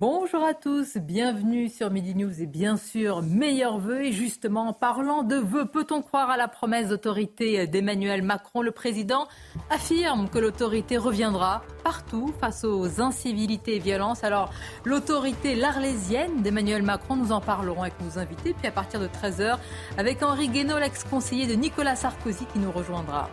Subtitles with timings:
[0.00, 4.04] Bonjour à tous, bienvenue sur Midi News et bien sûr, meilleurs vœux.
[4.04, 8.62] Et justement, en parlant de vœux, peut-on croire à la promesse d'autorité d'Emmanuel Macron?
[8.62, 9.26] Le président
[9.70, 14.22] affirme que l'autorité reviendra partout face aux incivilités et violences.
[14.22, 14.52] Alors,
[14.84, 18.54] l'autorité l'arlésienne d'Emmanuel Macron, nous en parlerons avec nos invités.
[18.54, 19.58] Puis à partir de 13h,
[19.96, 23.28] avec Henri Guénaud, l'ex-conseiller de Nicolas Sarkozy qui nous rejoindra.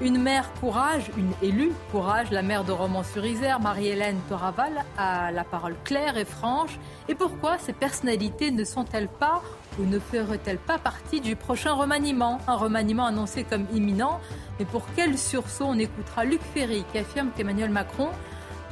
[0.00, 5.76] Une mère courage, une élue courage, la mère de Romans-sur-Isère, Marie-Hélène Toraval, a la parole
[5.84, 6.80] claire et franche.
[7.08, 9.40] Et pourquoi ces personnalités ne sont-elles pas
[9.78, 12.38] ou ne feraient-elles pas partie du prochain remaniement?
[12.48, 14.18] Un remaniement annoncé comme imminent.
[14.58, 15.66] Mais pour quel sursaut?
[15.66, 18.08] On écoutera Luc Ferry qui affirme qu'Emmanuel Macron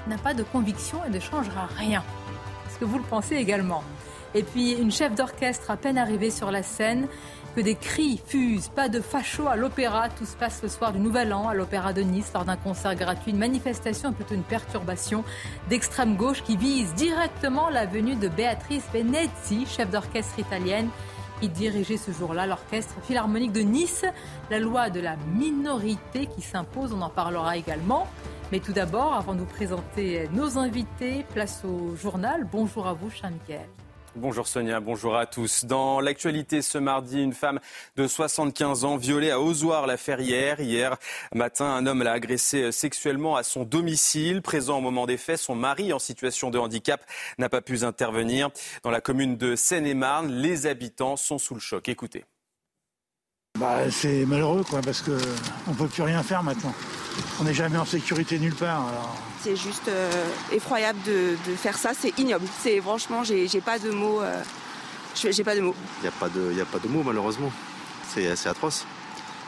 [0.08, 2.02] n'a pas de conviction et ne changera rien.
[2.66, 3.84] Est-ce que vous le pensez également?
[4.34, 7.06] Et puis une chef d'orchestre à peine arrivée sur la scène
[7.54, 10.08] que des cris fusent, pas de facho à l'opéra.
[10.08, 12.94] Tout se passe le soir du Nouvel An à l'Opéra de Nice lors d'un concert
[12.94, 13.32] gratuit.
[13.32, 15.24] Une manifestation, plutôt une perturbation
[15.68, 20.88] d'extrême gauche qui vise directement la venue de Beatrice Venezzi, chef d'orchestre italienne,
[21.40, 24.04] qui dirigeait ce jour-là l'orchestre philharmonique de Nice.
[24.50, 28.06] La loi de la minorité qui s'impose, on en parlera également.
[28.50, 32.46] Mais tout d'abord, avant de vous présenter nos invités, place au journal.
[32.50, 33.66] Bonjour à vous, cher Michael.
[34.14, 35.64] Bonjour Sonia, bonjour à tous.
[35.64, 37.60] Dans l'actualité ce mardi, une femme
[37.96, 40.60] de 75 ans violée à Ozoir la hier.
[40.60, 40.98] Hier
[41.34, 44.42] matin, un homme l'a agressée sexuellement à son domicile.
[44.42, 47.02] Présent au moment des faits, son mari en situation de handicap
[47.38, 48.50] n'a pas pu intervenir.
[48.82, 51.88] Dans la commune de Seine-et-Marne, les habitants sont sous le choc.
[51.88, 52.26] Écoutez.
[53.58, 55.12] Bah, c'est malheureux parce qu'on
[55.70, 56.74] ne peut plus rien faire maintenant.
[57.40, 58.88] On n'est jamais en sécurité nulle part.
[58.88, 59.16] Alors...
[59.42, 60.10] C'est juste euh,
[60.52, 62.46] effroyable de, de, faire ça, c'est ignoble.
[62.60, 64.22] C'est franchement, j'ai pas de mots.
[64.22, 64.42] Euh,
[65.14, 65.74] j'ai pas de mots.
[66.00, 67.52] Il n'y a pas de, a pas de mots malheureusement.
[68.08, 68.86] C'est assez atroce.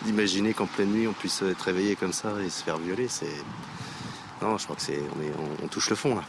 [0.05, 3.43] D'imaginer qu'en pleine nuit on puisse être réveillé comme ça et se faire violer, c'est.
[4.43, 6.25] Non, je crois que c'est, on, on touche le fond là.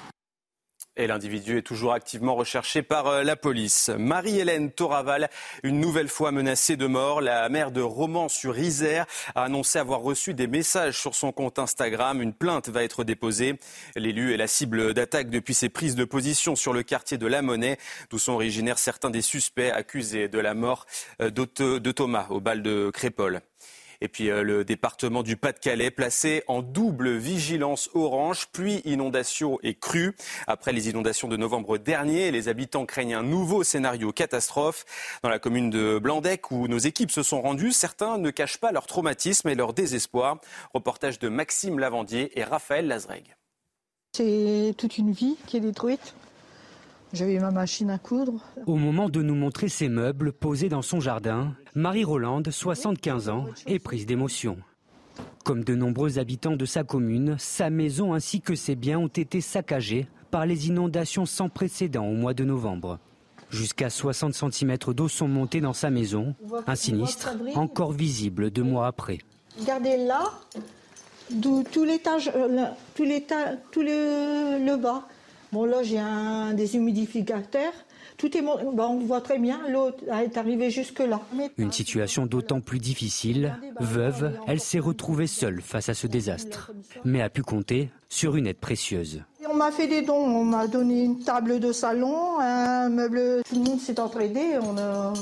[0.97, 3.89] Et l'individu est toujours activement recherché par euh, la police.
[3.89, 5.29] Marie-Hélène Toraval,
[5.63, 7.19] une nouvelle fois menacée de mort.
[7.19, 12.21] La mère de Romans-sur-Isère a annoncé avoir reçu des messages sur son compte Instagram.
[12.21, 13.59] Une plainte va être déposée.
[13.97, 17.41] L'élu est la cible d'attaque depuis ses prises de position sur le quartier de La
[17.41, 17.77] Monnaie,
[18.09, 20.85] d'où sont originaires certains des suspects accusés de la mort
[21.21, 23.41] euh, de Thomas au bal de Crépole.
[24.01, 29.75] Et puis euh, le département du Pas-de-Calais placé en double vigilance orange, pluie, inondation et
[29.75, 30.15] crue.
[30.47, 34.85] Après les inondations de novembre dernier, les habitants craignent un nouveau scénario catastrophe.
[35.23, 38.71] Dans la commune de Blandec, où nos équipes se sont rendues, certains ne cachent pas
[38.71, 40.39] leur traumatisme et leur désespoir.
[40.73, 43.35] Reportage de Maxime Lavandier et Raphaël Lazreg.
[44.15, 46.15] C'est toute une vie qui est détruite.
[47.13, 48.33] J'avais ma machine à coudre.
[48.65, 53.45] Au moment de nous montrer ses meubles posés dans son jardin, Marie Rolande, 75 ans,
[53.67, 54.57] est prise d'émotion.
[55.43, 59.39] Comme de nombreux habitants de sa commune, sa maison ainsi que ses biens ont été
[59.41, 62.99] saccagés par les inondations sans précédent au mois de novembre.
[63.51, 66.35] Jusqu'à 60 cm d'eau sont montés dans sa maison,
[66.67, 69.19] un sinistre encore visible deux mois après.
[69.59, 70.23] Regardez là,
[71.41, 73.05] tout l'étage, euh, tout,
[73.71, 75.07] tout le, le bas,
[75.55, 77.71] Bon, là, j'ai un déshumidificateur.
[78.17, 81.21] Tout est on voit très bien, l'eau est arrivée jusque-là.
[81.57, 83.55] Une situation d'autant plus difficile.
[83.79, 86.73] Veuve, elle s'est retrouvée seule face à ce désastre,
[87.05, 89.23] mais a pu compter sur une aide précieuse.
[89.49, 93.55] On m'a fait des dons, on m'a donné une table de salon, un meuble, tout
[93.55, 95.13] le monde s'est entraidé, on a...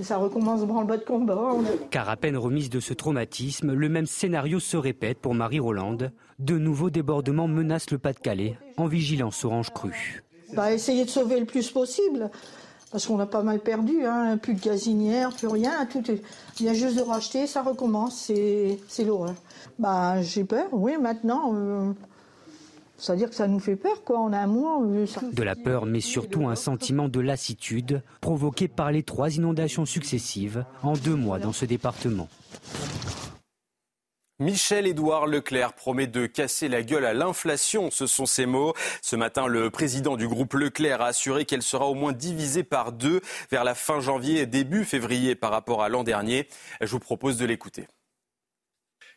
[0.00, 1.56] ça recommence branle-bas de combat.
[1.90, 6.12] Car à peine remise de ce traumatisme, le même scénario se répète pour Marie Rolande.
[6.42, 10.24] De nouveaux débordements menacent le Pas-de-Calais en vigilance orange crue.
[10.54, 12.32] Bah, essayer de sauver le plus possible,
[12.90, 14.38] parce qu'on a pas mal perdu, hein.
[14.38, 16.20] plus de gazinière, plus rien, tout est...
[16.58, 19.34] Il vient juste de racheter, ça recommence, c'est l'horreur.
[19.78, 21.52] Bah, j'ai peur, oui, maintenant.
[21.54, 21.92] Euh...
[22.98, 24.20] C'est-à-dire que ça nous fait peur, quoi.
[24.20, 24.80] On a un mois.
[25.32, 30.64] De la peur, mais surtout un sentiment de lassitude provoqué par les trois inondations successives
[30.82, 32.28] en deux mois dans ce département.
[34.42, 38.74] Michel-Édouard Leclerc promet de casser la gueule à l'inflation, ce sont ses mots.
[39.00, 42.90] Ce matin, le président du groupe Leclerc a assuré qu'elle sera au moins divisée par
[42.90, 43.20] deux
[43.52, 46.48] vers la fin janvier et début février par rapport à l'an dernier.
[46.80, 47.86] Je vous propose de l'écouter.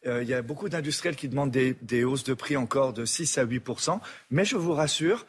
[0.05, 3.39] il y a beaucoup d'industriels qui demandent des, des hausses de prix encore de 6
[3.39, 3.99] à 8%
[4.29, 5.25] Mais je vous rassure,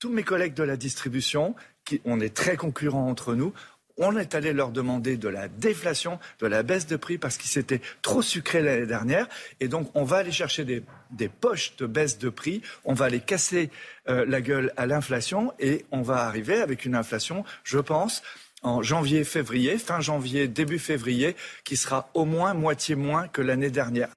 [0.00, 1.54] tous mes collègues de la distribution,
[1.84, 3.52] qui, on est très concurrents entre nous,
[3.98, 7.50] on est allé leur demander de la déflation, de la baisse de prix parce qu'ils
[7.50, 9.28] s'étaient trop sucrés l'année dernière.
[9.60, 10.82] Et donc, on va aller chercher des,
[11.28, 13.70] poches de baisse de prix, on va aller casser
[14.08, 18.22] euh, la gueule à l'inflation et on va arriver avec une inflation, je pense,
[18.62, 23.70] en janvier, février, fin janvier, début février, qui sera au moins moitié moins que l'année
[23.70, 24.08] dernière.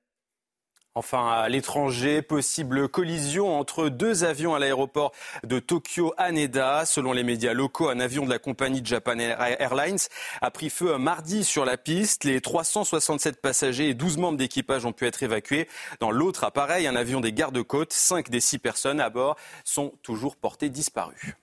[0.99, 5.13] Enfin, à l'étranger, possible collision entre deux avions à l'aéroport
[5.45, 6.85] de Tokyo Haneda.
[6.85, 10.09] Selon les médias locaux, un avion de la compagnie Japan Airlines
[10.41, 12.25] a pris feu mardi sur la piste.
[12.25, 15.69] Les 367 passagers et 12 membres d'équipage ont pu être évacués.
[16.01, 20.35] Dans l'autre appareil, un avion des gardes-côtes, 5 des 6 personnes à bord sont toujours
[20.35, 21.37] portées disparues.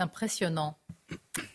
[0.00, 0.79] Impressionnant.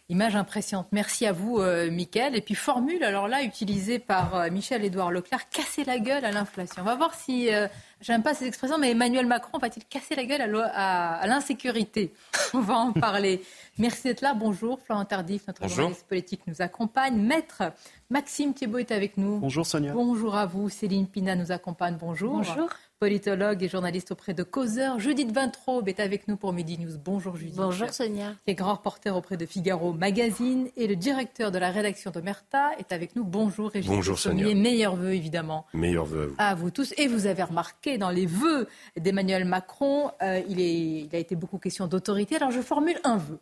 [0.07, 0.87] Image impressionnante.
[0.91, 5.83] Merci à vous, euh, Et puis formule, alors là, utilisée par euh, Michel-Édouard Leclerc, casser
[5.83, 6.83] la gueule à l'inflation.
[6.83, 7.67] On va voir si, euh,
[8.01, 12.13] j'aime pas cette expression, mais Emmanuel Macron va-t-il casser la gueule à, l'insécurité?
[12.53, 13.43] On va en parler.
[13.79, 14.35] Merci d'être là.
[14.35, 17.17] Bonjour, Florent Tardif, notre journaliste politique nous accompagne.
[17.17, 17.63] Maître
[18.11, 19.39] Maxime Thiebaud est avec nous.
[19.39, 19.91] Bonjour Sonia.
[19.93, 20.69] Bonjour à vous.
[20.69, 21.97] Céline Pina nous accompagne.
[21.99, 22.37] Bonjour.
[22.37, 22.69] Bonjour
[22.99, 24.99] politologue et journaliste auprès de Causeur.
[24.99, 26.97] Judith Vintraube est avec nous pour Midi News.
[27.03, 27.55] Bonjour Judith.
[27.55, 28.33] Bonjour Sonia.
[28.45, 32.21] Qui est grand reporter auprès de Figaro Magazine et le directeur de la rédaction de
[32.21, 33.23] Merta est avec nous.
[33.23, 34.53] Bonjour Régis Bonjour Sonia.
[34.55, 35.65] Meilleurs vœux évidemment.
[35.73, 36.71] Meilleurs vœux à vous.
[36.71, 36.93] tous.
[36.97, 38.67] Et vous avez remarqué dans les vœux
[38.97, 42.37] d'Emmanuel Macron, euh, il, il a été beaucoup question d'autorité.
[42.37, 43.39] Alors je formule un vœu.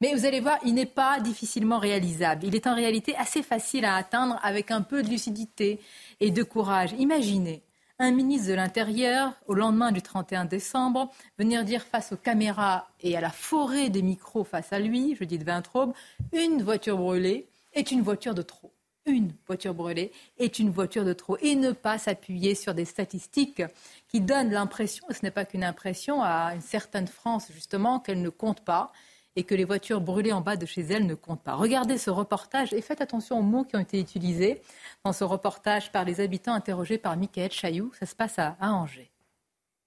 [0.00, 2.44] Mais vous allez voir, il n'est pas difficilement réalisable.
[2.44, 5.80] Il est en réalité assez facile à atteindre avec un peu de lucidité
[6.20, 6.90] et de courage.
[6.98, 7.62] Imaginez
[7.98, 13.16] un ministre de l'Intérieur, au lendemain du 31 décembre, venir dire face aux caméras et
[13.16, 15.92] à la forêt des micros face à lui, je dis de Vintraube,
[16.32, 18.72] une voiture brûlée est une voiture de trop.
[19.06, 21.36] Une voiture brûlée est une voiture de trop.
[21.42, 23.62] Et ne pas s'appuyer sur des statistiques
[24.08, 28.22] qui donnent l'impression, et ce n'est pas qu'une impression, à une certaine France justement, qu'elle
[28.22, 28.92] ne compte pas
[29.36, 31.54] et que les voitures brûlées en bas de chez elle ne comptent pas.
[31.54, 34.62] Regardez ce reportage et faites attention aux mots qui ont été utilisés
[35.04, 37.92] dans ce reportage par les habitants interrogés par Michael Chailloux.
[37.98, 39.10] Ça se passe à, Angers.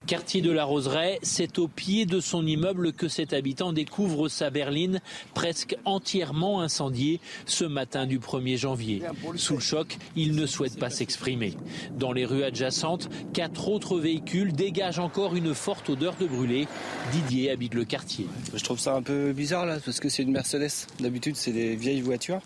[0.08, 4.48] Quartier de la Roseraie, c'est au pied de son immeuble que cet habitant découvre sa
[4.48, 5.02] berline
[5.34, 9.02] presque entièrement incendiée ce matin du 1er janvier.
[9.36, 11.56] Sous le choc, il ne souhaite pas s'exprimer.
[11.90, 16.68] Dans les rues adjacentes, quatre autres véhicules dégagent encore une forte odeur de brûlé.
[17.12, 18.28] Didier habite le quartier.
[18.54, 20.86] Je trouve ça un peu bizarre là, parce que c'est une Mercedes.
[21.00, 22.40] D'habitude, c'est des vieilles voitures.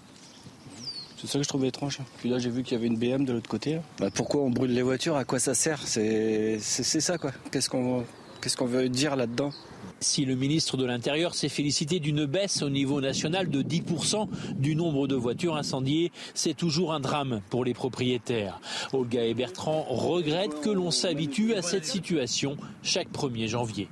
[1.23, 2.01] C'est ça que je trouvais étrange.
[2.19, 3.79] Puis là, j'ai vu qu'il y avait une BM de l'autre côté.
[4.01, 5.15] Bah, pourquoi on brûle les voitures?
[5.15, 5.81] À quoi ça sert?
[5.87, 7.31] C'est ça, quoi.
[7.53, 8.05] Qu'est-ce qu'on
[8.41, 9.53] qu'est-ce qu'on veut dire là-dedans?
[10.01, 14.27] Si le ministre de l'Intérieur s'est félicité d'une baisse au niveau national de 10%
[14.57, 18.61] du nombre de voitures incendiées, c'est toujours un drame pour les propriétaires.
[18.93, 23.89] Olga et Bertrand regrettent que l'on s'habitue à cette situation chaque 1er janvier.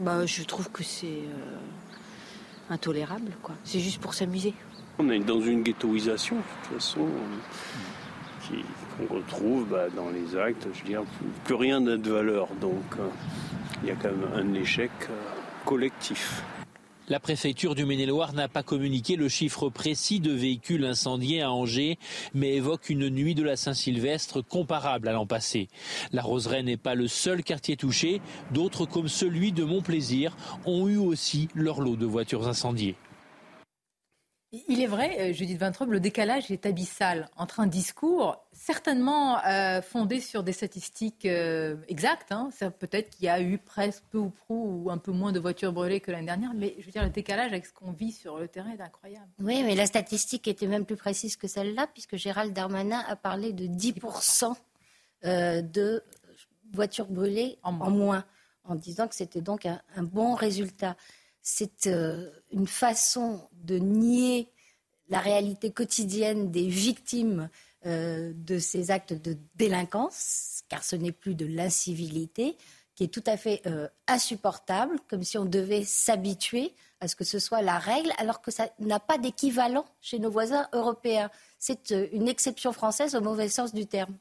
[0.00, 3.30] Bah, je trouve que c'est euh, intolérable.
[3.40, 3.54] quoi.
[3.62, 4.54] C'est juste pour s'amuser.
[4.98, 7.08] On est dans une ghettoisation, de toute façon,
[8.98, 10.66] qu'on retrouve bah, dans les actes.
[10.74, 11.02] Je veux dire,
[11.44, 12.48] plus rien n'a de valeur.
[12.60, 13.08] Donc, euh,
[13.82, 15.14] il y a quand même un échec euh,
[15.64, 16.42] collectif.
[17.08, 21.98] La préfecture du Maine-et-Loire n'a pas communiqué le chiffre précis de véhicules incendiés à Angers,
[22.32, 25.68] mais évoque une nuit de la Saint-Sylvestre comparable à l'an passé.
[26.12, 28.20] La Roseraie n'est pas le seul quartier touché.
[28.52, 32.94] D'autres, comme celui de Montplaisir, ont eu aussi leur lot de voitures incendiées.
[34.68, 39.80] Il est vrai, euh, Judith Vintraube, le décalage est abyssal entre un discours certainement euh,
[39.80, 42.32] fondé sur des statistiques euh, exactes.
[42.32, 42.50] Hein.
[42.78, 45.72] Peut-être qu'il y a eu presque peu ou prou ou un peu moins de voitures
[45.72, 48.38] brûlées que l'année dernière, mais je veux dire, le décalage avec ce qu'on vit sur
[48.38, 49.26] le terrain est incroyable.
[49.38, 53.54] Oui, mais la statistique était même plus précise que celle-là, puisque Gérald Darmanin a parlé
[53.54, 54.54] de 10%,
[55.24, 56.04] de
[56.74, 58.24] voitures brûlées en moins.
[58.64, 60.94] en disant que c'était donc un bon résultat
[61.42, 64.48] c'est euh, une façon de nier
[65.08, 67.50] la réalité quotidienne des victimes
[67.84, 72.56] euh, de ces actes de délinquance, car ce n'est plus de l'incivilité,
[72.94, 77.24] qui est tout à fait euh, insupportable, comme si on devait s'habituer à ce que
[77.24, 81.30] ce soit la règle, alors que ça n'a pas d'équivalent chez nos voisins européens.
[81.58, 84.16] C'est une exception française au mauvais sens du terme.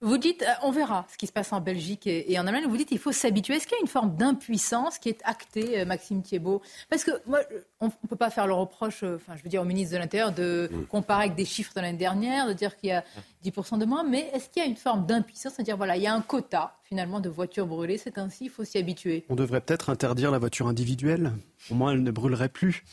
[0.00, 2.66] Vous dites, euh, on verra ce qui se passe en Belgique et, en Allemagne.
[2.68, 3.56] Vous dites, il faut s'habituer.
[3.56, 6.62] Est-ce qu'il y a une forme d'impuissance qui est actée, euh, Maxime Thiebaud?
[6.88, 7.40] Parce que moi,
[7.80, 9.98] on ne peut pas faire le reproche, euh, enfin, je veux dire, au ministre de
[9.98, 10.86] l'Intérieur de mm.
[10.86, 13.02] comparer avec des chiffres de l'année dernière, de dire qu'il y a
[13.44, 14.04] 10% de moins.
[14.04, 16.76] Mais est-ce qu'il y a une forme d'impuissance, c'est-à-dire, voilà, il y a un quota
[16.84, 17.98] finalement de voitures brûlées.
[17.98, 19.24] C'est ainsi, il faut s'y habituer?
[19.28, 21.32] On devrait peut-être interdire la voiture individuelle?
[21.70, 22.84] Au moins, elle ne brûlerait plus.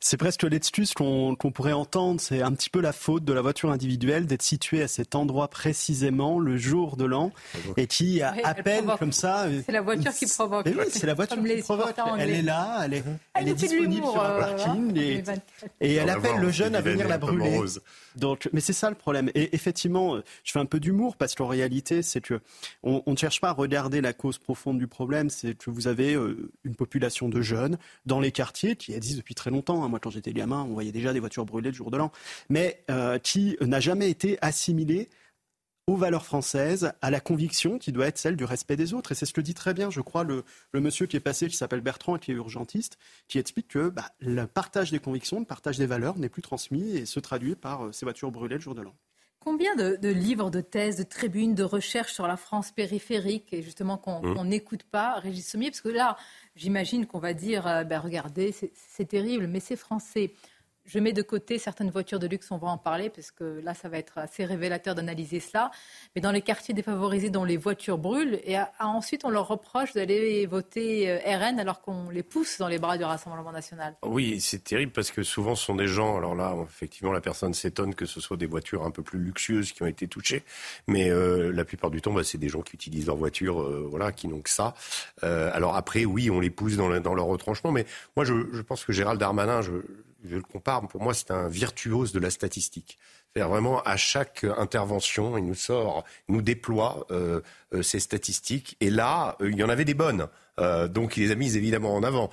[0.00, 2.20] C'est presque l'excuse qu'on pourrait entendre.
[2.20, 5.48] C'est un petit peu la faute de la voiture individuelle d'être située à cet endroit
[5.48, 7.32] précisément le jour de l'an
[7.76, 9.44] et qui a à peine comme ça.
[9.44, 10.66] Euh, c'est la voiture qui provoque.
[10.66, 11.94] oui, c'est la voiture qui provoque.
[12.18, 15.22] Elle est là, elle est, elle est disponible sur un parking et,
[15.80, 17.60] et elle appelle le jeune à venir la brûler.
[18.16, 19.30] Donc, mais c'est ça le problème.
[19.34, 22.40] Et effectivement, je fais un peu d'humour parce qu'en réalité, c'est que
[22.82, 25.30] on, ne cherche pas à regarder la cause profonde du problème.
[25.30, 29.34] C'est que vous avez euh, une population de jeunes dans les quartiers qui existent depuis
[29.34, 29.84] très longtemps.
[29.84, 29.88] Hein.
[29.88, 32.12] Moi, quand j'étais gamin, on voyait déjà des voitures brûlées le jour de l'an,
[32.48, 35.08] mais euh, qui n'a jamais été assimilée
[35.86, 39.12] aux valeurs françaises, à la conviction qui doit être celle du respect des autres.
[39.12, 41.56] Et c'est ce que dit très bien, je crois, le, monsieur qui est passé, qui
[41.56, 42.96] s'appelle Bertrand et qui est urgentiste,
[43.26, 46.96] qui explique que bah, le partage des convictions, le partage des valeurs n'est plus transmis
[46.96, 48.94] et se traduit par euh, ces voitures brûlées le jour de l'an.
[49.42, 53.96] Combien de, livres, de thèses, de tribunes, de recherches sur la France périphérique et justement
[53.96, 54.46] qu'on mmh.
[54.46, 55.70] n'écoute pas, Régis Sommier?
[55.70, 56.18] Parce que là,
[56.56, 60.34] j'imagine qu'on va dire, euh, ben regardez, c'est terrible, mais c'est français.
[60.86, 63.74] Je mets de côté certaines voitures de luxe, on va en parler, parce que là,
[63.74, 65.70] ça va être assez révélateur d'analyser cela.
[66.14, 70.46] Mais dans les quartiers défavorisés dont les voitures brûlent, et ensuite on leur reproche d'aller
[70.46, 73.96] voter euh, RN alors qu'on les pousse dans les bras du Rassemblement national.
[74.02, 77.54] Oui, c'est terrible parce que souvent ce sont des gens, alors là, effectivement, la personne
[77.54, 80.42] s'étonne que ce soit des voitures un peu plus luxueuses qui ont été touchées,
[80.86, 83.86] mais euh, la plupart du temps, bah, c'est des gens qui utilisent leur voiture, euh,
[83.88, 84.74] voilà, qui n'ont que ça.
[85.22, 88.92] alors après, oui, on les pousse dans, leur retranchement, mais moi, je, je pense que
[88.92, 89.72] Gérald Darmanin, je,
[90.24, 92.98] je le compare, pour moi, c'est un virtuose de la statistique.
[93.34, 97.40] cest vraiment, à chaque intervention, il nous sort, il nous déploie euh,
[97.72, 98.76] euh, ces statistiques.
[98.80, 100.28] Et là, euh, il y en avait des bonnes.
[100.90, 102.28] donc il les a mises évidemment en avant.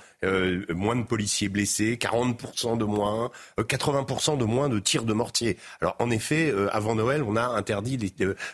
[0.68, 5.56] moins de policiers blessés, 40% de moins, 80% de moins de tirs de mortier.
[5.80, 7.96] Alors en effet, avant Noël, on a interdit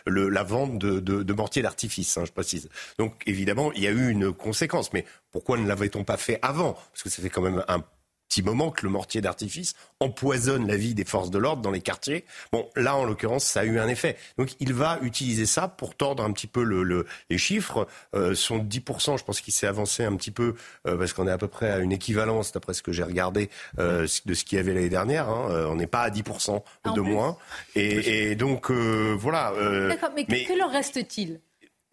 [0.05, 2.69] la vente de, de, mortiers d'artifice, hein, je précise.
[2.99, 4.93] Donc évidemment, il y a eu une conséquence.
[4.93, 6.77] Mais pourquoi ne l'avait-on pas fait avant?
[6.93, 7.83] Parce que ça fait quand même un
[8.35, 11.79] petit moment que le mortier d'artifice empoisonne la vie des forces de l'ordre dans les
[11.79, 12.25] quartiers.
[12.51, 14.17] Bon, là, en l'occurrence, ça a eu un effet.
[14.37, 17.87] Donc, il va utiliser ça pour tordre un petit peu le, les chiffres.
[18.13, 21.31] Euh, son 10%, je pense qu'il s'est avancé un petit peu, euh, parce qu'on est
[21.31, 23.49] à peu près à une équivalence, d'après ce que j'ai regardé,
[23.79, 25.29] euh, de ce qu'il y avait l'année dernière.
[25.29, 25.47] Hein.
[25.51, 26.61] Euh, on n'est pas à 10%
[26.93, 27.37] de moins.
[27.75, 29.53] Et, et donc, euh, voilà.
[29.87, 31.39] D'accord, mais, mais que leur reste-t-il?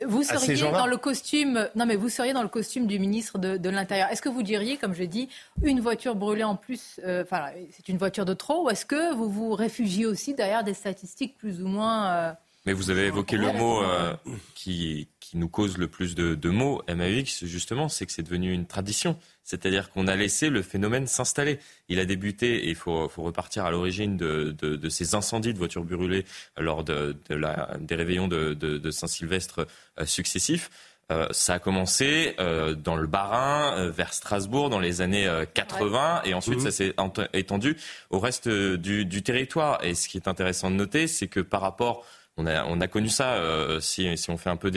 [0.07, 3.69] Vous seriez dans le costume, non mais vous seriez dans le costume du ministre de,
[3.69, 4.09] l'Intérieur.
[4.11, 5.29] Est-ce que vous diriez, comme je dis,
[5.63, 9.15] une voiture brûlée en plus, euh, enfin c'est une voiture de trop, ou est-ce que
[9.15, 12.33] vous vous réfugiez aussi derrière des statistiques plus ou moins euh,
[12.65, 14.15] Mais vous avez évoqué le mot euh,
[14.55, 18.53] qui, qui nous cause le plus de, de mots, MAX, justement, c'est que c'est devenu
[18.53, 19.17] une tradition.
[19.45, 21.59] C'est-à-dire qu'on a laissé le phénomène s'installer.
[21.89, 25.55] Il a débuté, et il faut, faut repartir à l'origine de, de, de, ces incendies
[25.55, 26.25] de voitures brûlées
[26.59, 29.67] lors de, la, des réveillons de, Saint-Sylvestre
[29.99, 30.71] euh, successifs.
[31.11, 36.35] Euh, ça a commencé euh, dans le Bas-Rhin, vers Strasbourg, dans les années 80, et
[36.35, 36.61] ensuite mmh.
[36.61, 36.95] ça s'est
[37.33, 37.77] étendu
[38.11, 39.83] au reste du, du territoire.
[39.83, 42.05] Et ce qui est intéressant de noter, c'est que par rapport
[42.37, 44.71] on a, on a connu ça, euh, si, si, on fait un peu,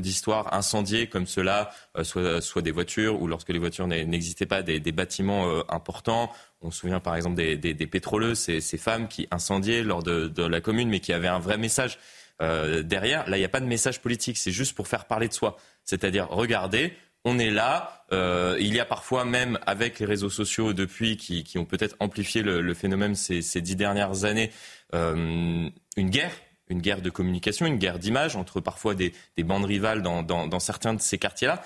[0.00, 4.62] d'histoire, incendiés comme cela, euh, soit, soit, des voitures, ou lorsque les voitures n'existaient pas,
[4.62, 6.30] des, des bâtiments euh, importants.
[6.60, 10.02] On se souvient par exemple des, des, des pétroleux, ces, ces, femmes qui incendiaient lors
[10.02, 11.98] de, de, la commune, mais qui avaient un vrai message
[12.40, 13.30] derrière.
[13.30, 15.56] Là, il n'y a pas de message politique, c'est juste pour faire parler de soi.
[15.84, 16.92] C'est-à-dire, regardez,
[17.24, 18.04] on est là.
[18.12, 21.96] Euh, il y a parfois même avec les réseaux sociaux depuis qui, qui ont peut-être
[22.00, 24.50] amplifié le, le, phénomène ces, ces dix dernières années,
[24.94, 26.32] euh, une guerre
[26.72, 31.00] une guerre de communication, une guerre d'image entre parfois des, bandes rivales dans, certains de
[31.00, 31.62] ces quartiers-là.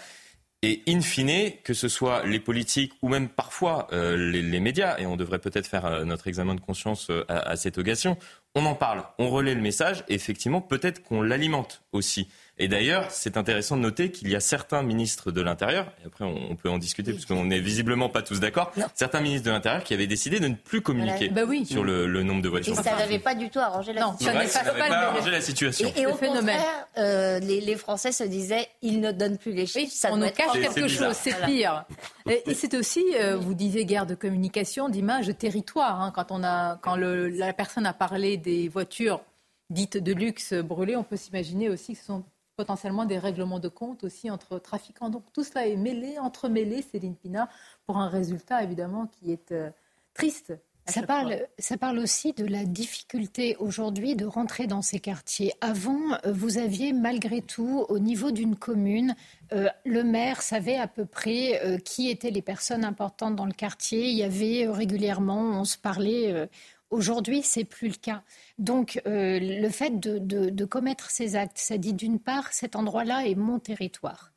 [0.63, 5.07] Et in fine, que ce soit les politiques ou même parfois euh, les, médias, et
[5.07, 8.17] on devrait peut-être faire euh, notre examen de conscience euh, à, à, cette occasion,
[8.55, 12.29] on en parle, on relaie le message, et effectivement, peut-être qu'on l'alimente aussi.
[12.59, 16.25] Et d'ailleurs, c'est intéressant de noter qu'il y a certains ministres de l'Intérieur, et après
[16.25, 19.85] on peut en discuter parce qu'on n'est visiblement pas tous d'accord, certains ministres de l'Intérieur
[19.85, 22.73] qui avaient décidé de ne plus communiquer bah sur le, nombre de voitures.
[22.73, 24.33] Et ça n'avait pas du tout arrangé la situation.
[24.49, 25.93] ça n'avait pas, arrangé la situation.
[25.97, 30.09] Et, au contraire, euh, les, Français se disaient, ils ne donnent plus les chiffres, ça
[30.13, 31.85] on nous cache quelque chose, c'est pire.
[32.27, 36.01] Et, c'est aussi, euh, vous disiez, guerre de communication, d'image, de territoire.
[36.01, 39.21] Hein, quand on a, quand le, la personne a parlé des voitures
[39.69, 42.25] dites de luxe brûlées, on peut s'imaginer aussi que ce sont
[42.57, 45.11] potentiellement des règlements de compte aussi entre trafiquants.
[45.11, 47.49] Donc tout cela est mêlé, entremêlé, Céline Pina,
[47.87, 49.71] pour un résultat évidemment qui est euh,
[50.15, 50.55] triste.
[50.89, 55.53] Ça parle, ça parle aussi de la difficulté aujourd'hui de rentrer dans ces quartiers.
[55.61, 59.17] Avant, euh, vous aviez malgré tout, au niveau d'une commune,
[59.53, 64.09] euh, le maire savait à peu près qui étaient les personnes importantes dans le quartier.
[64.09, 66.49] Il y avait régulièrement, on se parlait
[66.90, 68.23] Aujourd'hui, c'est plus le cas.
[68.59, 73.26] Donc, euh, le fait de, de, commettre ces actes, ça dit d'une part, cet endroit-là
[73.26, 74.33] est mon territoire.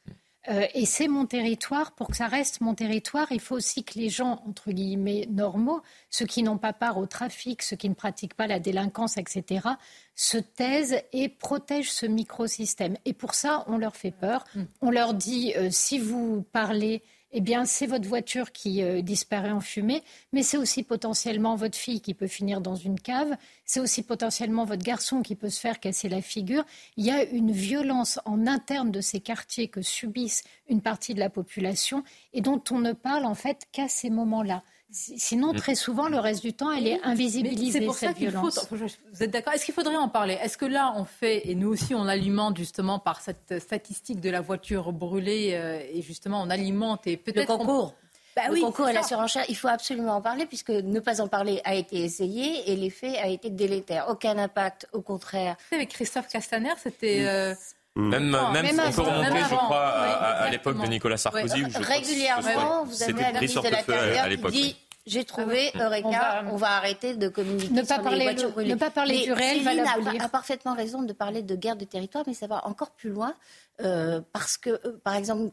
[0.49, 1.91] Euh, et c'est mon territoire.
[1.91, 5.81] Pour que ça reste mon territoire, il faut aussi que les gens, entre guillemets, normaux,
[6.09, 9.67] ceux qui n'ont pas part au trafic, ceux qui ne pratiquent pas la délinquance, etc.,
[10.15, 12.97] se taisent et protègent ce microsystème.
[13.05, 14.45] Et pour ça, on leur fait peur.
[14.55, 14.61] Mm.
[14.81, 19.51] On leur dit, euh, si vous parlez eh bien, c'est votre voiture qui euh, disparaît
[19.51, 23.79] en fumée, mais c'est aussi potentiellement votre fille qui peut finir dans une cave, c'est
[23.79, 26.65] aussi potentiellement votre garçon qui peut se faire casser la figure.
[26.97, 31.19] Il y a une violence en interne de ces quartiers que subissent une partie de
[31.19, 34.63] la population et dont on ne parle en fait qu'à ces moments-là.
[34.91, 37.79] Sinon, très souvent, le reste du temps, elle est invisibilisée.
[37.79, 38.49] C'est pour ça qu'il faut.
[38.71, 39.53] Vous êtes d'accord?
[39.53, 40.37] Est-ce qu'il faudrait en parler?
[40.41, 44.29] Est-ce que là, on fait, et nous aussi, on alimente justement par cette statistique de
[44.29, 47.51] la voiture brûlée, euh, et justement, on alimente et peut-être.
[47.51, 47.93] Le concours.
[48.35, 51.27] Bah le concours et la surenchère, il faut absolument en parler puisque ne pas en
[51.27, 54.07] parler a été essayé et l'effet a été délétère.
[54.09, 55.57] Aucun impact, au contraire.
[55.71, 57.25] Avec Christophe Castaner, c'était.
[57.25, 57.55] Euh,
[57.95, 61.63] même, même, on peut remonter, je crois, à, l'époque de Nicolas Sarkozy.
[61.63, 64.75] Où je Régulièrement, vous avez un ministre de l'Intérieur qui dit
[65.09, 66.75] j'ai trouvé ah Eureka, on va...
[66.75, 68.69] arrêter de communiquer ne pas sur parler les voitures brûlées.
[68.69, 71.85] Ne pas parler du réel va a, a, parfaitement raison de parler de guerre de
[71.85, 73.33] territoire, mais ça va encore plus loin
[73.81, 75.51] euh, parce que, euh, par exemple,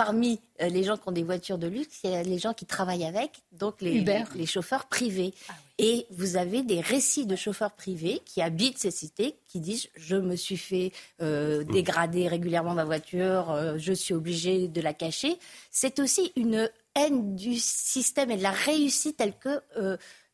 [0.00, 2.54] parmi euh, les gens qui ont des voitures de luxe, il y a les gens
[2.54, 4.02] qui travaillent avec, donc les,
[4.34, 5.34] les, chauffeurs privés.
[5.50, 9.88] Ah Et vous avez des récits de chauffeurs privés qui habitent ces cités, qui disent
[9.96, 14.94] je me suis fait euh, dégrader régulièrement ma voiture, euh, je suis obligé de la
[14.94, 15.38] cacher.
[15.70, 19.60] C'est aussi une haine du système et de la réussite telle que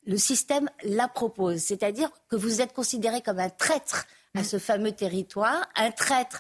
[0.06, 1.58] le système la propose.
[1.58, 4.06] C'est-à-dire que vous êtes considéré comme un traître
[4.37, 4.44] à mm.
[4.44, 6.38] ce fameux territoire, un traître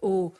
[0.00, 0.32] au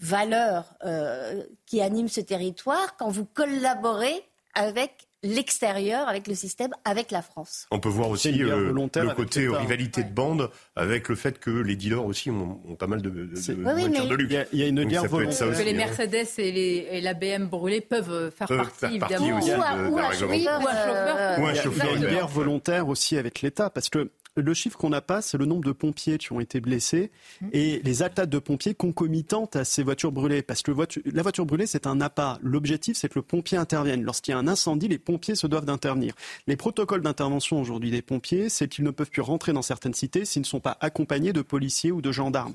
[0.00, 4.22] valeurs euh, qui animent ce territoire quand vous collaborez
[4.54, 7.66] avec l'extérieur, avec le système, avec la France.
[7.72, 11.74] On peut voir aussi euh, le côté rivalité de bande avec le fait que les
[11.74, 13.24] dealers aussi ont, pas mal de, de,
[13.54, 14.46] voitures de luxe.
[14.52, 15.56] Il y, a une guerre volontaire.
[15.56, 19.38] Que les Mercedes et, les, et, la BM brûlée peuvent faire partie, évidemment.
[19.38, 21.40] Aussi ou, un chauffeur.
[21.40, 21.86] Ou un chauffeur.
[21.86, 25.00] Il y a une guerre volontaire aussi avec l'État parce que le chiffre qu'on n'a
[25.00, 27.46] pas, c'est le nombre de pompiers qui ont été blessés mmh.
[27.52, 30.42] et les attaques de pompiers concomitantes à ces voitures brûlées.
[30.42, 30.72] Parce que
[31.04, 32.38] la voiture brûlée, c'est un appât.
[32.42, 34.02] L'objectif, c'est que le pompier intervienne.
[34.02, 36.14] Lorsqu'il y a un incendie, les pompiers se doivent d'intervenir.
[36.46, 40.24] Les protocoles d'intervention aujourd'hui des pompiers, c'est qu'ils ne peuvent plus rentrer dans certaines cités
[40.24, 42.54] s'ils ne sont pas accompagnés de policiers ou de gendarmes.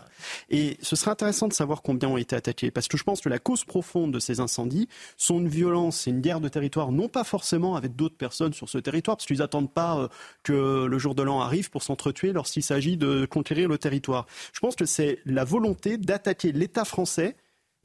[0.50, 2.72] Et ce serait intéressant de savoir combien ont été attaqués.
[2.72, 6.12] Parce que je pense que la cause profonde de ces incendies sont une violence et
[6.12, 9.40] une guerre de territoire, non pas forcément avec d'autres personnes sur ce territoire, parce qu'ils
[9.40, 10.08] n'attendent pas euh,
[10.44, 14.28] que le jour de l'an arrive pour s'entretuer lorsqu'il s'agit de conquérir le territoire.
[14.54, 17.36] Je pense que c'est la volonté d'attaquer l'État français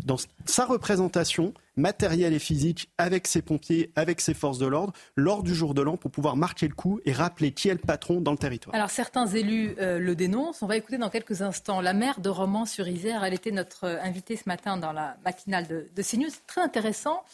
[0.05, 5.43] dans sa représentation matérielle et physique avec ses pompiers, avec ses forces de l'ordre, lors
[5.43, 8.21] du jour de l'an pour pouvoir marquer le coup et rappeler qui est le patron
[8.21, 8.75] dans le territoire.
[8.75, 10.63] Alors certains élus euh, le dénoncent.
[10.63, 13.25] On va écouter dans quelques instants la maire de Romans-sur-Isère.
[13.25, 16.31] Elle était notre euh, invitée ce matin dans la matinale de, de CNews.
[16.47, 17.25] Très intéressant.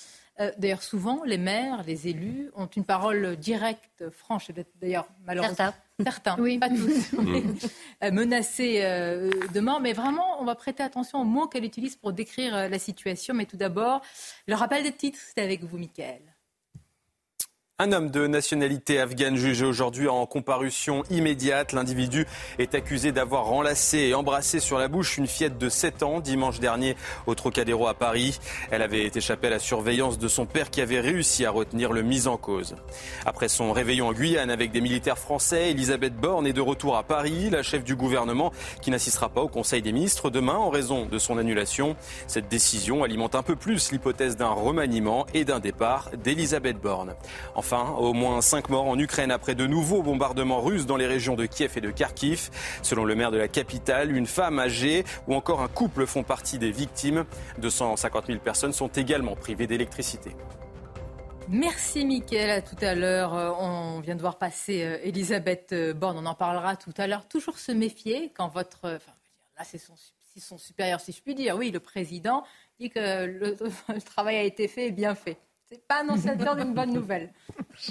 [0.40, 5.72] Euh, d'ailleurs, souvent, les maires, les élus ont une parole directe, franche, d'ailleurs, malheureusement.
[6.02, 6.58] Certains, oui.
[6.58, 7.54] pas tous, mm.
[8.02, 9.80] euh, menacés euh, de mort.
[9.80, 13.32] Mais vraiment, on va prêter attention aux mots qu'elle utilise pour décrire la situation.
[13.32, 14.02] Mais tout d'abord,
[14.48, 16.33] le rappel des titres, c'est avec vous, Mickaël.
[17.80, 21.72] Un homme de nationalité afghane jugé aujourd'hui en comparution immédiate.
[21.72, 22.24] L'individu
[22.60, 26.60] est accusé d'avoir enlacé et embrassé sur la bouche une fillette de 7 ans dimanche
[26.60, 26.94] dernier
[27.26, 28.38] au Trocadéro à Paris.
[28.70, 32.02] Elle avait échappé à la surveillance de son père qui avait réussi à retenir le
[32.02, 32.76] mis en cause.
[33.26, 37.02] Après son réveillon en Guyane avec des militaires français, Elisabeth Borne est de retour à
[37.02, 41.06] Paris, la chef du gouvernement qui n'assistera pas au Conseil des ministres demain en raison
[41.06, 41.96] de son annulation.
[42.28, 47.16] Cette décision alimente un peu plus l'hypothèse d'un remaniement et d'un départ d'Elisabeth Borne.
[47.64, 51.34] Enfin, au moins cinq morts en Ukraine après de nouveaux bombardements russes dans les régions
[51.34, 52.50] de Kiev et de Kharkiv.
[52.82, 56.58] Selon le maire de la capitale, une femme âgée ou encore un couple font partie
[56.58, 57.24] des victimes.
[57.62, 60.36] 250 000 personnes sont également privées d'électricité.
[61.48, 63.32] Merci Mickaël, à tout à l'heure.
[63.32, 67.06] Euh, on vient de voir passer euh, Elisabeth euh, Borne, on en parlera tout à
[67.06, 67.26] l'heure.
[67.28, 68.88] Toujours se méfier quand votre...
[69.56, 71.56] Là, c'est son supérieur, si je puis dire.
[71.56, 72.44] Oui, le président
[72.78, 73.56] dit que le
[74.04, 75.38] travail a été fait et bien fait.
[75.68, 77.32] C'est pas annonciateur d'une bonne nouvelle.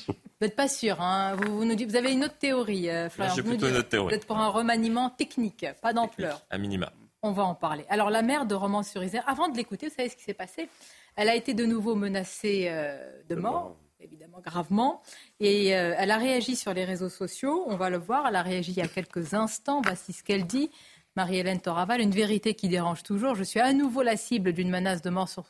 [0.07, 1.01] Vous n'êtes pas sûr.
[1.01, 4.09] Hein vous, nous dites, vous avez une autre théorie, euh, J'ai plutôt une autre théorie.
[4.09, 6.41] Vous êtes pour un remaniement technique, pas d'ampleur.
[6.49, 6.91] À minima.
[7.21, 7.85] On va en parler.
[7.87, 10.67] Alors, la mère de Romans-sur-Isère, avant de l'écouter, vous savez ce qui s'est passé?
[11.15, 12.97] Elle a été de nouveau menacée euh,
[13.29, 15.01] de mort, évidemment gravement.
[15.39, 17.63] Et euh, elle a réagi sur les réseaux sociaux.
[17.67, 18.27] On va le voir.
[18.27, 19.81] Elle a réagi il y a quelques instants.
[19.81, 20.69] Voici ce qu'elle dit.
[21.15, 23.35] Marie-Hélène Toraval, une vérité qui dérange toujours.
[23.35, 25.45] Je suis à nouveau la cible d'une menace de mort sur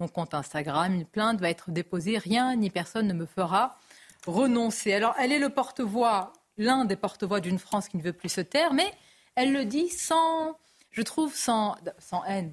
[0.00, 0.94] mon compte Instagram.
[0.94, 2.18] Une plainte va être déposée.
[2.18, 3.78] Rien ni personne ne me fera
[4.26, 4.92] renoncer.
[4.92, 8.40] Alors, elle est le porte-voix, l'un des porte-voix d'une France qui ne veut plus se
[8.40, 8.92] taire, mais
[9.34, 10.58] elle le dit sans,
[10.90, 12.52] je trouve, sans, sans haine,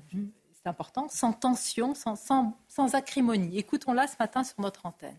[0.53, 3.57] c'est important, sans tension, sans, sans, sans acrimonie.
[3.57, 5.17] Écoutons-la ce matin sur notre antenne.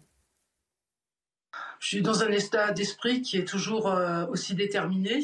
[1.79, 5.23] Je suis dans un état d'esprit qui est toujours euh, aussi déterminé.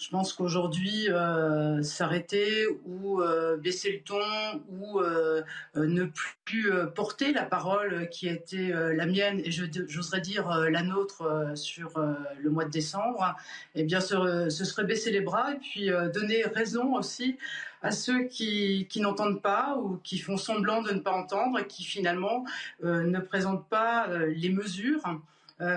[0.00, 5.42] Je pense qu'aujourd'hui, euh, s'arrêter ou euh, baisser le ton ou euh,
[5.76, 6.06] ne
[6.46, 12.02] plus porter la parole qui a été la mienne et j'oserais dire la nôtre sur
[12.38, 13.36] le mois de décembre,
[13.74, 17.36] eh bien, ce, serait baisser les bras et puis donner raison aussi
[17.82, 21.84] à ceux qui, n'entendent pas ou qui font semblant de ne pas entendre et qui
[21.84, 22.44] finalement
[22.82, 25.20] ne présentent pas les mesures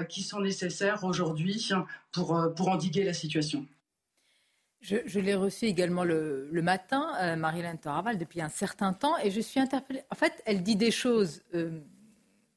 [0.10, 1.70] qui sont nécessaires aujourd'hui
[2.12, 3.68] pour endiguer la situation.
[4.84, 9.40] Je, l'ai reçue également le, matin, euh, Marilyn Toraval, depuis un certain temps, et je
[9.40, 10.04] suis interpellée.
[10.12, 11.80] En fait, elle dit des choses, euh,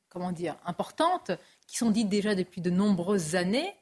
[0.08, 1.30] comment dire, importantes,
[1.68, 3.72] qui sont dites déjà depuis de nombreuses années,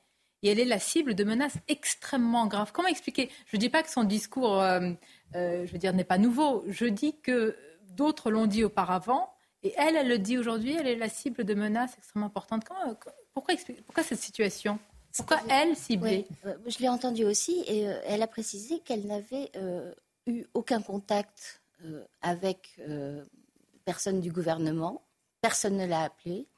[0.43, 2.71] et elle est la cible de menaces extrêmement graves.
[2.73, 3.31] Comment expliquer?
[3.47, 4.93] Je ne dis pas que son discours, euh,
[5.33, 6.65] je veux dire, n'est pas nouveau.
[6.69, 7.57] Je dis que
[7.93, 9.31] d'autres l'ont dit auparavant,
[9.63, 10.77] et elle, elle le dit aujourd'hui.
[10.79, 12.65] Elle est la cible de menaces extrêmement importantes.
[13.33, 13.55] pourquoi,
[13.87, 14.79] pourquoi cette situation?
[15.17, 19.51] Pourquoi elle ciblée euh, Je l'ai entendu aussi et euh, elle a précisé qu'elle n'avait
[19.57, 19.93] euh,
[20.27, 21.61] eu aucun contact
[22.23, 22.81] avec
[23.85, 25.03] personne du gouvernement.
[25.43, 26.49] Personne ne l'a appelée.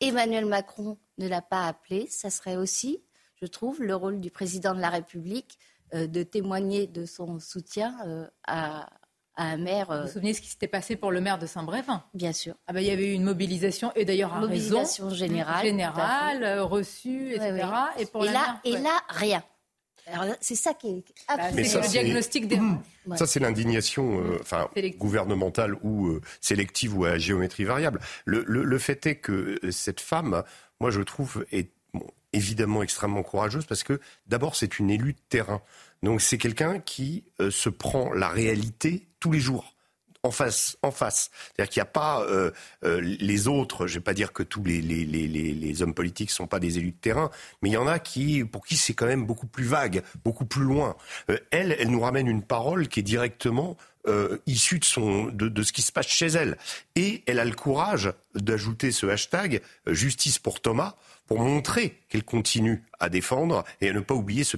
[0.00, 2.06] Emmanuel Macron ne l'a pas appelée.
[2.10, 3.02] Ça serait aussi,
[3.40, 5.58] je trouve, le rôle du président de la République
[5.94, 8.90] de témoigner de son soutien à,
[9.36, 9.86] un maire.
[9.90, 12.02] Vous vous souvenez ce qui s'était passé pour le maire de Saint-Brévin?
[12.14, 12.54] Bien sûr.
[12.66, 15.64] Ah ben, il y avait eu une mobilisation, et d'ailleurs à mobilisation générale.
[15.64, 17.66] Générale, euh, reçue, etc.
[17.98, 19.42] Et, pour là, et là, rien.
[20.40, 21.04] C'est ça qui est.
[21.28, 22.60] Bah, c'est le diagnostic des.
[23.16, 24.68] Ça, c'est l'indignation euh, enfin,
[24.98, 28.00] gouvernementale ou euh, sélective ou à géométrie variable.
[28.24, 30.44] Le, le, fait est que cette femme,
[30.80, 31.70] moi, je trouve, est
[32.36, 35.62] évidemment extrêmement courageuse parce que d'abord, c'est une élue de terrain.
[36.02, 39.72] Donc c'est quelqu'un qui euh, se prend la réalité tous les jours
[40.22, 41.30] en face, en face.
[41.32, 42.50] C'est-à-dire qu'il n'y a pas euh,
[42.84, 43.86] euh, les autres.
[43.86, 46.96] Je ne vais pas dire que tous les, hommes politiques sont pas des élus de
[46.96, 47.30] terrain,
[47.62, 50.44] mais il y en a qui, pour qui c'est quand même beaucoup plus vague, beaucoup
[50.44, 50.96] plus loin.
[51.50, 53.76] elle, elle nous ramène une parole qui est directement
[54.46, 56.56] issue de, ce qui se passe chez elle.
[56.94, 60.96] Et elle a le courage d'ajouter ce hashtag justice pour Thomas
[61.26, 64.56] pour montrer qu'elle continue à défendre et à ne pas oublier ce,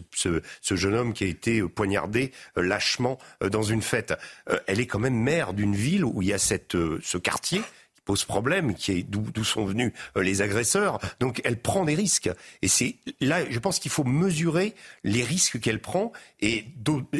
[0.63, 4.15] jeune homme qui a été poignardé euh, lâchement euh, dans une fête.
[4.51, 7.63] Euh, elle est quand même maire d'une ville où il y a cette, ce quartier
[8.09, 10.99] pose problème, qui est d'où sont venus euh, les agresseurs.
[11.21, 12.31] Donc elle prend des risques.
[12.63, 16.11] Et c'est là, je pense qu'il faut mesurer les risques qu'elle prend.
[16.41, 16.65] Et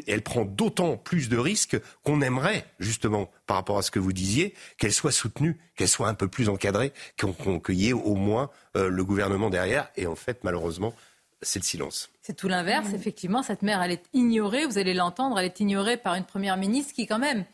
[0.07, 4.15] elle prend d'autant plus de risques qu'on aimerait, justement, par rapport à ce que vous
[4.15, 8.49] disiez, qu'elle soit soutenue, qu'elle soit un peu plus encadrée, qu'il y ait au moins
[8.75, 9.91] euh, le gouvernement derrière.
[9.97, 10.95] Et en fait, malheureusement,
[11.43, 12.11] c'est le silence.
[12.23, 12.95] C'est tout l'inverse.
[12.95, 14.65] Effectivement, cette mère, elle est ignorée.
[14.65, 15.39] Vous allez l'entendre.
[15.39, 17.45] Elle est ignorée par une première ministre qui, quand même,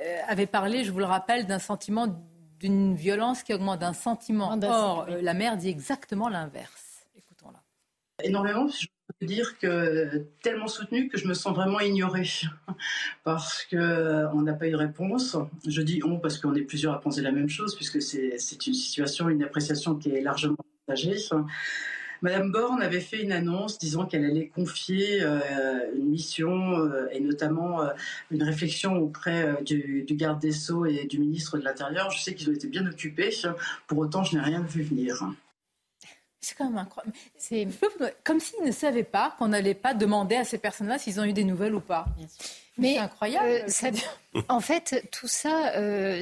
[0.00, 2.06] euh, avait parlé, je vous le rappelle, d'un sentiment
[2.60, 4.56] d'une violence qui augmente, d'un sentiment.
[4.62, 7.06] Or, euh, la mère dit exactement l'inverse.
[7.16, 7.62] Écoutons-la.
[8.22, 8.86] Énormément, je
[9.18, 12.28] peux dire que tellement soutenue que je me sens vraiment ignorée
[13.24, 15.36] parce qu'on euh, n'a pas eu de réponse.
[15.66, 18.74] Je dis on parce qu'on est plusieurs à penser la même chose puisque c'est une
[18.74, 21.16] situation, une appréciation qui est largement partagée.
[22.22, 27.20] Madame Borne avait fait une annonce disant qu'elle allait confier euh, une mission euh, et
[27.20, 27.90] notamment euh,
[28.30, 32.10] une réflexion auprès du, garde des Sceaux et du ministre de l'Intérieur.
[32.10, 33.30] Je sais qu'ils ont été bien occupés.
[33.86, 35.24] Pour autant, je n'ai rien vu venir.
[36.40, 37.16] C'est quand même incroyable.
[37.36, 37.66] C'est
[38.24, 41.32] comme s'ils ne savaient pas qu'on n'allait pas demander à ces personnes-là s'ils ont eu
[41.32, 42.06] des nouvelles ou pas.
[42.76, 43.66] Mais c'est incroyable.
[44.48, 45.72] en fait, tout ça,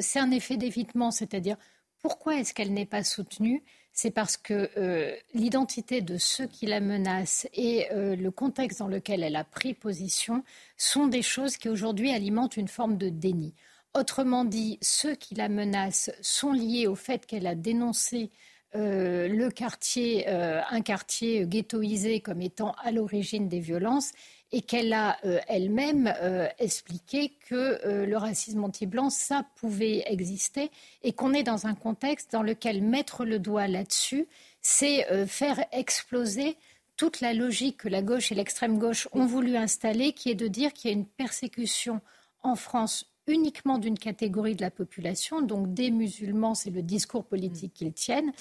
[0.00, 1.10] c'est un effet d'évitement.
[1.10, 1.56] C'est-à-dire,
[2.02, 3.62] pourquoi est-ce qu'elle n'est pas soutenue?
[4.00, 8.86] C'est parce que euh, l'identité de ceux qui la menacent et euh, le contexte dans
[8.86, 10.44] lequel elle a pris position
[10.76, 13.54] sont des choses qui aujourd'hui alimentent une forme de déni.
[13.94, 18.30] Autrement dit, ceux qui la menacent sont liés au fait qu'elle a dénoncé
[18.76, 24.12] euh, le quartier, un quartier ghettoisé comme étant à l'origine des violences
[24.50, 27.54] et qu'elle a euh, elle-même euh, expliqué que
[27.86, 30.70] euh, le racisme anti-blanc, ça pouvait exister
[31.02, 34.26] et qu'on est dans un contexte dans lequel mettre le doigt là-dessus,
[34.62, 36.56] c'est faire exploser
[36.96, 40.48] toute la logique que la gauche et l'extrême gauche ont voulu installer, qui est de
[40.48, 42.00] dire qu'il y a une persécution
[42.42, 47.74] en France uniquement d'une catégorie de la population, donc des musulmans, c'est le discours politique
[47.74, 48.32] qu'ils tiennent,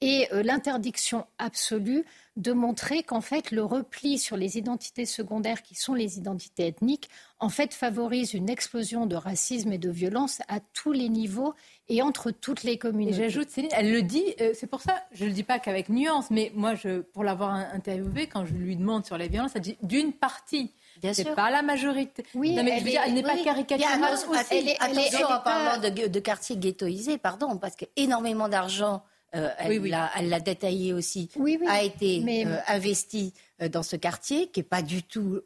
[0.00, 2.04] et euh, l'interdiction absolue
[2.36, 7.08] de montrer qu'en fait le repli sur les identités secondaires qui sont les identités ethniques
[7.38, 11.54] en fait favorise une explosion de racisme et de violence à tous les niveaux
[11.88, 13.16] et entre toutes les communautés.
[13.16, 15.88] J'ajoute, Céline, elle le dit, euh, c'est pour ça, je ne le dis pas qu'avec
[15.88, 19.62] nuance, mais moi, je, pour l'avoir interviewée, quand je lui demande sur les violences, elle
[19.62, 20.72] dit d'une partie.
[21.12, 22.24] C'est pas la majorité.
[22.34, 24.16] Oui, non, mais je veux dire, elle n'est pas caricaturale
[24.50, 29.02] Elle est, attention en parlant de, de quartier ghettoisé, pardon, parce qu'énormément d'argent
[29.34, 31.30] euh, elle l'a détaillé aussi,
[31.66, 35.40] a été euh, investi euh, dans ce quartier qui n'est pas du tout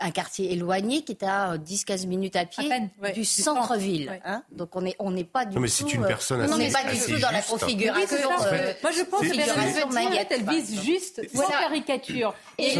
[0.00, 2.70] un quartier éloigné qui est à 10-15 minutes à pied
[3.14, 4.20] du centre-ville.
[4.24, 4.42] Hein.
[4.52, 5.74] Donc on n'est on n'est pas du non, mais tout.
[5.88, 8.28] c'est une personne on n'est pas du tout dans la configuration.
[8.82, 12.34] Moi je pense que elle vise juste sa caricature.
[12.58, 12.70] Et,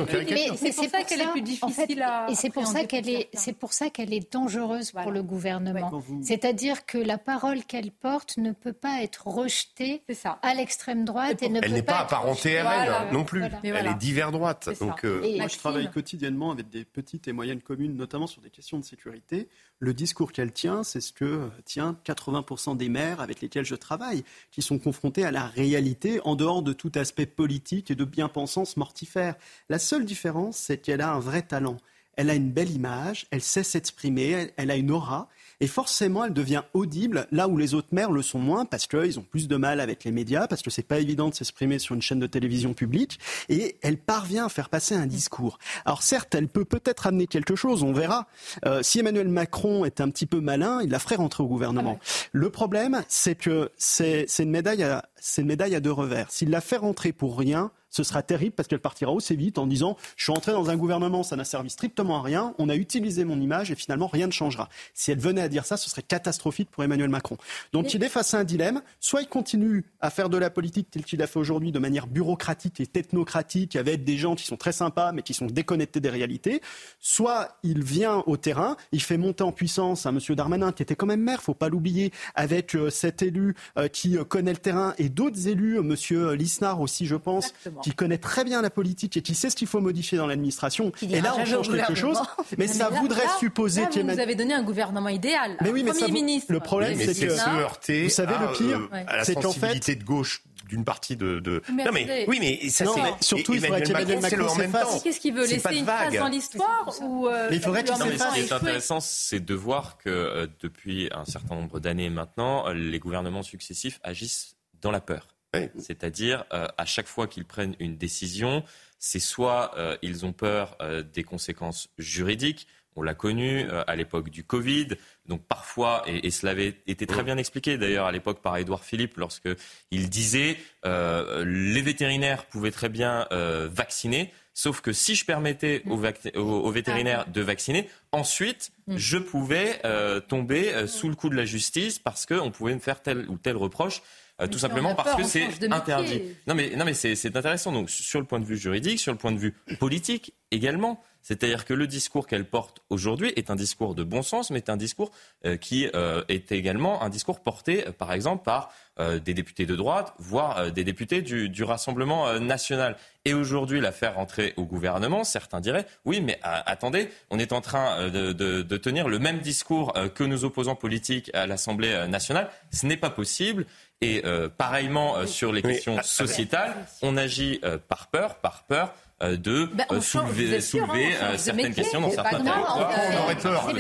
[0.56, 2.26] c'est pour ça qu'elle est plus difficile à.
[2.30, 6.02] Et c'est pour ça qu'elle est, c'est pour ça qu'elle est dangereuse pour le gouvernement.
[6.22, 10.02] C'est-à-dire que la parole qu'elle porte ne peut pas être rejetée
[10.42, 13.44] à l'extrême droite et ne Elle n'est pas apparentée à elle non plus.
[13.62, 14.68] Elle est divers droite.
[14.80, 18.50] Donc moi je travaille quotidiennement avec des petits petites et moyennes communes, notamment sur des
[18.50, 23.20] questions de sécurité, le discours qu'elle tient, c'est ce que euh, tient 80% des maires
[23.20, 27.26] avec lesquels je travaille, qui sont confrontés à la réalité en dehors de tout aspect
[27.26, 29.36] politique et de bien-pensance mortifère.
[29.68, 31.76] La seule différence, c'est qu'elle a un vrai talent.
[32.16, 35.28] Elle a une belle image, elle sait s'exprimer, elle a une aura,
[35.60, 39.18] et forcément, elle devient audible là où les autres maires le sont moins parce qu'ils
[39.18, 41.94] ont plus de mal avec les médias, parce que c'est pas évident de s'exprimer sur
[41.94, 43.18] une chaîne de télévision publique.
[43.48, 45.58] Et elle parvient à faire passer un discours.
[45.84, 48.26] Alors certes, elle peut peut-être amener quelque chose, on verra.
[48.66, 51.98] Euh, si Emmanuel Macron est un petit peu malin, il la ferait rentrer au gouvernement.
[52.00, 56.30] Ah le problème, c'est que c'est une médaille à c'est une médaille à deux revers.
[56.30, 59.66] S'il la fait rentrer pour rien, ce sera terrible parce qu'elle partira aussi vite en
[59.66, 62.76] disant je suis entré dans un gouvernement, ça n'a servi strictement à rien, on a
[62.76, 64.68] utilisé mon image et finalement rien ne changera.
[64.92, 67.38] Si elle venait à dire ça, ce serait catastrophique pour Emmanuel Macron.
[67.72, 70.90] Donc il est face à un dilemme, soit il continue à faire de la politique
[70.90, 74.58] telle qu'il a fait aujourd'hui de manière bureaucratique et technocratique avec des gens qui sont
[74.58, 76.60] très sympas mais qui sont déconnectés des réalités,
[77.00, 80.96] soit il vient au terrain, il fait monter en puissance un monsieur Darmanin qui était
[80.96, 84.58] quand même maire, faut pas l'oublier, avec euh, cet élu euh, qui euh, connaît le
[84.58, 87.54] terrain et d'autres élus, monsieur Lisnard aussi je pense,
[87.86, 90.90] qui connaît très bien la politique et qui sait ce qu'il faut modifier dans l'administration.
[91.02, 92.18] Et là, on change quelque chose.
[92.58, 95.56] Mais, ça voudrait supposer qu'il Vous avez donné un gouvernement idéal.
[95.60, 96.52] Mais oui, mais Premier ministre.
[96.52, 100.02] Le problème, c'est que se heurter vous savez le pire, euh, à la sensibilité de
[100.02, 101.62] gauche d'une partie de, de...
[101.70, 105.02] non mais oui mais ça c'est surtout il faudrait qu'Emmanuel Macron s'efface.
[105.04, 108.34] Qu'est-ce qu'il veut laisser une trace dans l'histoire ou euh, mais il faudrait qu'il s'efface.
[108.34, 112.68] Ce qui est intéressant c'est de voir que euh, depuis un certain nombre d'années maintenant
[112.72, 115.35] les gouvernements successifs agissent dans la peur.
[115.78, 118.64] C'est-à-dire, euh, à chaque fois qu'ils prennent une décision,
[118.98, 122.66] c'est soit euh, ils ont peur euh, des conséquences juridiques,
[122.98, 124.88] on l'a connu à l'époque du Covid.
[125.26, 129.18] Donc parfois, et, cela avait été très bien expliqué d'ailleurs à l'époque par Édouard Philippe,
[129.18, 129.50] lorsque
[129.90, 137.26] il disait les vétérinaires pouvaient très bien vacciner, sauf que si je permettais aux, vétérinaires
[137.30, 138.96] de vacciner, ensuite mm.
[138.96, 139.78] je pouvais
[140.26, 143.58] tomber sous le coup de la justice parce qu'on pouvait me faire tel ou tel
[143.58, 144.00] reproche.
[144.42, 146.22] Euh, tout simplement parce que c'est interdit.
[146.46, 147.72] Non mais, non mais c'est intéressant.
[147.72, 151.02] Donc sur le point de vue juridique, sur le point de vue politique également.
[151.22, 154.70] C'est-à-dire que le discours qu'elle porte aujourd'hui est un discours de bon sens, mais est
[154.70, 155.10] un discours
[155.44, 160.14] euh, qui euh, est également un discours porté, par exemple, par des députés de droite,
[160.18, 162.96] voire des députés du, du Rassemblement national.
[163.24, 167.60] Et aujourd'hui, la faire rentrer au gouvernement, certains diraient, oui, mais attendez, on est en
[167.60, 172.48] train de, de, de tenir le même discours que nos opposants politiques à l'Assemblée nationale.
[172.70, 173.66] Ce n'est pas possible.
[174.02, 178.88] Et euh, pareillement euh, sur les questions sociétales, on agit euh, par peur, par peur
[178.88, 182.86] euh, de bah, euh, soulever, soulever hein, euh, certaines questions dans certains territoires.
[182.86, 183.70] Pourquoi on aurait peur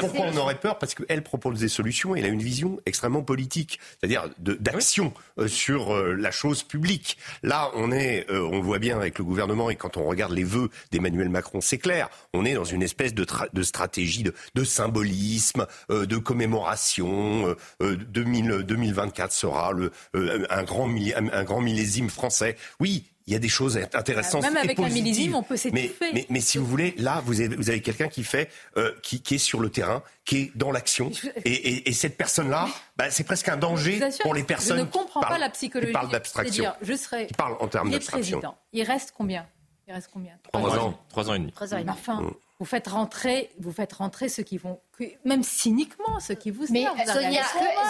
[0.00, 3.22] Pourquoi on aurait peur Parce qu'elle propose des solutions et elle a une vision extrêmement
[3.22, 5.12] politique, c'est-à-dire d'action
[5.48, 7.18] sur la chose publique.
[7.42, 10.44] Là, on est, on le voit bien avec le gouvernement et quand on regarde les
[10.44, 12.08] vœux d'Emmanuel Macron, c'est clair.
[12.32, 17.54] On est dans une espèce de, de stratégie de, de symbolisme, de commémoration.
[17.80, 22.56] 2000, 2024 sera le, un, grand, un grand millésime français.
[22.80, 24.42] Oui, il y a des choses intéressantes.
[24.42, 26.12] Même avec un millésime, on peut s'étouffer.
[26.12, 29.20] Mais, mais, si vous voulez, là, vous avez, vous avez quelqu'un qui fait, euh, qui,
[29.20, 31.10] qui, est sur le terrain, qui est dans l'action,
[31.44, 34.76] et, et, et, cette personne-là, bah, c'est presque un danger pour les personnes.
[34.76, 35.88] Je ne comprends pas la psychologie.
[35.88, 36.72] Qui parlent d'abstraction.
[36.82, 37.26] Je serais.
[37.26, 38.40] Qui parlent en termes d'abstraction.
[38.72, 39.46] Il reste combien?
[39.88, 40.32] Il reste combien?
[40.52, 41.00] Trois ans.
[41.08, 41.52] Trois ans et demi.
[41.52, 41.90] Trois ans et demi.
[41.90, 42.34] Enfin, mm.
[42.58, 44.80] Vous faites rentrer, vous faites rentrer ceux qui vont,
[45.24, 47.44] même cyniquement, ceux qui vous Mais Sonia,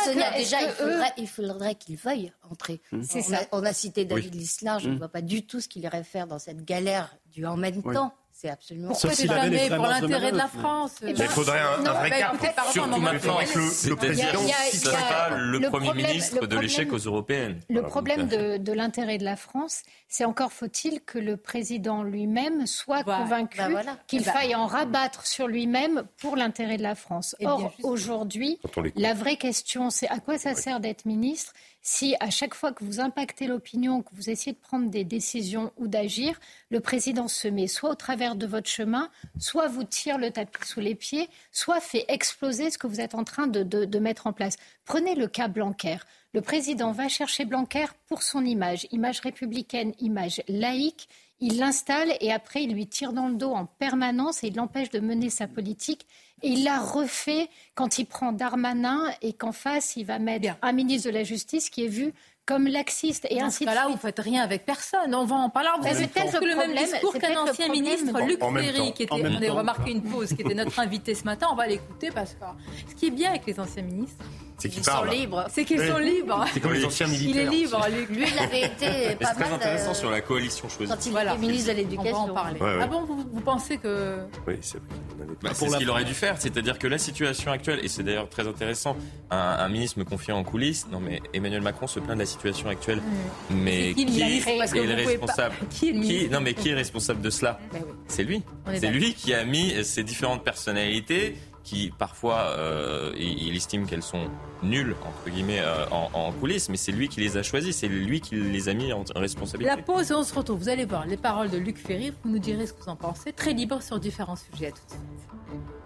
[0.05, 2.81] Sonia déjà, il faudrait, il faudrait qu'ils veuillent entrer.
[2.91, 3.03] Mmh.
[3.15, 4.41] On, a, on, a, cité David oui.
[4.41, 4.99] Lisnard, je ne mmh.
[4.99, 8.13] vois pas du tout ce qu'il irait faire dans cette galère du en même temps.
[8.39, 8.89] C'est absolument.
[8.89, 12.67] Pourquoi c'est jamais pour l'intérêt de la France Il faudrait un, vrai bah, cap.
[12.71, 17.61] Surtout maintenant avec le, président, si ce pas le, Premier ministre de l'échec aux européennes.
[17.71, 23.05] Le problème de, l'intérêt de la France, c'est encore faut-il que le président lui-même soit
[23.05, 24.33] convaincu bah, qu'il bah.
[24.33, 27.37] faille en rabattre sur lui-même pour l'intérêt de la France.
[27.43, 28.59] Or, aujourd'hui,
[28.97, 31.55] la vraie question, c'est à quoi ça sert d'être ministre
[31.87, 35.73] si à chaque fois que vous impactez l'opinion, que vous essayez de prendre des décisions
[35.77, 40.19] ou d'agir, le président se met soit au travers de votre chemin, soit vous tire
[40.19, 43.63] le tapis sous les pieds, soit fait exploser ce que vous êtes en train de,
[43.63, 44.57] de mettre en place.
[44.85, 45.99] Prenez le cas Blanquer.
[46.35, 51.09] Le président va chercher Blanquer pour son image, image républicaine, image laïque.
[51.39, 54.91] Il l'installe et après il lui tire dans le dos en permanence et il l'empêche
[54.91, 56.09] de mener sa politique.
[56.43, 60.73] Et il l'a refait quand il prend Darmanin et qu'en face, il va mettre un
[60.73, 62.13] ministre de la Justice qui est vu
[62.47, 65.13] comme laxiste et Dans ainsi ce cas-là, vous ne faites rien avec personne.
[65.15, 65.69] On va en parler.
[65.93, 69.91] C'est peut-être le même discours qu'un ancien ministre, Luc Ferry, qui était, on a remarqué
[69.91, 71.49] une pause, qui était notre invité ce matin.
[71.51, 72.45] On va l'écouter parce que
[72.89, 74.25] ce qui est bien avec les anciens ministres,
[74.59, 75.45] c'est qu'ils sont libres.
[75.51, 76.45] C'est qu'ils sont libres.
[76.53, 77.49] C'est comme les anciens militaires.
[77.51, 77.87] Il est libre.
[78.11, 79.37] Lui, il avait été pas mal.
[79.37, 80.91] C'est très intéressant euh, sur la coalition choisie.
[80.91, 82.17] Quand il était ministre de l'Éducation.
[82.17, 82.61] On en parler.
[82.61, 84.19] Ah bon, vous, pensez que.
[84.47, 85.27] Oui, c'est vrai.
[85.43, 86.41] Bah, c'est ce qu'il aurait dû faire.
[86.41, 88.97] C'est-à-dire que la situation actuelle, et c'est d'ailleurs très intéressant,
[89.31, 92.69] un, ministre me confiait en coulisses, non mais Emmanuel Macron se plaint de la situation
[92.69, 93.03] actuelle.
[93.51, 98.23] Mais qui, est le responsable qui, Non mais qui est responsable de cela ben C'est
[98.23, 98.43] lui.
[98.75, 101.37] C'est lui qui a mis ces différentes personnalités
[101.67, 104.29] qui parfois euh, il, estime qu'elles sont
[104.63, 108.21] nulles entre guillemets euh, en, coulisses, mais c'est lui qui les a choisies, c'est lui
[108.21, 109.75] qui les a mis en, responsabilité.
[109.75, 110.61] La pause et on se retrouve.
[110.61, 112.97] Vous allez voir les paroles de Luc Ferry, vous nous direz ce que vous en
[112.97, 114.69] pensez, très libre sur différents sujets.
[114.69, 115.86] À tout de suite.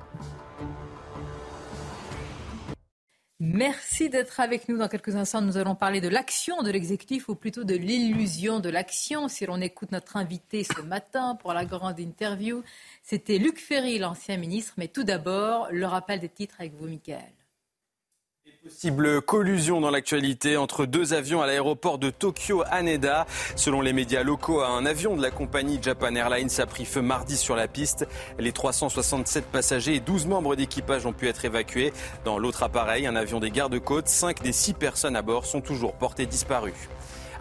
[3.42, 4.76] Merci d'être avec nous.
[4.76, 8.68] Dans quelques instants, nous allons parler de l'action de l'exécutif ou plutôt de l'illusion de
[8.68, 9.29] l'action.
[9.29, 12.62] Si l'on écoute notre invité ce matin pour la grande interview,
[13.03, 14.74] c'était Luc Ferry, l'ancien ministre.
[14.76, 17.39] Mais tout d'abord, le rappel des titres avec vous, Michael.
[18.62, 23.27] Possible collusion dans l'actualité entre deux avions à l'aéroport de Tokyo Haneda.
[23.57, 27.38] Selon les médias locaux, un avion de la compagnie Japan Airlines a pris feu mardi
[27.38, 28.07] sur la piste.
[28.38, 31.94] Les 367 passagers et 12 membres d'équipage ont pu être évacués.
[32.27, 35.94] Dans l'autre appareil, un avion des gardes-côtes, 5 des 6 personnes à bord sont toujours
[35.94, 36.75] portées disparues.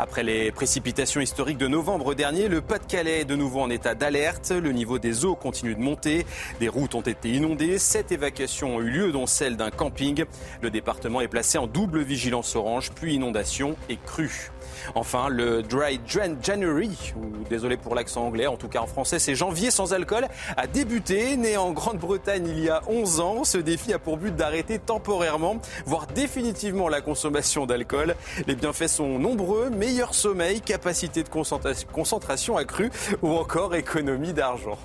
[0.02, 4.50] Après les précipitations historiques de novembre dernier, le Pas-de-Calais est de nouveau en état d'alerte.
[4.52, 6.26] Le niveau des eaux continue de monter.
[6.62, 7.78] Des routes ont été inondées.
[7.78, 10.24] Sept évacuations ont eu lieu, dont celle d'un camping.
[10.62, 14.52] Le département est placé en double vigilance orange, puis inondation et crue.
[14.96, 19.36] Enfin, le Dry January, ou désolé pour l'accent anglais, en tout cas en français, c'est
[19.36, 21.38] janvier sans alcool, a débuté.
[21.38, 25.58] Né en Grande-Bretagne il y a 11 ans, ce défi a pour but d'arrêter temporairement,
[25.86, 28.16] voire définitivement la consommation d'alcool.
[28.48, 34.78] Les bienfaits sont nombreux, meilleur sommeil, capacité de concentration accrue ou encore économie d'argent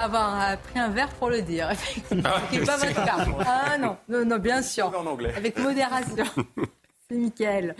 [0.00, 1.70] avoir pris un verre pour le dire.
[2.24, 3.26] Ah, pas votre cas.
[3.44, 4.92] Ah non, non, non, bien sûr.
[4.96, 5.32] En anglais.
[5.36, 6.24] Avec modération.
[7.10, 7.74] C'est nickel.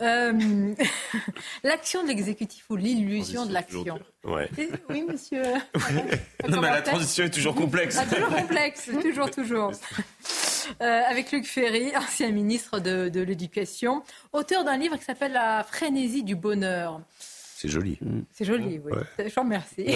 [0.00, 0.74] Euh,
[1.64, 3.98] l'action de l'exécutif ou l'illusion de l'action.
[4.24, 4.48] Ouais.
[4.88, 5.42] Oui, monsieur.
[6.48, 7.98] non, mais la transition est toujours complexe.
[8.00, 9.72] Ah, toujours complexe, toujours, toujours.
[10.80, 15.64] Euh, avec Luc Ferry, ancien ministre de, de l'Éducation, auteur d'un livre qui s'appelle La
[15.64, 17.00] frénésie du bonheur.
[17.60, 17.98] C'est joli.
[18.00, 18.20] Mm.
[18.30, 18.92] C'est joli, oui.
[19.18, 19.84] Je vous remercie.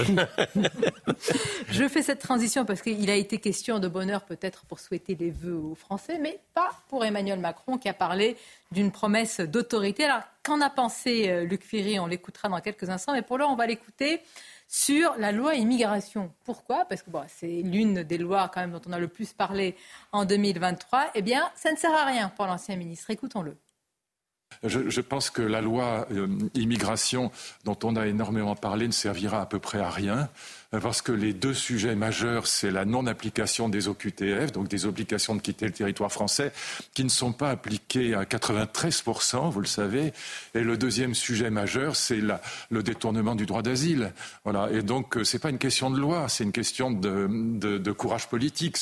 [1.71, 5.31] je fais cette transition parce qu'il a été question de bonheur peut-être pour souhaiter les
[5.31, 8.37] vœux aux Français, mais pas pour Emmanuel Macron qui a parlé
[8.73, 10.07] d'une promesse d'autorité.
[10.07, 12.01] Alors, qu'en a pensé euh, Luc Ferry?
[12.01, 14.19] On l'écoutera dans quelques instants, mais pour l'heure, on va l'écouter
[14.67, 16.33] sur la loi immigration.
[16.45, 16.85] Pourquoi?
[16.87, 19.77] Parce que bon, c'est l'une des lois quand même dont on a le plus parlé
[20.11, 21.13] en 2023.
[21.15, 23.11] Eh bien, ça ne sert à rien pour l'ancien ministre.
[23.11, 23.57] Écoutons-le.
[24.65, 27.31] Je, pense que la loi euh, immigration
[27.65, 30.29] dont on a énormément parlé ne servira à peu près à rien
[30.81, 35.41] parce que les deux sujets majeurs, c'est la non-application des OQTF, donc des obligations de
[35.41, 36.53] quitter le territoire français,
[36.95, 40.13] qui ne sont pas appliquées à 93%, vous le savez.
[40.55, 42.21] Et le deuxième sujet majeur, c'est
[42.71, 44.13] le détournement du droit d'asile.
[44.45, 44.71] Voilà.
[44.73, 48.79] Et donc, euh, c'est pas une question de loi, c'est une question de, courage politique.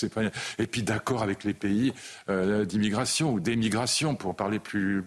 [0.59, 1.92] Et puis d'accord avec les pays
[2.29, 5.05] euh, d'immigration ou d'émigration, pour parler plus,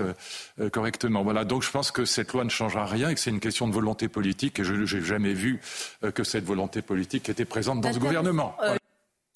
[0.00, 1.22] euh, correctement.
[1.22, 1.44] Voilà.
[1.44, 3.72] Donc, je pense que cette loi ne changera rien et que c'est une question de
[3.72, 4.60] volonté politique.
[4.60, 5.60] Et je n'ai jamais vu
[6.22, 8.54] que cette volonté politique était présente dans ce gouvernement.
[8.62, 8.76] Euh,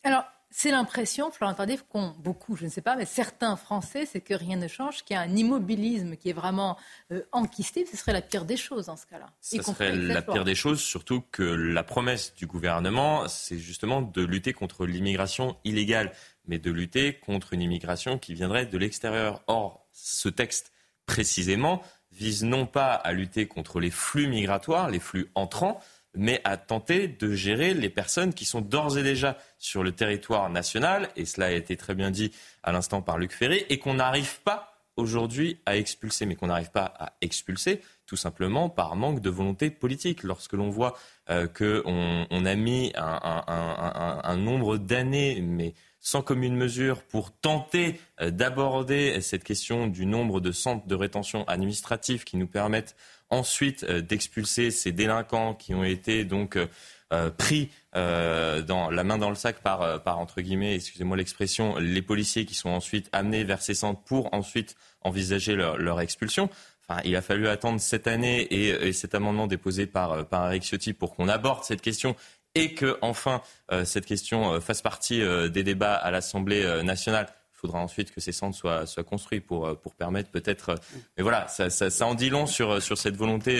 [0.03, 4.20] alors, c'est l'impression, Florent Tardif, qu'ont beaucoup, je ne sais pas, mais certains Français, c'est
[4.20, 6.77] que rien ne change, qu'il y a un immobilisme qui est vraiment
[7.11, 7.87] euh, enquisté.
[7.90, 9.27] Ce serait la pire des choses dans ce cas-là.
[9.40, 14.23] Ce serait la pire des choses, surtout que la promesse du gouvernement, c'est justement de
[14.23, 16.12] lutter contre l'immigration illégale,
[16.47, 19.42] mais de lutter contre une immigration qui viendrait de l'extérieur.
[19.49, 20.73] Or, ce texte,
[21.07, 25.81] précisément, vise non pas à lutter contre les flux migratoires, les flux entrants,
[26.14, 30.51] mais à tenter de gérer les personnes qui sont d'ores et déjà sur le territoire
[30.51, 32.32] national, et cela a été très bien dit
[32.62, 36.70] à l'instant par Luc Ferré, et qu'on n'arrive pas aujourd'hui à expulser, mais qu'on n'arrive
[36.70, 40.22] pas à expulser tout simplement par manque de volonté politique.
[40.22, 40.97] Lorsque l'on voit
[41.30, 48.30] euh, qu'on on a mis un, nombre d'années, mais sans commune mesure, pour tenter euh,
[48.30, 52.95] d'aborder cette question du nombre de centres de rétention administratifs qui nous permettent
[53.35, 56.59] ensuite euh, d'expulser ces délinquants qui ont été donc
[57.39, 62.45] pris dans la main dans le sac par, par entre guillemets, excusez-moi l'expression, les policiers
[62.45, 66.51] qui sont ensuite amenés vers ces centres pour ensuite envisager leur expulsion
[67.05, 71.14] il a fallu attendre cette année et, cet amendement déposé par, par Eric Ciotti pour
[71.14, 72.16] qu'on aborde cette question
[72.55, 77.28] et que enfin euh, cette question euh, fasse partie euh, des débats à l'Assemblée nationale.
[77.64, 80.74] Il faudra ensuite que ces centres soient, soient construits pour, pour permettre peut-être.
[81.16, 83.58] Mais voilà, ça, ça, ça, en dit long sur, sur cette volonté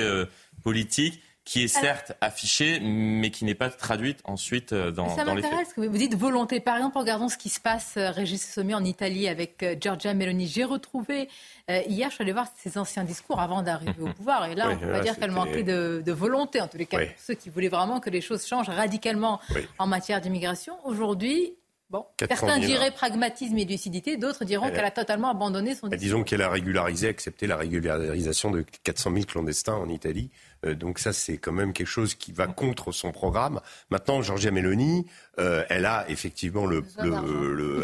[0.62, 5.34] politique qui est certes affichée, mais qui n'est pas traduite ensuite euh, dans, ça dans
[5.34, 5.74] les faits.
[5.76, 6.59] que vous dites volonté.
[6.59, 10.14] Par exemple, regardons ce qui se passe, euh, Régis Sommier, en Italie avec euh, Giorgia
[10.14, 10.46] Meloni.
[10.46, 11.28] J'ai retrouvé,
[11.68, 14.46] hier, je suis allée voir ses anciens discours avant d'arriver au pouvoir.
[14.46, 16.98] Et là, on peut pas dire qu'elle manquait de, de, volonté, en tous les cas,
[16.98, 19.40] pour ceux qui voulaient vraiment que les choses changent radicalement
[19.78, 20.74] en matière d'immigration.
[20.84, 21.55] Aujourd'hui,
[21.95, 26.01] Bon, certains diraient pragmatisme et lucidité, d'autres diront qu'elle a totalement abandonné son discours.
[26.01, 30.32] Disons qu'elle a régularisé, accepté la régularisation de 400 000 clandestins en Italie.
[30.65, 33.61] Euh, donc ça, c'est quand même quelque chose qui va contre son programme.
[33.91, 35.07] Maintenant, Georgia Meloni,
[35.39, 36.85] euh, elle a effectivement le,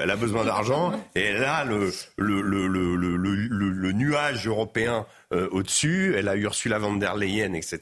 [0.00, 6.14] elle a besoin d'argent et elle a le, le, le, le nuage européen euh, au-dessus.
[6.16, 7.80] Elle a Ursula von der Leyen, etc.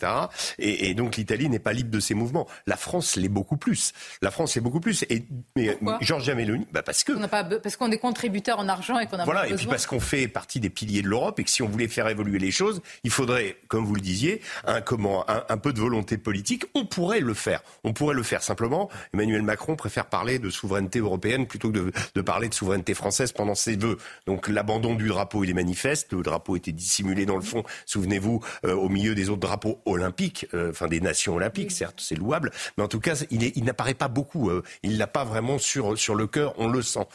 [0.59, 2.47] Et, donc l'Italie n'est pas libre de ses mouvements.
[2.67, 3.93] La France l'est beaucoup plus.
[4.21, 5.05] La France l'est beaucoup plus.
[5.09, 5.25] Et
[5.57, 7.13] mais Georgia Meloni, bah parce que
[7.59, 9.49] parce qu'on est contributeur en argent et qu'on a voilà.
[9.49, 11.89] et puis parce qu'on fait partie des piliers de l'Europe et que si on voulait
[11.89, 15.81] faire évoluer les choses, il faudrait, comme vous le disiez, un comment un, peu de
[15.81, 16.65] volonté politique.
[16.75, 17.63] On pourrait le faire.
[17.85, 18.89] On pourrait le faire simplement.
[19.13, 23.55] Emmanuel Macron préfère parler de souveraineté européenne plutôt que de, parler de souveraineté française pendant
[23.55, 23.99] ses vœux.
[24.25, 26.15] Donc l'abandon du drapeau, il est manifeste.
[26.15, 27.65] Le drapeau était dissimulé dans le fond.
[27.85, 32.17] Souvenez-vous, euh, au milieu des autres drapeaux olympiques, euh, enfin des nations olympiques, certes, c'est
[32.17, 34.49] louable, mais en tout cas, il, il n'apparaît pas beaucoup.
[34.49, 37.07] Euh, il l'a pas vraiment sur sur le cœur, on le sent.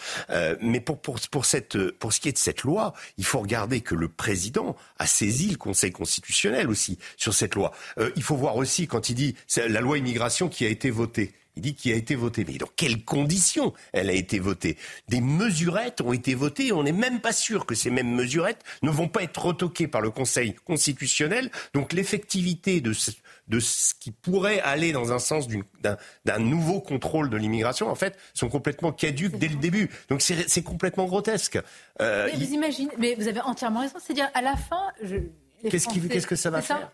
[0.61, 3.81] mais pour pour pour cette pour ce qui est de cette loi, il faut regarder
[3.81, 7.62] que le président a saisi le Conseil constitutionnel aussi sur cette loi.
[7.97, 11.33] Euh, il faut voir aussi quand il dit la loi immigration qui a été votée.
[11.55, 12.45] Il dit qui a été votée.
[12.47, 14.77] Mais dans quelles conditions elle a été votée?
[15.07, 16.71] Des mesurettes ont été votées.
[16.71, 20.01] On n'est même pas sûr que ces mêmes mesurettes ne vont pas être retoquées par
[20.01, 21.51] le Conseil constitutionnel.
[21.73, 23.11] Donc l'effectivité de ce,
[23.47, 25.47] de ce qui pourrait aller dans un sens
[26.25, 29.91] d'un nouveau contrôle de l'immigration, en fait, sont complètement caduques dès le début.
[30.09, 31.59] Donc c'est complètement grotesque.
[32.01, 33.97] Euh, mais vous imaginez, mais vous avez entièrement raison.
[34.03, 34.91] C'est-à-dire à la fin,
[35.69, 36.91] qu'est-ce que ça va faire?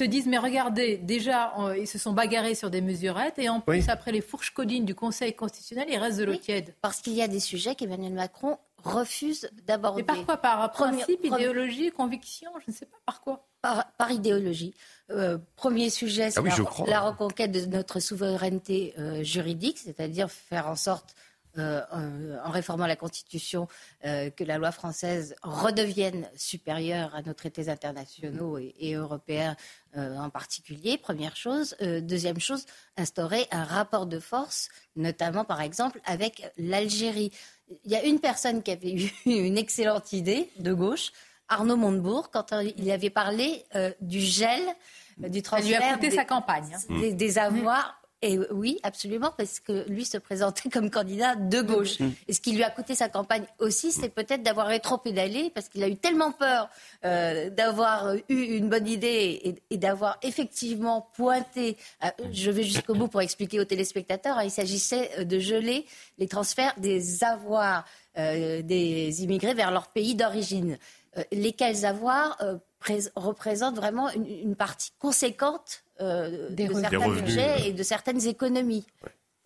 [0.00, 3.88] Se disent mais regardez, déjà ils se sont bagarrés sur des mesurettes et en plus
[3.88, 6.74] après les fourches codines du Conseil constitutionnel, il reste de l'eau tiède.
[6.80, 10.02] Parce qu'il y a des sujets qu'Emmanuel Macron refuse d'aborder.
[10.02, 13.46] Mais par quoi Par principe, idéologie, conviction Je ne sais pas par quoi.
[13.62, 14.74] Par, idéologie.
[15.10, 20.76] Euh, premier sujet, c'est ah la, reconquête de notre souveraineté euh, juridique, c'est-à-dire faire en
[20.76, 21.14] sorte
[21.58, 23.66] euh, en réformant la Constitution,
[24.04, 29.56] euh, que la loi française redevienne supérieure à nos traités internationaux et, européens
[29.96, 31.76] euh, en particulier, première chose.
[31.80, 37.32] deuxième chose, instaurer un rapport de force, notamment par exemple avec l'Algérie.
[37.84, 41.10] Il y a une personne qui avait eu une excellente idée de gauche,
[41.48, 43.64] Arnaud Montebourg, quand il avait parlé
[44.00, 44.62] du gel
[45.18, 45.80] du transfert.
[45.80, 46.76] lui a coûté sa campagne.
[46.88, 47.10] Hein.
[47.10, 52.00] des avoirs et oui, absolument, parce que lui se présentait comme candidat de gauche.
[52.00, 52.10] Mm.
[52.28, 55.82] Et ce qui lui a coûté sa campagne aussi, c'est peut-être d'avoir rétro-pédalé, parce qu'il
[55.82, 56.68] a eu tellement peur
[57.04, 61.76] euh, d'avoir eu une bonne idée et, d'avoir effectivement pointé.
[62.04, 64.36] Euh, je vais jusqu'au bout pour expliquer aux téléspectateurs.
[64.36, 65.86] Hein, il s'agissait de geler
[66.18, 67.84] les transferts des avoirs
[68.18, 70.78] euh, des immigrés vers leur pays d'origine.
[71.32, 72.38] Lesquels avoirs
[73.16, 78.86] représentent vraiment une partie conséquente euh, de certains budgets et de certaines économies.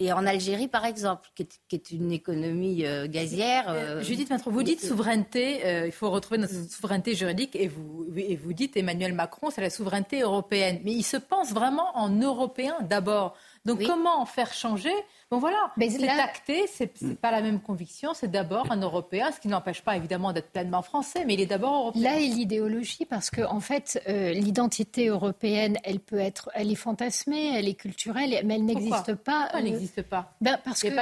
[0.00, 3.66] Et en Algérie, par exemple, qui est, une économie euh, gazière.
[3.68, 8.52] Euh, Judith vous dites souveraineté, il faut retrouver notre souveraineté juridique, et vous, et vous
[8.52, 10.80] dites Emmanuel Macron, c'est la souveraineté européenne.
[10.84, 13.36] Mais il se pense vraiment en européen d'abord.
[13.64, 14.92] Donc comment faire changer
[15.30, 19.40] Bon voilà, c'est acté, c'est n'est pas la même conviction, c'est d'abord un Européen, ce
[19.40, 22.02] qui n'empêche pas évidemment d'être pleinement français, mais il est d'abord européen.
[22.02, 26.76] Là est l'idéologie, parce que en fait, euh, l'identité européenne, elle peut être, elle est
[26.76, 29.48] fantasmée, elle est culturelle, mais elle n'existe pas.
[29.52, 30.34] elle euh, n'existe pas?
[30.40, 30.98] ben, Parce qu'il n'y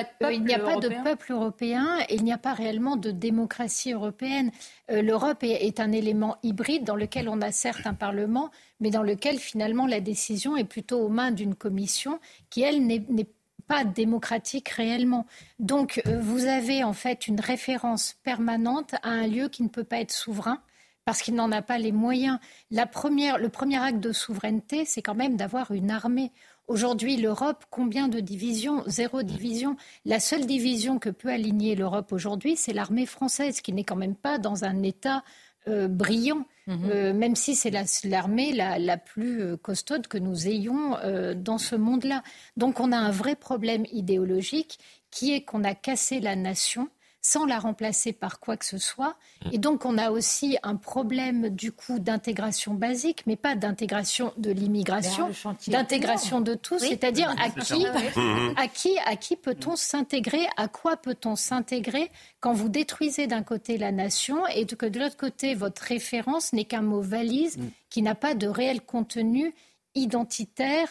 [0.54, 4.50] a, pas de peuple européen et il n'y a pas réellement de démocratie européenne.
[4.90, 8.50] Euh, L'Europe est, est un élément hybride dans lequel on a certes un Parlement,
[8.80, 12.18] mais dans lequel finalement la décision est plutôt aux mains d'une commission
[12.50, 13.41] qui, elle, n'est pas
[13.84, 15.26] démocratique réellement.
[15.58, 19.84] Donc euh, vous avez en fait une référence permanente à un lieu qui ne peut
[19.84, 20.60] pas être souverain
[21.04, 22.38] parce qu'il n'en a pas les moyens.
[22.70, 26.30] La première, le premier acte de souveraineté, c'est quand même d'avoir une armée.
[26.68, 28.84] Aujourd'hui, l'Europe, combien de divisions?
[28.86, 29.76] Zéro division.
[30.04, 34.14] La seule division que peut aligner l'Europe aujourd'hui, c'est l'armée française, qui n'est quand même
[34.14, 35.24] pas dans un état
[35.68, 36.44] euh, brillant.
[36.66, 36.90] Mhm.
[36.90, 37.70] Euh, même si c'est
[38.04, 40.96] l'armée la, plus euh, costaude que nous ayons
[41.36, 42.22] dans ce monde-là.
[42.56, 44.78] Donc on a un vrai problème idéologique
[45.10, 46.88] qui est qu'on a cassé la nation
[47.22, 49.16] sans la remplacer par quoi que ce soit.
[49.44, 49.48] Mm.
[49.52, 54.50] Et donc, on a aussi un problème du coup d'intégration basique, mais pas d'intégration de
[54.50, 55.30] l'immigration,
[55.68, 58.54] d'intégration de tous, c'est-à-dire à, qui, mm-hmm.
[58.56, 62.10] à qui, à qui peut-on s'intégrer, à quoi peut-on s'intégrer
[62.40, 66.64] quand vous détruisez d'un côté la nation et que de l'autre côté, votre référence n'est
[66.64, 67.70] qu'un mot valise mm.
[67.88, 69.54] qui n'a pas de réel contenu
[69.94, 70.88] identitaire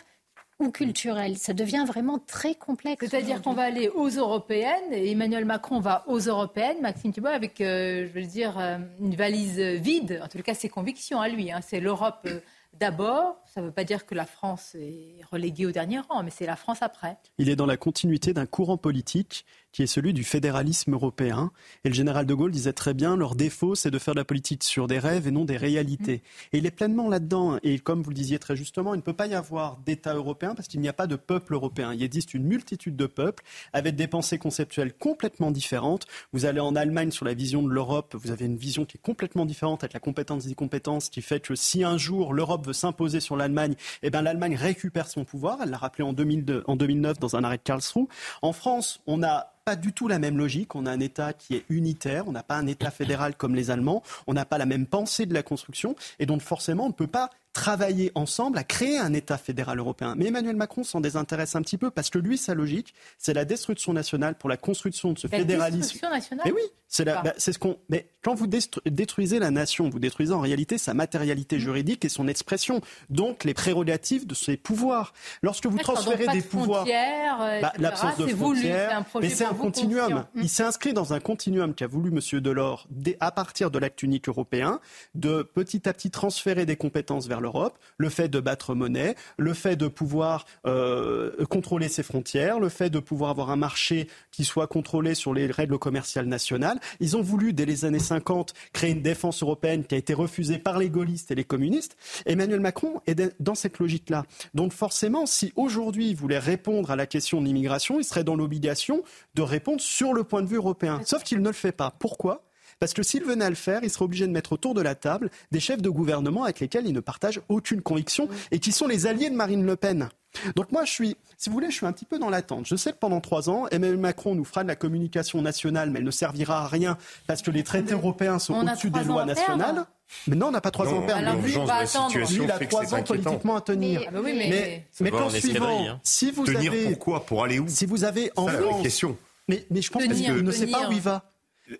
[0.62, 1.38] ou culturel.
[1.38, 3.06] Ça devient vraiment très complexe.
[3.06, 7.60] C'est-à-dire qu'on va aller aux européennes, et Emmanuel Macron va aux européennes, Maxime Thibault, avec,
[7.60, 11.52] euh, je veux dire, euh, une valise vide, en tout cas ses convictions à lui.
[11.52, 11.60] Hein.
[11.62, 12.40] C'est l'Europe euh,
[12.80, 13.38] d'abord.
[13.54, 16.46] Ça ne veut pas dire que la France est reléguée au dernier rang, mais c'est
[16.46, 17.18] la France après.
[17.38, 21.52] Il est dans la continuité d'un courant politique qui est celui du fédéralisme européen.
[21.84, 24.26] Et le général de Gaulle disait très bien, leur défaut, c'est de faire de la
[24.26, 26.24] politique sur des rêves et non des réalités.
[26.52, 27.58] Et il est pleinement là-dedans.
[27.64, 30.56] Et comme vous le disiez très justement, il ne peut pas y avoir d'État européen
[30.56, 31.94] parce qu'il n'y a pas de peuple européen.
[31.94, 33.44] Il existe une multitude de peuples
[33.74, 36.06] avec des pensées conceptuelles complètement différentes.
[36.34, 39.02] Vous allez en Allemagne sur la vision de l'Europe, vous avez une vision qui est
[39.02, 42.74] complètement différente avec la compétence des compétences qui fait que si un jour l'Europe veut
[42.74, 45.60] s'imposer sur l'Allemagne, eh ben l'Allemagne récupère son pouvoir.
[45.64, 48.08] Elle l'a rappelé en, 2002, en 2009 dans un arrêt de Karlsruhe.
[48.42, 50.76] En France, on a pas du tout la même logique.
[50.76, 52.28] On a un État qui est unitaire.
[52.28, 54.04] On n'a pas un État fédéral comme les Allemands.
[54.28, 55.96] On n'a pas la même pensée de la construction.
[56.20, 60.16] Et donc, forcément, on ne peut pas travailler ensemble à créer un État fédéral européen.
[60.18, 63.46] Mais Emmanuel Macron s'en désintéresse un petit peu parce que lui, sa logique, c'est la
[63.46, 65.82] destruction nationale pour la construction de ce fédéralisme.
[65.82, 67.78] Destruction nationale Mais oui, c'est bah, ce qu'on.
[67.90, 71.60] Mais quand vous détruisez la nation, vous détruisez en réalité sa matérialité mmh.
[71.60, 75.14] juridique et son expression, donc les prérogatives de ses pouvoirs.
[75.42, 80.26] Lorsque vous transférez des pouvoirs, euh, bah, l'absence de frontières, mais c'est un continuum.
[80.36, 82.40] Il s'est inscrit dans un continuum qu'a voulu M.
[82.40, 82.88] Delors
[83.20, 84.80] à partir de l'acte unique européen,
[85.16, 89.54] de petit à petit transférer des compétences vers l'Europe, le fait de battre monnaie, le
[89.54, 94.46] fait de pouvoir euh, contrôler ses frontières, le fait de pouvoir avoir un marché qui
[94.46, 96.80] soit contrôlé sur les règles commerciales nationales.
[97.00, 100.58] Ils ont voulu, dès les années 50, créer une défense européenne qui a été refusée
[100.58, 101.98] par les gaullistes et les communistes.
[102.26, 104.26] Emmanuel Macron est dans cette logique-là.
[104.54, 108.36] Donc forcément, si aujourd'hui il voulait répondre à la question de l'immigration, il serait dans
[108.36, 109.04] l'obligation
[109.36, 111.02] de répondre sur le point de vue européen.
[111.06, 111.92] Sauf qu'il ne le fait pas.
[111.92, 112.44] Pourquoi?
[112.82, 114.96] Parce que s'il venait à le faire, il serait obligé de mettre autour de la
[114.96, 118.88] table des chefs de gouvernement avec lesquels il ne partage aucune conviction et qui sont
[118.88, 120.10] les alliés de Marine Le Pen.
[120.56, 122.66] Donc moi, je suis, si vous voulez, je suis un petit peu dans l'attente.
[122.66, 126.00] Je sais que pendant trois ans, Emmanuel Macron nous fera de la communication nationale, mais
[126.00, 129.86] elle ne servira à rien parce que les traités européens sont au-dessus des lois nationales.
[130.26, 131.40] Mais non, on n'a pas trois ans à perdre.
[131.40, 134.10] Lui, il a trois ans politiquement à tenir.
[134.12, 136.00] Mais, mais, quand suivant, hein.
[136.02, 137.26] si vous tenir pourquoi?
[137.28, 137.68] Pour aller où?
[137.68, 139.16] Si vous avez en France, question.
[139.48, 141.31] Mais, mais je pense qu'il ne sait pas où il va.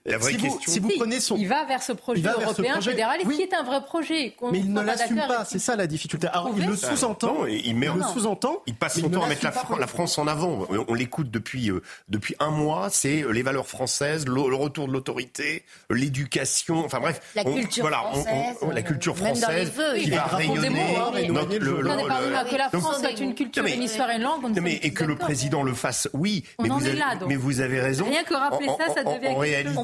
[0.06, 0.60] La vraie si question.
[0.66, 3.64] Vous, si vous prenez son, il va vers ce projet européen fédéral, qui est un
[3.64, 4.36] vrai projet.
[4.52, 6.28] Mais il ne l'assume pas, c'est ça la difficulté.
[6.28, 7.46] Alors il le sous-entend.
[7.46, 8.62] Il met le sous-entend.
[8.68, 10.68] Il passe son temps à mettre la, France en avant.
[10.88, 12.90] On l'écoute depuis euh, depuis un mois.
[12.90, 16.86] C'est euh, les valeurs françaises, le, retour de l'autorité, l'éducation.
[16.86, 18.58] Enfin bref, la culture française.
[18.72, 20.70] la culture française qui va rayonner.
[22.52, 24.80] Que la France soit une culture, une histoire et une langue.
[24.82, 26.44] Et que le président le fasse, oui.
[27.28, 28.06] Mais vous avez raison.
[28.06, 29.81] Rien que rappeler ça, ça devient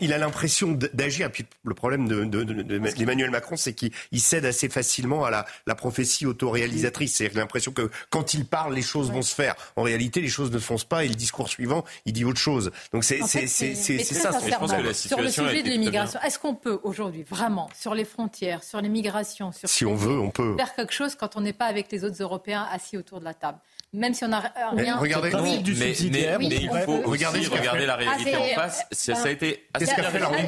[0.00, 1.30] il a l'impression d'agir.
[1.30, 7.16] Puis le problème d'Emmanuel de, Macron, c'est qu'il cède assez facilement à la, prophétie autoréalisatrice.
[7.16, 9.54] C'est l'impression que quand il parle, les choses vont se faire.
[9.76, 12.40] En réalité, les choses ne se font pas et le discours suivant, il dit autre
[12.40, 12.70] chose.
[12.92, 13.40] Donc c'est ça.
[13.40, 17.94] Je pense que la sur le sujet de l'immigration, est-ce qu'on peut aujourd'hui vraiment sur
[17.94, 21.40] les frontières, sur l'immigration, sur si on veut, on peut faire quelque chose quand on
[21.40, 23.58] n'est pas avec les autres Européens assis autour de la table?
[23.92, 24.96] Même si on n'a rien.
[24.96, 28.86] regardez, du mais, mais, mais, il faut regarder, aussi regarder la réalité en face.
[28.90, 30.46] Ça, a été Qu'est-ce qu'a fait la Hongrie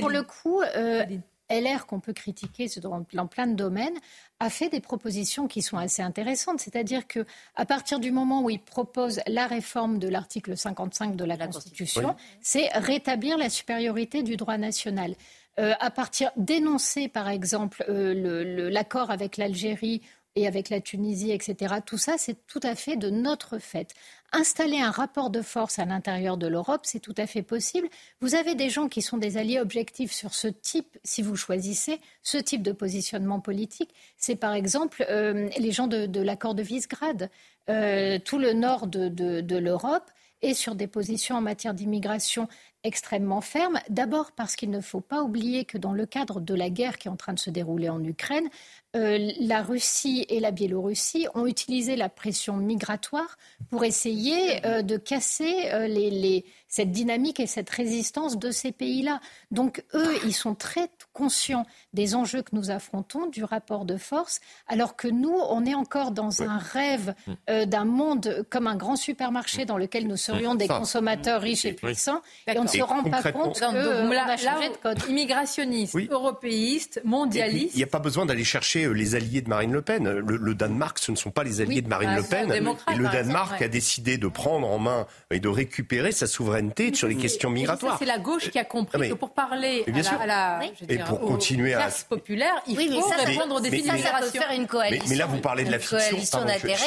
[0.00, 1.04] Pour le coup, euh,
[1.50, 3.98] LR qu'on peut critiquer dans, plein de domaines,
[4.38, 6.60] a fait des propositions qui sont assez intéressantes.
[6.60, 7.26] C'est-à-dire que
[7.56, 12.14] à partir du moment où il propose la réforme de l'article 55 de la, Constitution,
[12.40, 15.14] c'est rétablir la supériorité du droit national.
[15.58, 20.00] Euh, à partir d'énoncer, par exemple, euh, l'accord avec l'Algérie
[20.36, 21.76] et avec la Tunisie, etc.
[21.84, 23.94] Tout ça, c'est tout à fait de notre fait.
[24.32, 27.88] Installer un rapport de force à l'intérieur de l'Europe, c'est tout à fait possible.
[28.20, 32.00] Vous avez des gens qui sont des alliés objectifs sur ce type, si vous choisissez
[32.22, 33.90] ce type de positionnement politique.
[34.16, 37.30] C'est par exemple euh, les gens de, l'accord de Visegrad.
[37.68, 40.10] Euh, tout le nord de l'Europe
[40.42, 42.48] est sur des positions en matière d'immigration
[42.84, 43.78] extrêmement fermes.
[43.88, 47.08] D'abord parce qu'il ne faut pas oublier que dans le cadre de la guerre qui
[47.08, 48.48] est en train de se dérouler en Ukraine,
[48.96, 53.38] euh, la Russie et la Biélorussie ont utilisé la pression migratoire
[53.70, 59.20] pour essayer euh, de casser euh, les, cette dynamique et cette résistance de ces pays-là.
[59.52, 64.40] Donc eux, ils sont très conscients des enjeux que nous affrontons, du rapport de force,
[64.66, 67.64] alors que nous, on est encore dans un rêve mm.
[67.66, 72.22] d'un monde comme un grand supermarché dans lequel nous serions des consommateurs riches et puissants,
[72.48, 74.98] et on ne se rend pas compte qu'on a changé de code.
[75.08, 77.74] Immigrationniste, européiste, mondialiste.
[77.74, 80.08] Il n'y a pas besoin d'aller chercher euh, les alliés de Marine Le Pen.
[80.08, 82.52] Le, Danemark, ce ne sont pas les alliés de Marine Le Pen.
[82.52, 87.08] Et le Danemark a décidé de prendre en main et de récupérer sa souveraineté sur
[87.08, 87.96] les questions migratoires.
[87.98, 89.84] C'est la gauche qui a compris que pour parler
[90.20, 94.66] à la, et pour continuer à populaire, il faut répondre aux défis de faire une
[94.66, 95.06] coalition.
[95.08, 96.18] Mais, là, vous parlez de la fiction.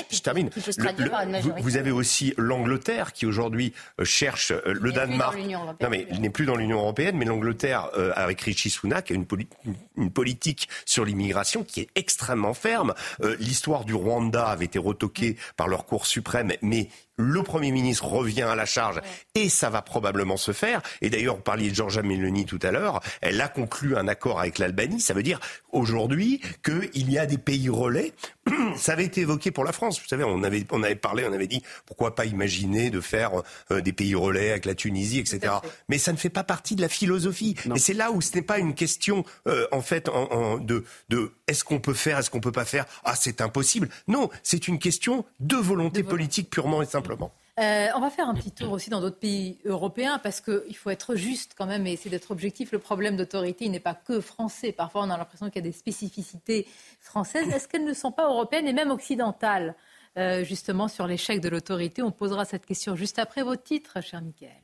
[0.09, 0.49] je, termine.
[1.59, 5.37] vous avez aussi l'Angleterre qui aujourd'hui euh, cherche euh, le Danemark.
[5.81, 9.25] Non, mais il n'est plus dans l'Union européenne, mais l'Angleterre avec Richie Sunak a une,
[9.97, 12.93] une politique sur l'immigration qui est extrêmement ferme.
[13.21, 18.05] Euh, l'histoire du Rwanda avait été retoquée par leur Cour suprême, mais le Premier ministre
[18.05, 19.01] revient à la charge
[19.35, 20.81] et ça va probablement se faire.
[21.01, 24.39] Et d'ailleurs, vous parliez de Georgia Meloni tout à l'heure, elle a conclu un accord
[24.39, 24.99] avec l'Albanie.
[24.99, 25.39] Ça veut dire
[25.71, 28.13] aujourd'hui qu'il y a des pays relais.
[28.75, 30.01] Ça avait été évoqué pour la France.
[30.01, 33.31] Vous savez, on avait, on avait parlé, on avait dit pourquoi pas imaginer de faire
[33.71, 35.53] euh, des pays relais avec la Tunisie, etc.
[35.89, 37.55] Mais ça ne fait pas partie de la philosophie.
[37.75, 41.31] Et c'est là où ce n'est pas une question, euh, en fait, en, de, de
[41.47, 42.85] est-ce qu'on peut faire, est-ce qu'on peut pas faire?
[43.03, 43.89] Ah, c'est impossible.
[44.07, 47.02] Non, c'est une question de volonté politique purement et simplement.
[47.59, 50.89] Euh, on va faire un petit tour aussi dans d'autres pays européens parce qu'il faut
[50.89, 52.71] être juste quand même et essayer d'être objectif.
[52.71, 54.71] Le problème d'autorité, n'est pas que français.
[54.71, 56.67] Parfois, on a l'impression qu'il y a des spécificités
[56.99, 57.49] françaises.
[57.49, 59.75] Est-ce qu'elles ne sont pas européennes et même occidentales?
[60.17, 64.21] Euh, Justement, sur l'échec de l'autorité, on posera cette question juste après vos titres, cher
[64.21, 64.62] Michael.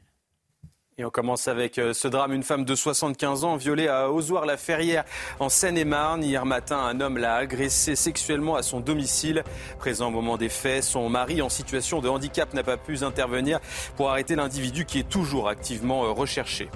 [0.99, 2.33] Et on commence avec euh, ce drame.
[2.33, 5.05] Une femme de 75 ans violée à Ozoir-la-Ferrière
[5.39, 6.25] en Seine-et-Marne.
[6.25, 9.45] Hier matin, un homme l'a agressée sexuellement à son domicile.
[9.77, 13.61] Présent au moment des faits, son mari en situation de handicap n'a pas pu intervenir
[13.95, 16.69] pour arrêter l'individu qui est toujours activement euh, recherché.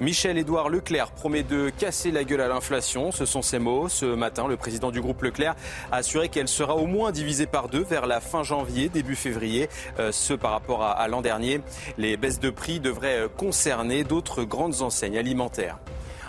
[0.00, 3.12] Michel-Édouard Leclerc promet de casser la gueule à l'inflation.
[3.12, 3.90] Ce sont ses mots.
[3.90, 5.54] Ce matin, le président du groupe Leclerc
[5.92, 9.68] a assuré qu'elle sera au moins divisée par deux vers la fin janvier, début février.
[9.98, 11.60] Euh, ce par rapport à, l'an dernier.
[11.98, 13.28] Les baisses de prix devraient
[14.04, 15.78] d'autres grandes enseignes alimentaires.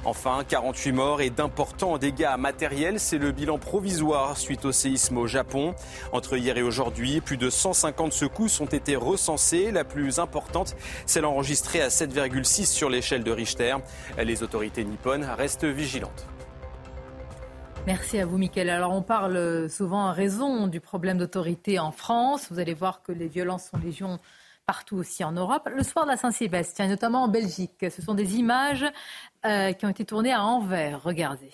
[0.06, 5.28] Enfin, 48 morts et d'importants dégâts matériels, c'est le bilan provisoire suite au séisme au
[5.28, 5.76] Japon.
[6.14, 9.72] Entre hier et aujourd'hui, plus de 150 secousses ont été recensées.
[9.72, 10.76] La plus importante,
[11.06, 13.76] celle enregistrée à 7,6 sur l'échelle de Richter.
[14.18, 16.26] Les autorités nippones restent vigilantes.
[17.86, 18.70] Merci à vous, Mickaël.
[18.70, 22.48] Alors, on parle souvent à raison du problème d'autorité en France.
[22.50, 24.20] Vous allez voir que les violences sont légion
[24.68, 25.70] partout aussi en Europe.
[25.74, 28.86] Le soir de la Saint-Sylvestre, notamment en Belgique, ce sont des images
[29.46, 31.02] euh, qui ont été tournées à Anvers.
[31.02, 31.54] Regardez.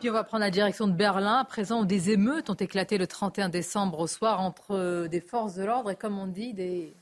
[0.00, 2.96] Puis on va prendre la direction de Berlin, à présent où des émeutes ont éclaté
[2.96, 6.94] le 31 décembre au soir entre des forces de l'ordre et, comme on dit, des,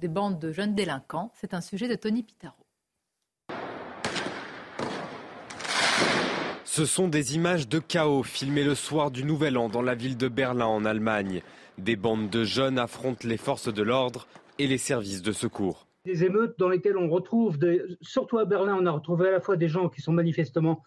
[0.00, 1.30] des bandes de jeunes délinquants.
[1.34, 2.54] C'est un sujet de Tony Pitaro.
[6.64, 10.16] Ce sont des images de chaos filmées le soir du Nouvel An dans la ville
[10.16, 11.42] de Berlin en Allemagne.
[11.76, 14.26] Des bandes de jeunes affrontent les forces de l'ordre
[14.58, 15.86] et les services de secours.
[16.06, 17.58] Des émeutes dans lesquelles on retrouve,
[18.00, 20.82] surtout à Berlin, on a retrouvé à la fois des gens qui sont manifestement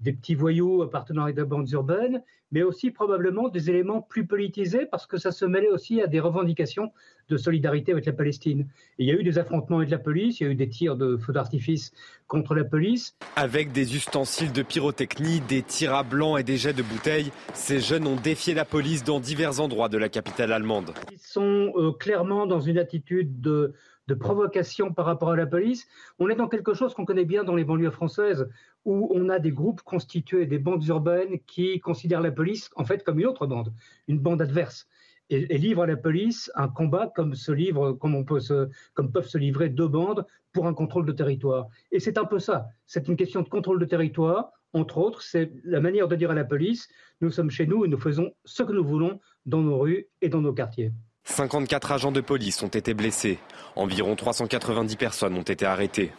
[0.00, 4.86] des petits voyous appartenant à des bandes urbaines, mais aussi probablement des éléments plus politisés
[4.86, 6.92] parce que ça se mêlait aussi à des revendications
[7.28, 8.68] de solidarité avec la Palestine.
[8.98, 10.96] il y a eu des affrontements avec la police, il y a eu des tirs
[10.96, 11.92] de feux d'artifice
[12.26, 13.16] contre la police.
[13.34, 17.80] Avec des ustensiles de pyrotechnie, des tirs à blanc et des jets de bouteilles, ces
[17.80, 20.92] jeunes ont défié la police dans divers endroits de la capitale allemande.
[21.10, 23.72] Ils sont euh, clairement dans une attitude de
[24.06, 25.86] de provocation par rapport à la police.
[26.18, 28.48] On est dans quelque chose qu'on connaît bien dans les banlieues françaises,
[28.84, 33.02] où on a des groupes constitués des bandes urbaines qui considèrent la police en fait
[33.02, 33.72] comme une autre bande,
[34.08, 34.86] une bande adverse.
[35.30, 39.88] Et, livrent à la police un combat comme se livre, comme, peuvent se livrer deux
[39.88, 41.68] bandes pour un contrôle de territoire.
[41.92, 42.68] Et c'est un peu ça.
[42.86, 44.50] C'est une question de contrôle de territoire.
[44.74, 46.88] Entre autres, c'est la manière de dire à la police
[47.22, 50.28] nous sommes chez nous et nous faisons ce que nous voulons dans nos rues et
[50.28, 50.92] dans nos quartiers.
[51.24, 53.38] 54 agents de police ont été blessés.
[53.76, 56.12] Environ 390 personnes ont été arrêtées.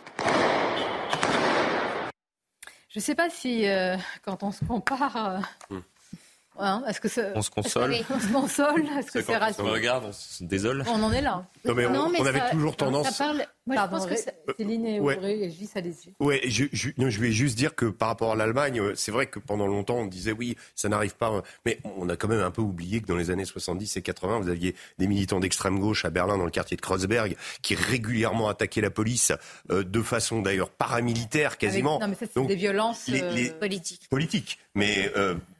[2.90, 5.82] Je ne sais pas si, euh, quand on se compare, euh, hmm.
[6.58, 10.06] Hein, est-ce que on se console On se console Est-ce que c'est rassurant On regarde,
[10.08, 10.86] on se désole.
[10.88, 11.46] On en est là.
[11.66, 13.10] Non, mais on, avait toujours tendance.
[13.10, 13.46] Ça parle...
[13.68, 14.14] Moi, je pense que
[14.58, 15.50] Céline et ouais.
[15.50, 18.80] Je ça les Ouais, je, je, je vais juste dire que par rapport à l'Allemagne,
[18.80, 21.42] euh, c'est vrai que pendant longtemps, on disait oui, ça n'arrive pas.
[21.66, 24.40] Mais on a quand même un peu oublié que dans les années 70 et 80,
[24.42, 28.50] vous aviez des militants d'extrême gauche à Berlin, dans le quartier de Kreuzberg, qui régulièrement
[28.50, 29.32] attaquaient la police
[29.72, 32.00] euh, de façon d'ailleurs paramilitaire quasiment.
[32.00, 34.08] non, mais ça, c'est des violences les, euh, politiques.
[34.10, 34.60] Politiques.
[34.76, 35.12] Mais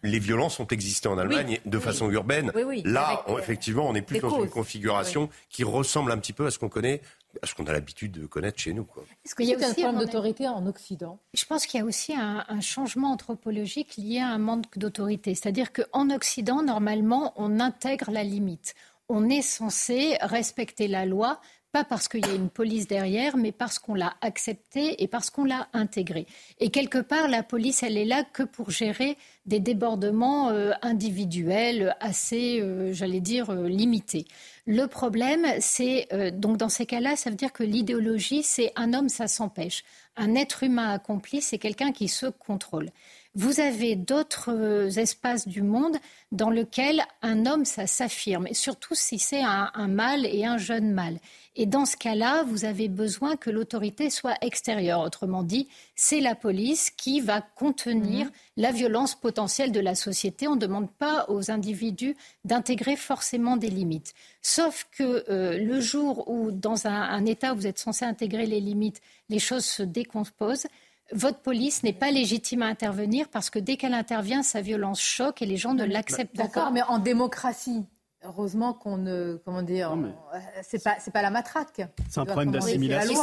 [0.04, 2.52] les violences ont existé en Allemagne de façon urbaine.
[2.84, 6.60] Là, effectivement, on est plus dans une configuration qui ressemble un petit peu à ce
[6.60, 7.02] qu'on connaît
[7.42, 8.88] à ce qu'on a l'habitude de connaître chez nous.
[9.26, 11.86] Est-ce qu'il y a aussi un problème d'autorité en Occident Je pense qu'il y a
[11.86, 15.36] aussi un, un, changement anthropologique lié à un manque d'autorité.
[15.36, 18.76] C'est-à-dire qu'en Occident, normalement, on intègre la limite.
[19.10, 21.40] On est censé respecter la loi,
[21.76, 25.30] pas parce qu'il y a une police derrière, mais parce qu'on l'a accepté et parce
[25.30, 26.26] qu'on l'a intégré.
[26.60, 31.94] Et quelque part, la police, elle est là que pour gérer des débordements euh, individuels
[32.00, 34.26] assez, euh, j'allais dire, euh, limités.
[34.68, 39.10] Le problème, c'est donc dans ces cas-là, ça veut dire que l'idéologie, c'est un homme,
[39.10, 39.84] ça s'empêche.
[40.16, 42.90] Un être humain accompli, c'est quelqu'un qui se contrôle.
[43.36, 45.98] Vous avez d'autres espaces du monde
[46.32, 50.92] dans lesquels un homme, ça s'affirme, surtout si c'est un, un mâle et un jeune
[50.92, 51.20] mâle.
[51.58, 55.00] Et dans ce cas-là, vous avez besoin que l'autorité soit extérieure.
[55.00, 58.32] Autrement dit, c'est la police qui va contenir mhm.
[58.58, 60.50] la violence potentielle de la société.
[60.50, 64.14] On ne demande pas aux individus d'intégrer forcément des limites.
[64.42, 68.60] Sauf que euh, le jour où, dans un, État où vous êtes censé intégrer les
[68.60, 70.68] limites, les choses se décomposent,
[71.12, 75.42] votre police n'est pas légitime à intervenir parce que dès qu'elle intervient, sa violence choque
[75.42, 76.44] et les gens ne l'acceptent pas.
[76.44, 77.86] D'accord, mais en démocratie,
[78.28, 79.40] Heureusement qu'on ne.
[79.46, 81.82] Comment dire euh, C'est pas, pas la matraque.
[82.10, 83.20] C'est un problème d'assimilation.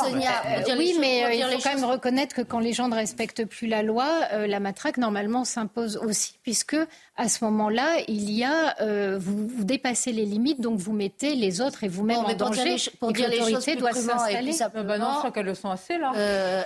[0.79, 3.67] oui, mais euh, il faut quand même reconnaître que quand les gens ne respectent plus
[3.67, 6.77] la loi, euh, la matraque, normalement, s'impose aussi, puisque
[7.17, 8.77] à ce moment-là, il y a.
[9.19, 12.77] vous, dépassez les limites, donc vous mettez les autres et vous-même en danger.
[13.01, 14.53] Pour dire, l'autorité doit s'installer.
[14.75, 16.13] Ben non, je crois qu'elles le sont assez, là.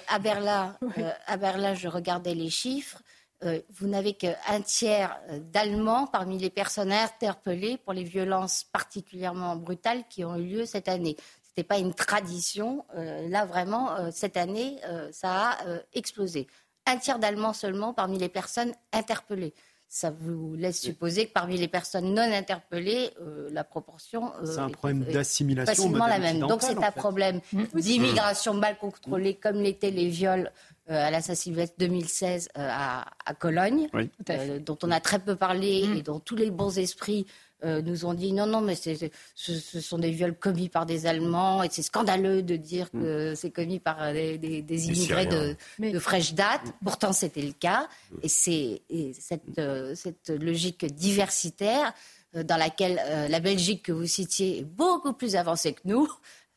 [0.08, 0.74] à, Berlin,
[1.26, 3.00] à Berlin, je regardais les chiffres.
[3.44, 9.56] Euh, vous n'avez qu'un tiers euh, d'Allemands parmi les personnes interpellées pour les violences particulièrement
[9.56, 11.16] brutales qui ont eu lieu cette année.
[11.18, 12.86] Ce n'était pas une tradition.
[12.94, 14.78] Euh, là, vraiment, cette année,
[15.10, 15.58] ça a
[15.92, 16.46] explosé.
[16.86, 19.54] Un tiers d'Allemands seulement parmi les personnes interpellées
[19.88, 23.10] ça vous laisse supposer que parmi les personnes non interpellées,
[23.52, 26.40] la proportion c'est un problème d'assimilation facilement la même.
[26.40, 27.40] Donc c'est un problème
[27.72, 30.50] d'immigration mal contrôlée, comme l'étaient les viols
[30.88, 33.88] euh, à l'assassinat 2016 euh, à, à, Cologne,
[34.30, 35.96] euh, dont on a très peu parlé mm.
[35.96, 37.26] et dont tous les bons esprits
[37.64, 41.64] nous ont dit non, non, mais ce, ce, sont des viols commis par des Allemands
[41.64, 43.34] et c'est scandaleux de dire que mm.
[43.34, 46.60] c'est commis par des, des, immigrés de, de, fraîche date.
[46.84, 47.88] Pourtant, c'était le cas.
[48.12, 48.16] Mm.
[48.22, 48.82] Et c'est
[49.18, 49.60] cette,
[49.94, 51.92] cette, logique diversitaire
[52.34, 56.08] dans laquelle la Belgique que vous citiez est beaucoup plus avancée que nous,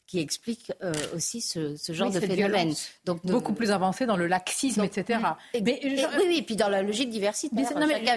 [0.09, 2.73] qui explique euh, aussi ce, genre de phénomène.
[3.05, 5.19] Donc beaucoup plus avancé dans le laxisme, etc.
[5.53, 7.55] mais, oui, oui, et puis dans la logique diversité.
[7.55, 7.63] Mais,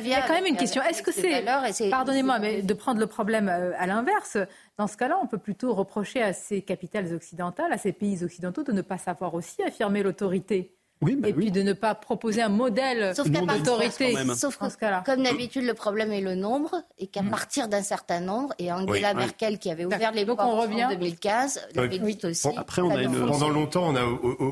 [0.01, 0.83] il y a quand même une question.
[0.83, 1.45] Est-ce que c'est,
[1.91, 4.39] pardonnez-moi, mais de prendre le problème euh, à l'inverse,
[4.79, 8.63] dans ce cas-là, on peut plutôt reprocher à ces capitales occidentales, à ces pays occidentaux,
[8.63, 10.75] de ne pas savoir aussi affirmer l'autorité.
[11.03, 14.15] Bah et puis de ne pas proposer un modèle d'autorité.
[14.37, 17.31] Sauf que, comme d'habitude, le problème est le nombre, et qu'à mm.
[17.31, 21.99] partir d'un certain nombre, et Angela Merkel qui avait ouvert les portes en 2015, l'avait
[21.99, 22.49] dit aussi.
[22.57, 24.05] après, on a pendant longtemps, on a,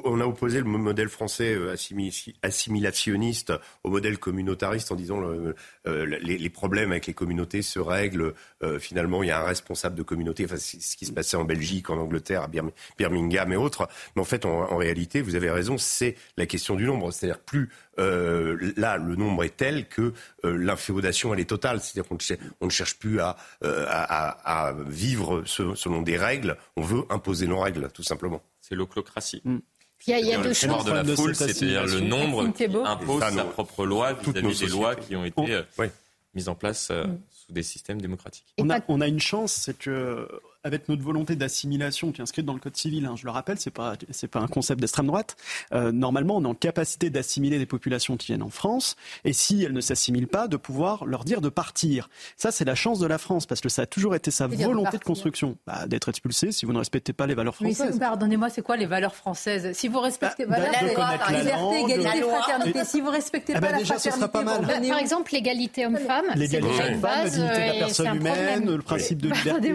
[0.04, 1.76] on a opposé le modèle français euh,
[2.42, 3.52] assimilationniste
[3.84, 5.54] au modèle communautariste en disant euh,
[6.06, 8.34] les, les, problèmes avec les communautés se règlent.
[8.62, 10.44] Euh, finalement, il y a un responsable de communauté.
[10.44, 12.50] Enfin, c'est ce qui se passait en Belgique, en Angleterre, à
[12.98, 13.88] Birmingham et autres.
[14.16, 17.12] Mais en fait, en réalité, vous avez raison, c'est la question du nombre.
[17.12, 20.12] C'est-à-dire plus euh, là, le nombre est tel que
[20.44, 21.80] euh, l'inféodation, elle est totale.
[21.80, 26.56] C'est-à-dire qu'on ne, ne cherche plus à, euh, à, à vivre selon des règles.
[26.76, 28.42] On veut imposer nos règles, tout simplement.
[28.60, 29.42] C'est l'oclocratie.
[29.44, 29.58] Mm.
[30.06, 30.84] Il y a, il y a deux choses.
[30.86, 32.42] de la foule, c'est-à-dire le nombre
[32.86, 35.62] impose sa propre loi vis-à-vis des lois qui ont été
[36.34, 37.18] mises en place mm.
[37.30, 38.46] sous des systèmes démocratiques.
[38.58, 40.26] On a, on a une chance, c'est que
[40.64, 43.58] avec notre volonté d'assimilation qui est inscrite dans le Code civil, hein, je le rappelle,
[43.58, 45.36] c'est pas c'est pas un concept d'extrême droite.
[45.72, 49.62] Euh, normalement, on est en capacité d'assimiler des populations qui viennent en France, et si
[49.62, 52.10] elles ne s'assimilent pas, de pouvoir leur dire de partir.
[52.36, 54.98] Ça, c'est la chance de la France parce que ça a toujours été sa volonté
[54.98, 57.98] de, construction, bah, d'être expulsé si vous ne respectez pas les valeurs françaises.
[57.98, 59.72] pardonnez-moi, c'est quoi les valeurs françaises?
[59.76, 62.84] Si vous respectez bah, la loi, liberté, égalité, fraternité.
[62.84, 64.66] Si vous respectez eh pas ben, la fraternité, pas mal.
[64.66, 69.30] par exemple, l'égalité homme-femme, l'égalité homme-femme, la dignité de la personne humaine, le principe de
[69.30, 69.72] liberté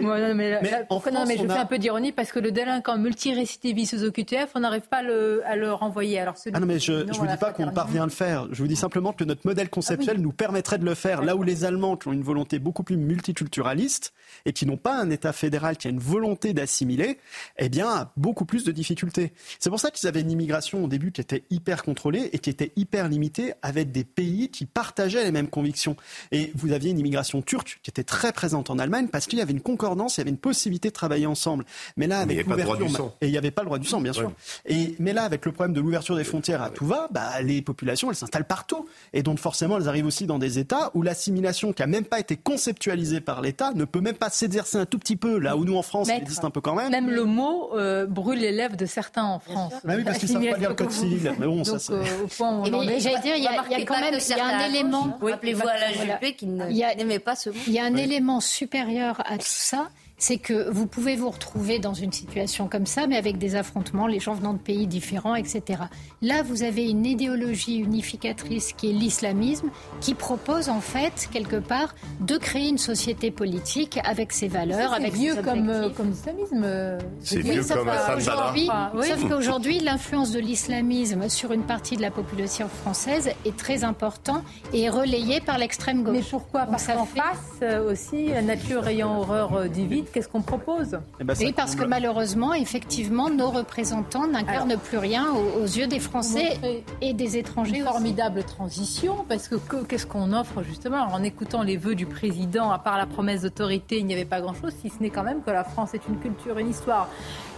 [1.12, 4.60] non, mais je fais un peu d'ironie parce que le délinquant multirécidiviste aux OQTF, on
[4.60, 6.20] n'arrive pas à le, renvoyer.
[6.20, 8.46] Alors ah non, mais je ne vous dis pas qu'on parvient à le faire.
[8.52, 11.22] Je vous dis simplement que notre modèle conceptuel ah nous permettrait de le faire.
[11.22, 14.12] Là où les Allemands, qui ont une volonté beaucoup plus multiculturaliste
[14.44, 17.18] et qui n'ont pas un État fédéral qui a une volonté d'assimiler,
[17.58, 19.32] eh bien, beaucoup plus de difficultés.
[19.58, 22.50] C'est pour ça qu'ils avaient une immigration au début qui était hyper contrôlée et qui
[22.50, 25.96] était hyper limitée avec des pays qui partageaient les mêmes convictions.
[26.32, 29.42] Et vous aviez une immigration turque qui était très présente en Allemagne parce qu'il y
[29.42, 31.64] avait une concordance, il y avait une possibilité de travailler ensemble.
[31.96, 34.32] Mais là, avec l'ouverture, et il n'y avait pas le droit du sang, bien sûr.
[34.66, 37.62] Et mais là, avec le problème de l'ouverture des frontières à tout va, bah, les
[37.62, 41.72] populations, elles s'installent partout, et donc forcément, elles arrivent aussi dans des États où l'assimilation,
[41.72, 44.98] qui a même pas été conceptualisée par l'État, ne peut même pas s'exercer un tout
[44.98, 45.38] petit peu.
[45.38, 46.90] Là où nous en France, ça existe un peu quand même.
[46.90, 49.74] Même le mot euh, brûle les lèvres de certains en France.
[49.84, 51.32] Bah oui, parce qu'ils savent pas lire le code civil.
[51.38, 51.76] Mais bon, ça.
[51.92, 54.68] Euh, au point où J'allais dire, il y, a quand même, il y a un
[54.68, 55.18] élément.
[55.20, 57.56] Rappelez-vous à la Juppé qui n'aimait pas ce mot.
[57.66, 59.88] Il y a un élément supérieur à tout ça
[60.18, 64.06] c'est que vous pouvez vous retrouver dans une situation comme ça, mais avec des affrontements,
[64.06, 65.82] les gens venant de pays différents, etc.
[66.22, 69.68] Là, vous avez une idéologie unificatrice qui est l'islamisme,
[70.00, 75.12] qui propose en fait, quelque part, de créer une société politique avec ses valeurs, avec
[75.12, 76.62] vieux comme, euh, comme l'islamisme.
[76.64, 78.68] Euh, c'est vieux comme aujourd'hui,
[79.02, 84.42] Sauf qu'aujourd'hui, l'influence de l'islamisme sur une partie de la population française est très importante
[84.72, 86.16] et est relayée par l'extrême gauche.
[86.16, 86.66] Mais pourquoi?
[86.66, 91.24] Parce qu'en face euh, aussi, la nature ayant horreur du vide, qu'est-ce qu'on propose eh
[91.24, 96.58] ben, Oui, parce que malheureusement, effectivement, nos représentants n'incarnent plus rien aux, yeux des Français
[97.00, 97.78] et des étrangers.
[97.78, 99.56] Une formidable transition, parce que
[99.88, 103.98] qu'est-ce qu'on offre justement En écoutant les vœux du président, à part la promesse d'autorité,
[103.98, 106.18] il n'y avait pas grand-chose, si ce n'est quand même que la France est une
[106.18, 107.08] culture, une histoire,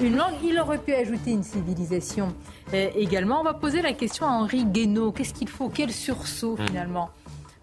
[0.00, 0.34] une langue.
[0.44, 2.34] Il aurait pu ajouter une civilisation.
[2.72, 5.12] également, on va poser la question à Henri Guénaud.
[5.12, 5.68] Qu'est-ce qu'il faut?
[5.68, 6.66] Quel sursaut hmm.
[6.66, 7.10] finalement?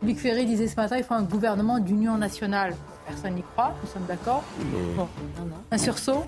[0.05, 2.75] Luc Ferry disait ce matin, il faut un gouvernement d'union nationale.
[3.07, 4.43] Personne n'y croit, nous sommes d'accord.
[4.95, 5.07] Bon.
[5.71, 6.25] Un sursaut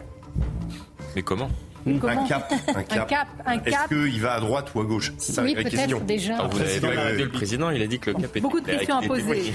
[1.15, 1.49] Mais comment
[1.85, 2.51] Un cap.
[2.75, 3.27] Un cap.
[3.45, 3.67] Un cap.
[3.67, 5.99] Est-ce qu'il va à droite ou à gauche C'est ça oui, la question.
[5.99, 6.37] déjà.
[6.39, 8.97] Ah, vous avez le président, il a dit que le cap était Beaucoup de questions
[8.97, 9.53] à poser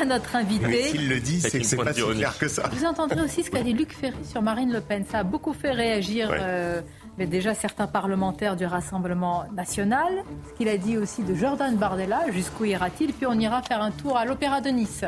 [0.00, 0.82] à notre invité.
[0.84, 2.68] S'il le dit, c'est que c'est pas si clair que ça.
[2.72, 5.04] Vous entendrez aussi ce qu'a dit Luc Ferry sur Marine Le Pen.
[5.10, 6.30] Ça a beaucoup fait réagir.
[6.32, 6.82] Euh,
[7.18, 12.30] mais déjà certains parlementaires du Rassemblement national, ce qu'il a dit aussi de Jordan Bardella,
[12.30, 15.04] jusqu'où ira-t-il Puis on ira faire un tour à l'Opéra de Nice.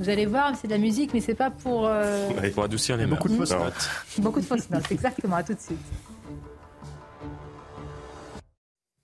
[0.00, 1.86] Vous allez voir, c'est de la musique, mais c'est pas pour.
[1.86, 2.28] Euh...
[2.54, 3.90] pour adoucir les Beaucoup de fausses notes.
[4.18, 5.36] Beaucoup de fausses notes, exactement.
[5.36, 5.78] À tout de suite.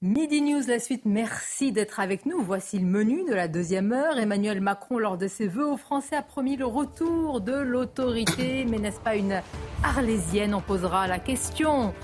[0.05, 1.07] Midi News, la suite.
[1.07, 2.43] Merci d'être avec nous.
[2.43, 4.19] Voici le menu de la deuxième heure.
[4.19, 8.67] Emmanuel Macron, lors de ses vœux aux Français, a promis le retour de l'autorité.
[8.69, 9.41] Mais n'est-ce pas une
[9.83, 10.55] arlésienne?
[10.55, 11.95] On posera la question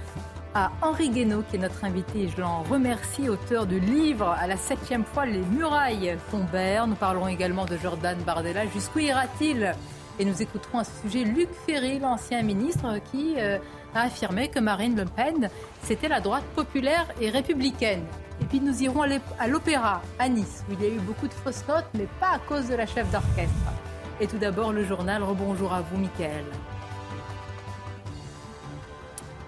[0.54, 2.30] à Henri Guénaud, qui est notre invité.
[2.34, 6.86] Je l'en remercie, auteur du livre À la septième fois, les murailles tombèrent.
[6.86, 8.66] Nous parlerons également de Jordan Bardella.
[8.68, 9.74] Jusqu'où ira-t-il?
[10.18, 13.58] Et nous écouterons à ce sujet Luc Ferry, l'ancien ministre, qui euh,
[13.94, 15.50] a affirmé que Marine Le Pen,
[15.82, 18.04] c'était la droite populaire et républicaine.
[18.40, 19.02] Et puis nous irons
[19.38, 22.30] à l'opéra, à Nice, où il y a eu beaucoup de fausses notes, mais pas
[22.34, 23.72] à cause de la chef d'orchestre.
[24.20, 25.22] Et tout d'abord, le journal.
[25.22, 26.44] Rebonjour à vous, Mickaël.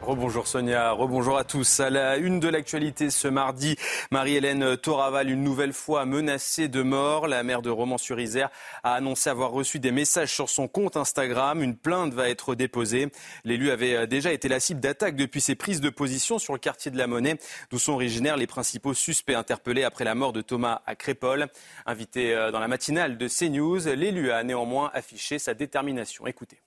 [0.02, 1.78] Rebonjour Sonia, rebonjour à tous.
[1.78, 3.76] À la une de l'actualité ce mardi,
[4.10, 7.28] Marie-Hélène Toraval, une nouvelle fois menacée de mort.
[7.28, 8.50] La maire de Romans-sur-Isère
[8.82, 11.62] a annoncé avoir reçu des messages sur son compte Instagram.
[11.62, 13.12] Une plainte va être déposée.
[13.44, 16.90] L'élu avait déjà été la cible d'attaques depuis ses prises de position sur le quartier
[16.90, 17.38] de la Monnaie,
[17.70, 21.46] d'où sont originaires les principaux suspects interpellés après la mort de Thomas à Crépol.
[21.86, 26.26] Invité euh, dans la matinale de CNews, l'élu a néanmoins affiché sa détermination.
[26.26, 26.58] Écoutez.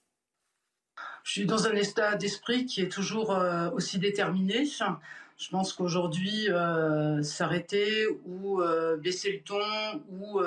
[1.26, 4.64] Je suis dans un état d'esprit qui est toujours euh, aussi déterminé.
[4.64, 6.48] Je pense qu'aujourd'hui,
[7.22, 8.62] s'arrêter ou
[9.02, 10.40] baisser le ton ou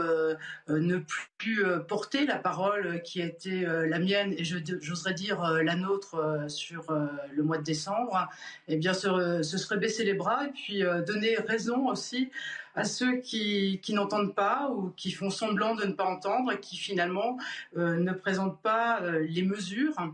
[0.70, 0.98] ne
[1.38, 6.88] plus porter la parole qui a été la mienne et j'oserais dire la nôtre sur
[7.36, 8.30] le mois de décembre,
[8.68, 12.32] eh bien, ce, serait baisser les bras et puis donner raison aussi
[12.80, 16.78] à ceux qui, n'entendent pas ou qui font semblant de ne pas entendre et qui
[16.78, 17.38] finalement
[17.78, 20.08] euh, ne présentent pas euh, les mesures euh,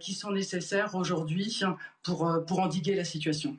[0.00, 1.60] qui sont nécessaires aujourd'hui
[2.02, 3.56] pour, pour endiguer la situation.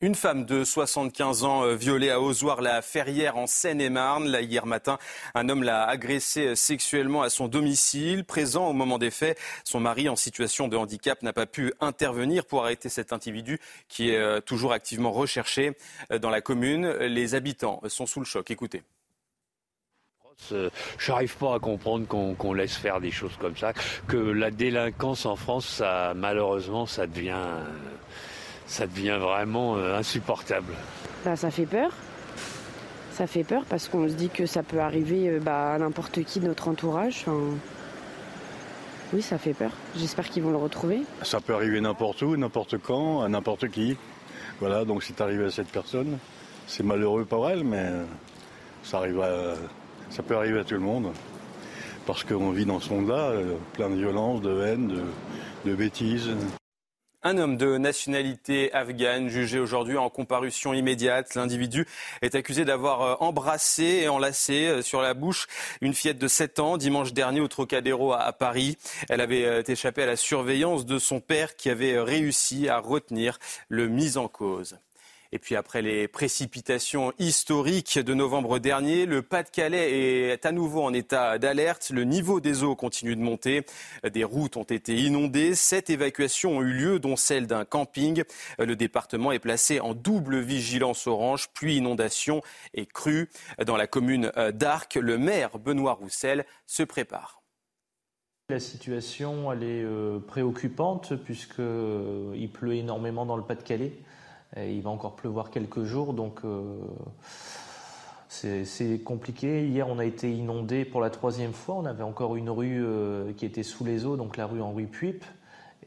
[0.00, 4.26] Une femme de 75 ans euh, violée à Ozoir-la-Ferrière en Seine-et-Marne.
[4.40, 4.96] Hier matin,
[5.34, 8.24] un homme l'a agressée sexuellement à son domicile.
[8.24, 12.44] Présent au moment des faits, son mari en situation de handicap n'a pas pu intervenir
[12.44, 13.58] pour arrêter cet individu
[13.88, 15.76] qui est euh, toujours activement recherché
[16.12, 16.88] euh, dans la commune.
[17.00, 18.52] Les habitants sont sous le choc.
[18.52, 18.84] Écoutez.
[20.50, 23.72] Je n'arrive pas à comprendre qu'on laisse faire des choses comme ça,
[24.06, 27.36] que la délinquance en France, ça, malheureusement, ça devient
[28.66, 30.74] ça devient vraiment euh, insupportable.
[31.24, 31.90] Bah, ça fait peur.
[33.12, 36.22] Ça fait peur parce qu'on se dit que ça peut arriver euh, bah, à n'importe
[36.22, 37.24] qui de notre entourage.
[39.14, 39.70] Oui, ça fait peur.
[39.96, 41.00] J'espère qu'ils vont le retrouver.
[41.22, 43.96] Ça peut arriver n'importe où, n'importe quand, à n'importe qui.
[44.60, 46.18] Voilà, donc c'est arrivé à cette personne.
[46.66, 47.90] C'est malheureux pour elle, mais
[48.82, 49.22] ça, arrive
[50.10, 51.12] ça peut arriver à tout le monde.
[52.06, 55.04] Parce qu'on vit dans ce monde-là, euh, plein de violence, de haine,
[55.66, 56.30] de, bêtises.
[57.22, 61.34] Un homme de nationalité afghane jugé aujourd'hui en comparution immédiate.
[61.34, 61.86] L'individu
[62.22, 65.48] est accusé d'avoir euh, embrassé et enlacé euh, sur la bouche
[65.82, 68.78] une fillette de 7 ans dimanche dernier au Trocadéro à Paris.
[69.10, 73.38] Elle avait échappé à la surveillance de son père qui avait réussi à retenir
[73.68, 74.78] le mis en cause.
[75.30, 80.94] Et puis après les précipitations historiques de novembre dernier, le Pas-de-Calais est à nouveau en
[80.94, 81.90] état d'alerte.
[81.90, 83.66] Le niveau des eaux continue de monter.
[84.10, 85.54] Des routes ont été inondées.
[85.54, 88.22] Sept évacuations ont eu lieu, dont celle d'un camping.
[88.58, 92.40] Le département est placé en double vigilance orange, pluie, inondation
[92.72, 93.28] et crue.
[93.66, 97.42] Dans la commune d'Arc, le maire Benoît Roussel se prépare.
[98.50, 103.92] La situation est euh, préoccupante puisqu'il euh, pleut énormément dans le Pas-de-Calais
[104.56, 106.80] il va encore pleuvoir quelques jours, donc euh,
[108.28, 109.66] c'est compliqué.
[109.66, 111.76] Hier, on a été inondé pour la troisième fois.
[111.76, 114.86] On avait encore une rue euh, qui était sous les eaux, donc la rue Henri
[114.86, 115.24] Puip.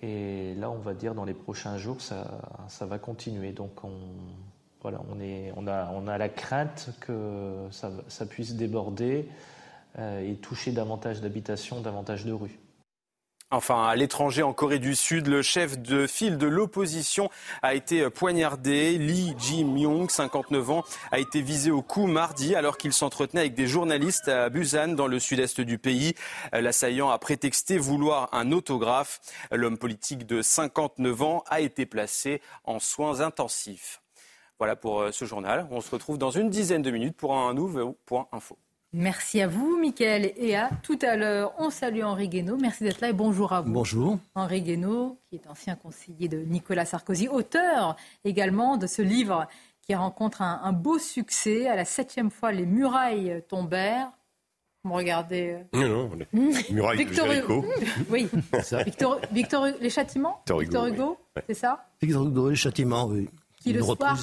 [0.01, 2.25] Et là, on va dire dans les prochains jours, ça,
[2.81, 3.51] va continuer.
[3.51, 3.91] Donc, on,
[4.81, 4.99] voilà,
[5.55, 9.27] on, a, la crainte que ça, ça puisse déborder
[9.99, 12.57] euh, et toucher davantage d'habitations, davantage de rues.
[13.53, 17.29] Enfin, à l'étranger, en Corée du Sud, le chef de file de l'opposition
[17.61, 18.97] a été poignardé.
[18.97, 23.67] Lee Ji-myung, 59 ans, a été visé au cou mardi alors qu'il s'entretenait avec des
[23.67, 26.13] journalistes à Busan, dans le sud-est du pays.
[26.53, 29.19] L'assaillant a prétexté vouloir un autographe.
[29.51, 34.01] L'homme politique de 59 ans a été placé en soins intensifs.
[34.59, 35.67] Voilà pour euh, ce journal.
[35.71, 38.57] On se retrouve dans une dizaine de minutes pour un nouveau point info.
[38.93, 41.53] Merci à vous, Mickaël, et à tout à l'heure.
[41.57, 42.57] On salue Henri Guénaud.
[42.57, 43.71] Merci d'être là et bonjour à vous.
[43.71, 44.19] Bonjour.
[44.35, 49.47] Henri Guénaud, qui est ancien conseiller de Nicolas Sarkozy, auteur également de ce livre
[49.81, 51.69] qui rencontre un, beau succès.
[51.69, 54.11] À la septième fois, les murailles tombèrent.
[54.83, 55.57] Vous regardez.
[55.73, 57.65] Euh, non, non, les murailles Victor de Jéricho.
[58.09, 58.27] Oui,
[58.85, 61.17] Victor, Victor, les châtiments Victor Hugo,
[61.47, 61.85] c'est ça?
[62.01, 63.29] Victor Hugo, les châtiments, oui.
[63.61, 64.17] Qui le soir,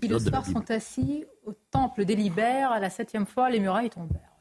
[0.00, 3.90] qui le soir sont assis au temple des Libères, à la septième fois, les murailles
[3.90, 4.32] tombèrent.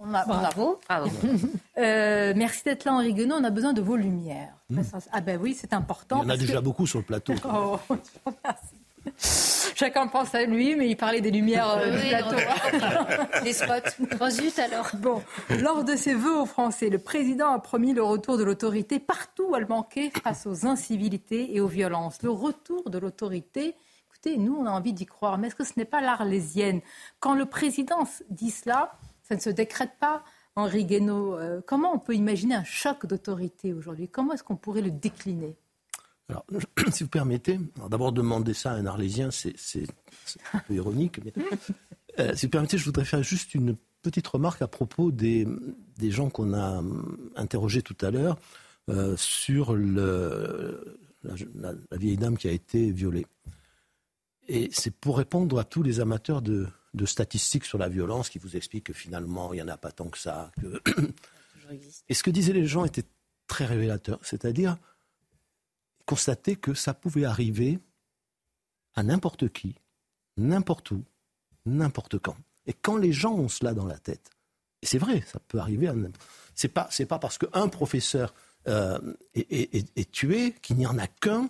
[0.00, 0.78] On a, bravo.
[0.88, 1.10] bravo.
[1.78, 3.36] Euh, merci d'être là, Henri Guénaud.
[3.36, 4.52] On a besoin de vos lumières.
[4.68, 4.80] Hmm.
[5.12, 6.22] Ah ben oui, c'est important.
[6.22, 7.34] Il y en a déjà beaucoup sur le plateau.
[7.44, 7.78] Oh,
[8.44, 8.74] merci.
[9.74, 12.36] Chacun pense à lui, mais il parlait des lumières euh, du plateau.
[13.44, 14.04] des spots.
[14.20, 14.90] Oh zut alors.
[14.94, 15.22] Bon,
[15.60, 19.46] lors de ses vœux aux Français, le président a promis le retour de l'autorité partout
[19.50, 22.22] où elle manquait face aux incivilités et aux violences.
[22.22, 23.74] Le retour de l'autorité
[24.36, 25.38] nous, on a envie d'y croire.
[25.38, 26.80] Mais est-ce que ce n'est pas l'arlésienne?
[27.20, 28.92] Quand le président dit cela,
[29.22, 30.22] ça ne se décrète pas.
[30.56, 34.08] Henri Guénaud, euh, comment on peut imaginer un choc d'autorité aujourd'hui?
[34.08, 35.56] Comment est-ce qu'on pourrait le décliner?
[36.28, 36.44] Alors,
[36.92, 37.58] si vous permettez,
[37.90, 39.54] d'abord demander ça à un Arlésien, c'est
[40.52, 41.20] un peu ironique.
[41.24, 41.32] Mais,
[42.18, 45.46] euh, si vous permettez, je voudrais faire juste une petite remarque à propos des,
[45.96, 48.38] des gens qu'on a hum, interrogés tout à l'heure
[48.88, 53.26] euh, sur le, la, vieille dame qui a été violée.
[54.48, 56.66] Et c'est pour répondre à tous les amateurs de,
[57.04, 60.08] statistiques sur la violence qui vous expliquent que finalement, il n'y en a pas tant
[60.08, 60.50] que ça.
[62.08, 63.04] Et ce que disaient les gens était
[63.46, 64.78] très révélateur, c'est-à-dire
[66.08, 67.78] constater que ça pouvait arriver
[68.94, 69.74] à n'importe qui,
[70.38, 71.04] n'importe où,
[71.66, 72.36] n'importe quand.
[72.64, 74.30] Et quand les gens ont cela dans la tête,
[74.80, 75.94] et c'est vrai, ça peut arriver à
[76.54, 78.32] c'est pas c'est pas parce qu'un professeur
[78.68, 78.98] euh,
[79.34, 81.48] est, tué qu'il n'y en a qu'un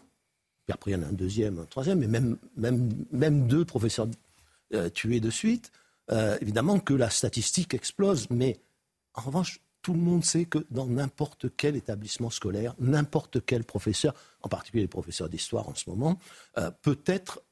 [0.68, 4.08] puis après il y en a un deuxième, un troisième, et même deux professeurs
[4.74, 5.72] euh, tués de suite,
[6.10, 8.28] euh, évidemment que la statistique explose.
[8.28, 8.60] Mais
[9.14, 14.12] en revanche, tout le monde sait que dans n'importe quel établissement scolaire, n'importe quel professeur,
[14.42, 16.18] en particulier les professeurs d'histoire en ce moment,
[16.58, 17.42] euh, peut être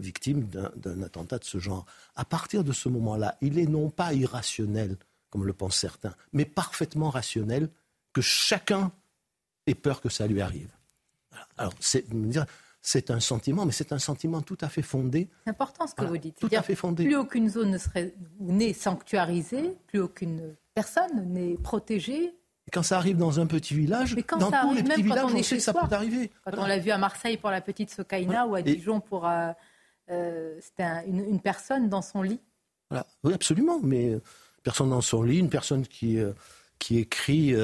[0.00, 1.84] victime d'un attentat de ce genre.
[2.16, 4.96] À partir de ce moment-là, il est non pas irrationnel,
[5.28, 7.68] comme le pensent certains, mais parfaitement rationnel
[8.14, 8.90] que chacun
[9.66, 10.70] ait peur que ça lui arrive.
[11.58, 12.06] Alors, c'est
[12.80, 15.28] c'est un sentiment, mais c'est un sentiment tout à fait fondé.
[15.44, 16.38] C'est important ce que vous dites.
[16.40, 17.04] Tout à fait fondé.
[17.04, 22.34] Plus aucune zone ne serait n'est sanctuarisée, plus aucune personne n'est protégée.
[22.66, 24.82] Et quand ça arrive dans un petit village, mais quand dans ça tous arrive, les
[24.82, 25.86] petits même villages, quand on, est sait que ça soi.
[25.88, 26.30] peut arriver.
[26.44, 29.50] Quand on l'a vu à Marseille pour la petite Sokaina ou à Dijon pour euh,
[30.10, 32.40] euh, c'était une, une, personne dans son lit.
[32.90, 33.06] Voilà.
[33.24, 33.80] Oui, absolument.
[33.82, 34.22] Mais euh,
[34.62, 36.32] personne dans son lit, une personne qui euh,
[36.78, 37.54] qui écrit,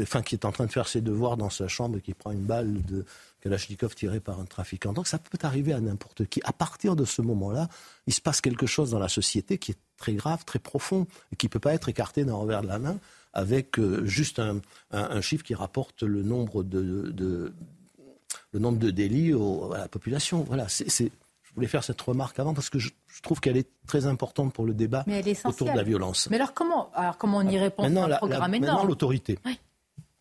[0.00, 2.30] enfin qui est en train de faire ses devoirs dans sa chambre et qui prend
[2.30, 3.04] une balle de
[3.40, 4.92] Kalachnikov tirée par un trafiquant.
[4.92, 6.40] Donc ça peut arriver à n'importe qui.
[6.44, 7.68] À partir de ce moment-là,
[8.06, 11.36] il se passe quelque chose dans la société qui est très grave, très profond, et
[11.36, 12.98] qui ne peut pas être écarté d'un revers de la main
[13.32, 14.56] avec euh, juste un,
[14.90, 17.52] un, un, chiffre qui rapporte le nombre de, de
[18.52, 20.42] le nombre de délits au, à la population.
[20.42, 20.88] Voilà, c'est,
[21.48, 24.52] je voulais faire cette remarque avant parce que je, je trouve qu'elle est très importante
[24.52, 25.04] pour le débat
[25.44, 26.28] autour de la violence.
[26.30, 28.72] Mais alors comment, alors comment on y répond Maintenant, un la, programme la, énorme?
[28.72, 29.38] maintenant l'autorité.
[29.44, 29.58] Oui.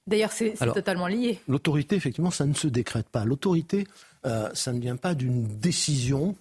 [0.07, 1.39] D'ailleurs, c'est totalement lié.
[1.47, 3.25] L'autorité, effectivement, ça ne se décrète pas.
[3.25, 3.85] L'autorité,
[4.25, 6.35] euh, ça ne vient pas d'une décision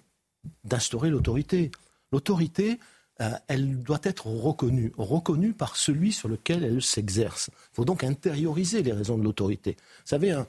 [0.64, 1.72] d'instaurer l'autorité.
[2.12, 2.78] L'autorité,
[3.20, 7.50] euh, elle doit être reconnue, reconnue par celui sur lequel elle s'exerce.
[7.72, 9.72] Il faut donc intérioriser les raisons de l'autorité.
[9.72, 10.46] Vous savez, hein,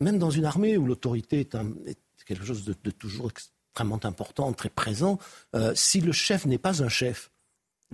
[0.00, 1.54] même dans une armée où l'autorité est,
[1.86, 5.18] est, quelque chose de, de, toujours extrêmement important, très présent,
[5.54, 7.30] euh, si le chef n'est pas un chef,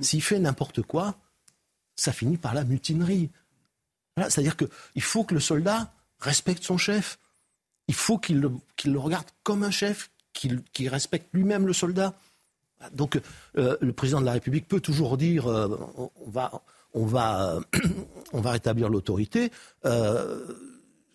[0.01, 1.17] s'il fait n'importe quoi,
[1.97, 3.31] ça finit par la mutinerie.
[4.17, 7.19] Voilà, C'est-à-dire qu'il faut que le soldat respecte son chef.
[7.89, 11.73] Il faut qu'il le, qu le, regarde comme un chef, qu'il qu respecte lui-même le
[11.73, 12.15] soldat.
[12.93, 13.21] Donc
[13.57, 16.63] euh, le président de la République peut toujours dire euh, on, va,
[16.95, 17.61] on, va,
[18.33, 19.53] on va rétablir l'autorité.
[19.85, 20.47] Euh,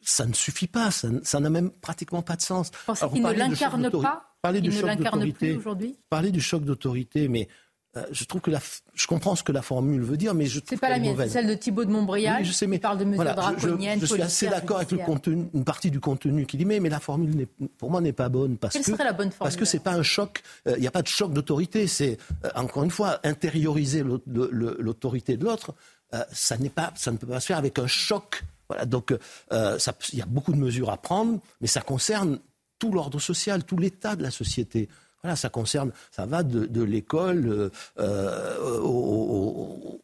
[0.02, 2.72] ça ne suffit pas, ça n'a même pratiquement pas de sens.
[2.86, 6.64] Pensez qu'il ne l'incarne pas Parler il du ne choc d'autorité aujourd'hui Parler du choc
[6.64, 7.67] d'autorité, mais euh,
[8.12, 8.60] je trouve que la,
[8.94, 11.30] je comprends ce que la formule veut dire, mais je c'est pas la mienne, c'est
[11.30, 12.38] celle de Thibault de Montbrial.
[12.40, 14.00] Oui, je sais, mais qui parle de mesures voilà, draconiennes.
[14.00, 16.90] Je, suis assez d'accord avec le contenu, une partie du contenu qu'il y met, mais
[16.90, 19.56] la formule pour moi n'est pas bonne parce Quelle que serait la bonne formule parce
[19.56, 20.42] que c'est pas un choc.
[20.66, 21.88] Il euh, n'y a pas de choc d'autorité.
[21.88, 25.74] C'est euh, encore une fois intérioriser l'autorité de l'autre.
[26.14, 28.44] Euh, ça n'est pas, ça ne peut pas se faire avec un choc.
[28.70, 29.14] Voilà, donc
[29.52, 32.40] il y a beaucoup de mesures à prendre, mais ça concerne
[32.80, 34.90] tout l'ordre social, tout l'état de la société.
[35.24, 40.00] Voilà, ça concerne, ça va de, l'école euh, au,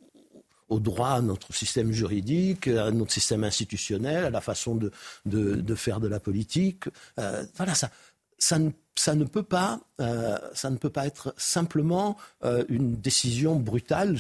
[0.70, 6.00] au, droit à notre système juridique, à notre système institutionnel, à la façon de, faire
[6.00, 6.86] de la politique.
[7.20, 7.90] Euh, voilà, ça,
[8.38, 14.18] ça, ne, peut pas, euh, ça ne peut pas être simplement euh, une décision brutale.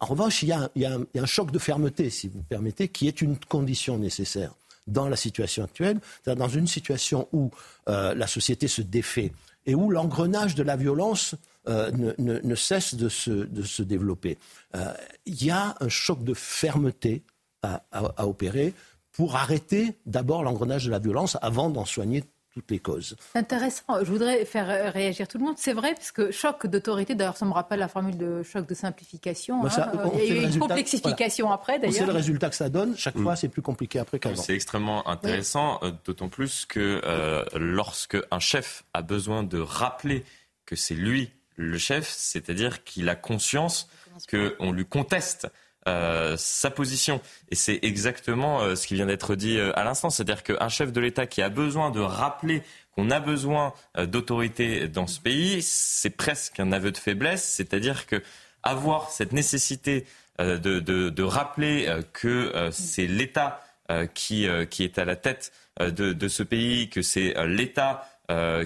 [0.00, 2.42] En revanche, il, y a un, il y a un choc de fermeté, si vous
[2.42, 4.54] permettez, qui est une condition nécessaire
[4.86, 7.50] dans la situation actuelle, c'est-à-dire dans une situation où
[7.88, 9.32] euh, la société se défait
[9.66, 11.34] et où l'engrenage de la violence
[11.68, 14.38] euh, ne, ne, cesse de se, de se développer.
[14.74, 14.92] Euh,
[15.26, 17.22] il y a un choc de fermeté
[17.62, 18.74] à, à, à opérer
[19.12, 23.16] pour arrêter d'abord l'engrenage de la violence avant d'en soigner toutes les causes.
[23.32, 23.84] C'est intéressant.
[24.00, 25.54] Je voudrais faire réagir tout le monde.
[25.56, 28.74] C'est vrai, parce que choc d'autorité, d'ailleurs, ça me rappelle la formule de choc de
[28.74, 29.62] simplification.
[29.62, 30.10] Ben ça, hein.
[30.14, 31.60] Il y a eu une résultat, complexification voilà.
[31.60, 31.94] après, d'ailleurs.
[31.94, 32.96] C'est le résultat que ça donne.
[32.96, 33.22] Chaque mmh.
[33.22, 34.36] fois, c'est plus compliqué après qu'avant.
[34.40, 35.92] C'est extrêmement intéressant, oui.
[36.04, 40.24] d'autant plus que euh, lorsque un chef a besoin de rappeler
[40.66, 43.88] que c'est lui le chef, c'est-à-dire qu'il a conscience
[44.30, 45.48] qu'on lui conteste
[45.88, 47.20] euh, sa position.
[47.50, 50.10] Et c'est exactement euh, ce qui vient d'être dit euh, à l'instant.
[50.10, 52.62] C'est-à-dire qu'un chef de l'État qui a besoin de rappeler
[52.92, 57.42] qu'on a besoin d'autorité dans ce pays, c'est presque un aveu de faiblesse.
[57.42, 58.22] C'est-à-dire que
[58.62, 60.04] avoir cette nécessité
[60.38, 63.64] de, de, de, rappeler que c'est l'État
[64.12, 68.06] qui, qui est à la tête de, de ce pays, que c'est l'État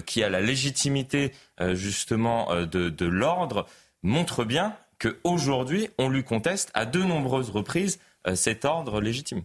[0.05, 1.31] qui a la légitimité
[1.71, 3.65] justement de, de l'ordre,
[4.03, 9.43] montre bien qu'aujourd'hui, on lui conteste à de nombreuses reprises euh, cet ordre légitime.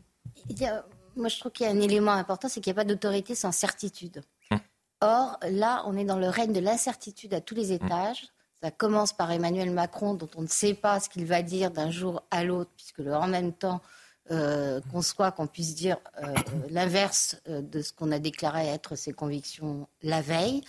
[0.62, 0.84] A,
[1.16, 3.34] moi, je trouve qu'il y a un élément important, c'est qu'il n'y a pas d'autorité
[3.34, 4.22] sans certitude.
[4.50, 4.61] Hum.
[5.00, 8.22] Or, là, on est dans le règne de l'incertitude à tous les étages.
[8.22, 8.28] Hum.
[8.62, 11.90] Ça commence par Emmanuel Macron, dont on ne sait pas ce qu'il va dire d'un
[11.90, 13.82] jour à l'autre, puisque le en même temps
[14.30, 16.32] euh, conçoit qu'on puisse dire euh,
[16.70, 20.62] l'inverse de ce qu'on a déclaré être ses convictions la veille.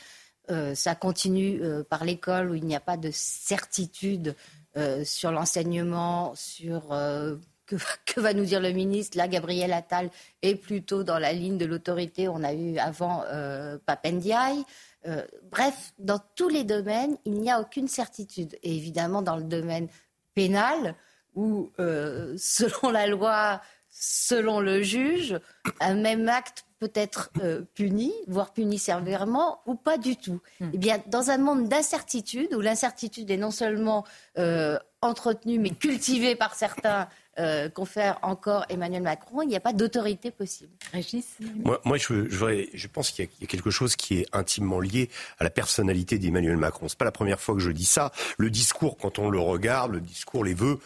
[0.50, 4.36] Euh, ça continue par l'école où il n'y a pas de certitude
[4.76, 7.36] euh, sur l'enseignement, sur euh,
[7.68, 10.10] que, va nous dire le ministre Là, Gabriel Attal
[10.42, 12.28] est plutôt dans la ligne de l'autorité.
[12.28, 13.78] On a eu avant euh.
[15.06, 18.58] Euh, bref, dans tous les domaines, il n'y a aucune certitude.
[18.64, 19.88] Et évidemment, dans le domaine
[20.34, 20.96] pénal,
[21.36, 23.62] où, selon la loi,
[23.94, 25.40] selon le juge,
[25.80, 30.42] un même acte peut être euh, puni, voire puni sévèrement, ou pas du tout.
[30.60, 30.72] Hmm.
[30.74, 34.04] Eh bien, dans un monde d'incertitude, où l'incertitude est non seulement
[34.38, 37.08] euh, entretenue, mais cultivée par certains
[37.40, 40.72] euh, confère encore Emmanuel Macron, il n'y a pas d'autorité possible.
[40.92, 41.26] Régis
[41.64, 45.10] Moi, moi je, je, je, pense qu'il y, a quelque chose qui est intimement lié
[45.40, 46.88] à la personnalité d'Emmanuel Macron.
[46.88, 48.12] C'est pas la première fois que je dis ça.
[48.38, 50.80] Le discours, quand on le regarde, le discours, les vœux,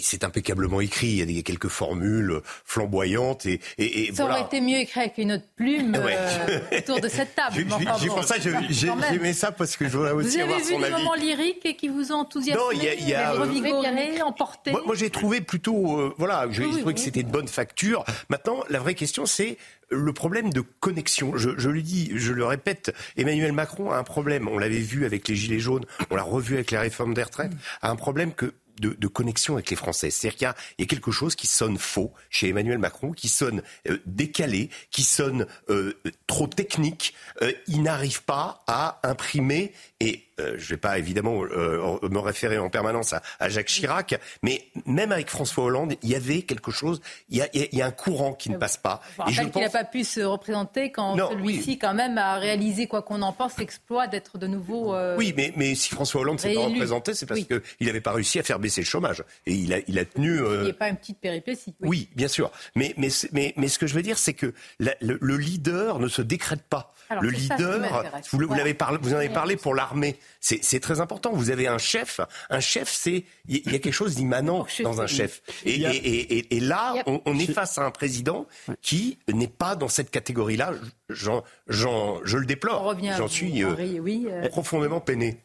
[0.00, 1.08] c'est impeccablement écrit.
[1.08, 5.00] Il y a des, quelques formules flamboyantes et, et, et ça aurait été mieux écrit
[5.00, 7.56] avec une autre plume euh, autour de cette table.
[8.00, 10.76] J'ai pour ça j'ai aimé ça parce que je voudrais aussi avoir son avis.
[10.76, 13.08] Vous avez vu des moments lyriques qui vous ont enthousiasmé, non, il y a, il
[13.08, 14.72] y a, revigoré, emporté.
[14.72, 18.04] Moi, moi j'ai trouvé plutôt, euh, voilà, j'ai trouvé que c'était de bonne facture.
[18.28, 19.56] Maintenant, la vraie question c'est
[19.90, 21.36] le problème de connexion.
[21.36, 24.48] Je, je le dis, je le répète, Emmanuel Macron a un problème.
[24.48, 27.52] On l'avait vu avec les Gilets jaunes, on l'a revu avec les réformes des retraites,
[27.82, 30.10] a un problème que de, connexion avec les Français.
[30.10, 33.98] C'est-à-dire qu'il y, a quelque chose qui sonne faux chez Emmanuel Macron, qui sonne euh,
[34.06, 37.14] décalé, qui sonne euh, trop technique.
[37.42, 42.18] Euh, il n'arrive pas à imprimer et euh, je ne vais pas évidemment euh, me
[42.18, 46.70] référer en permanence à, Jacques Chirac, mais même avec François Hollande, il y avait quelque
[46.70, 49.00] chose, il y a, un courant qui ne passe pas.
[49.28, 53.02] Je et qu'il n'a pas pu se représenter quand celui-ci, quand même, a réalisé, quoi
[53.02, 54.94] qu'on en pense, l'exploit d'être de nouveau.
[54.94, 58.12] Euh, oui, mais, mais si François Hollande s'est pas représenté, c'est parce qu'il n'avait pas
[58.12, 59.24] réussi à faire baisser le chômage.
[59.46, 60.38] Et il a, il a tenu.
[60.38, 61.74] Il n'y a pas une petite péripétie.
[61.80, 62.50] Oui, bien sûr.
[62.74, 66.22] Mais, mais, mais, mais, ce que je veux dire, c'est que le, leader ne se
[66.22, 66.94] décrète pas.
[67.20, 70.18] le leader, vous, vous, parlé, vous en avez parlé pour l'armée.
[70.40, 71.32] C'est très important.
[71.32, 72.20] Vous avez un chef.
[72.48, 75.42] Un chef, c'est il y, a quelque chose d'immanent dans un chef.
[75.64, 78.46] Et, et, et, là, on, est face à un président
[78.82, 80.72] qui n'est pas dans cette catégorie-là.
[81.08, 82.96] je le déplore.
[83.16, 84.48] J'en suis euh, euh.
[84.48, 85.38] profondément peiné.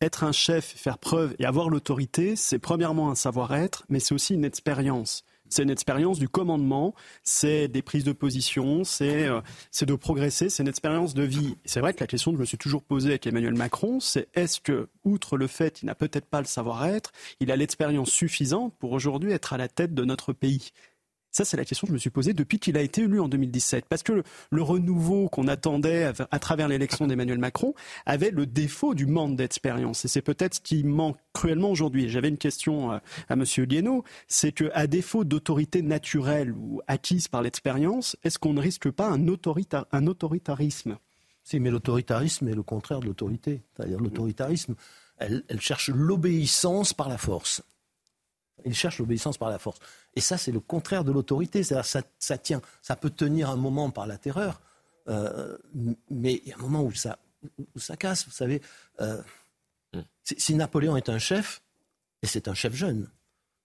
[0.00, 4.34] Être un chef, faire preuve et avoir l'autorité, c'est premièrement un savoir-être, mais c'est aussi
[4.34, 5.24] une expérience.
[5.48, 9.40] C'est une expérience du commandement, c'est des prises de position, c'est euh,
[9.80, 11.56] de progresser, c'est une expérience de vie.
[11.64, 14.28] C'est vrai que la question que je me suis toujours posée avec Emmanuel Macron, c'est
[14.34, 18.74] est-ce que, outre le fait qu'il n'a peut-être pas le savoir-être, il a l'expérience suffisante
[18.78, 20.72] pour aujourd'hui être à la tête de notre pays?
[21.30, 23.28] Ça, c'est la question que je me suis posée depuis qu'il a été élu en
[23.28, 23.84] 2017.
[23.88, 27.74] Parce que le, renouveau qu'on attendait à, travers l'élection d'Emmanuel Macron
[28.06, 30.04] avait le défaut du manque d'expérience.
[30.04, 32.08] Et c'est peut-être ce qui manque cruellement aujourd'hui.
[32.08, 33.44] J'avais une question à, à M.
[33.68, 34.04] Lieno.
[34.26, 39.20] C'est qu'à défaut d'autorité naturelle ou acquise par l'expérience, est-ce qu'on ne risque pas un,
[39.92, 40.98] un autoritarisme?
[41.44, 43.62] Si, mais l'autoritarisme est le contraire de l'autorité.
[43.76, 44.74] C'est-à-dire l'autoritarisme,
[45.18, 47.62] elle cherche l'obéissance par la force.
[48.64, 49.78] Il cherche l'obéissance par la force.
[50.14, 51.62] Et ça, c'est le contraire de l'autorité.
[51.62, 54.60] Ça, ça tient, ça peut tenir un moment par la terreur,
[55.08, 55.56] euh,
[56.10, 57.18] mais il y a un moment où ça,
[57.74, 58.26] où ça casse.
[58.26, 58.60] Vous savez,
[59.00, 59.20] euh,
[59.94, 60.00] mm.
[60.24, 61.62] si, Napoléon est un chef,
[62.22, 63.08] et c'est un chef jeune,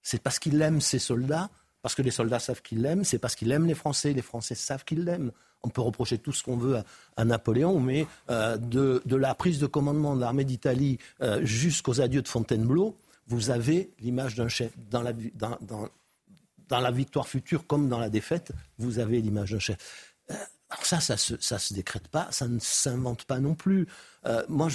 [0.01, 1.49] c'est parce qu'il aime ses soldats,
[1.81, 4.55] parce que les soldats savent qu'il l'aime, c'est parce qu'il aime les Français, les Français
[4.55, 5.31] savent qu'il l'aime.
[5.63, 6.81] On peut reprocher tout ce qu'on veut
[7.15, 10.99] à, Napoléon, mais euh, de, de, la prise de commandement de l'armée d'Italie
[11.41, 12.97] jusqu'aux adieux de Fontainebleau,
[13.27, 14.71] vous avez l'image d'un chef.
[14.89, 20.15] Dans la, victoire future comme dans la défaite, vous avez l'image d'un chef.
[20.31, 20.35] Euh,
[20.69, 23.87] alors ça, ça se, se décrète pas, ça ne s'invente pas non plus.
[24.25, 24.69] Euh, moi,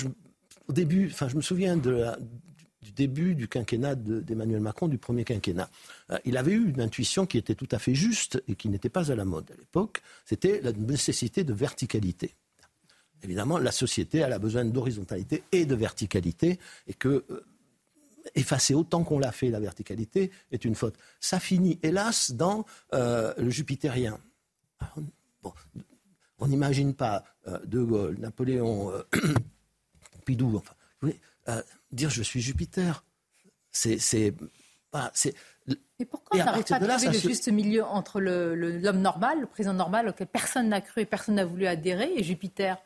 [0.69, 5.69] au début, enfin, je me souviens du début du quinquennat d'Emmanuel Macron, du premier quinquennat.
[6.11, 8.89] Euh, il avait eu une intuition qui était tout à fait juste et qui n'était
[8.89, 10.03] pas à la mode à l'époque.
[10.25, 12.35] C'était la nécessité de verticalité.
[13.23, 17.25] Évidemment, la société elle a besoin d'horizontalité et de verticalité et que
[18.35, 20.97] effacer autant qu'on l'a fait la verticalité est une faute.
[21.21, 22.65] Ça finit, hélas, dans
[22.95, 24.19] euh, le jupitérien.
[26.39, 29.03] on n'imagine pas euh, De Gaulle, Napoléon, euh,
[30.13, 33.05] Pompidou, enfin, dire je suis Jupiter.
[33.71, 33.99] C'est.
[33.99, 34.35] c'est
[35.99, 39.75] et pourquoi on n'arrive pas à trouver le juste milieu entre l'homme normal, le président
[39.75, 42.79] normal, auquel personne n'a cru et personne n'a voulu adhérer, et Jupiter?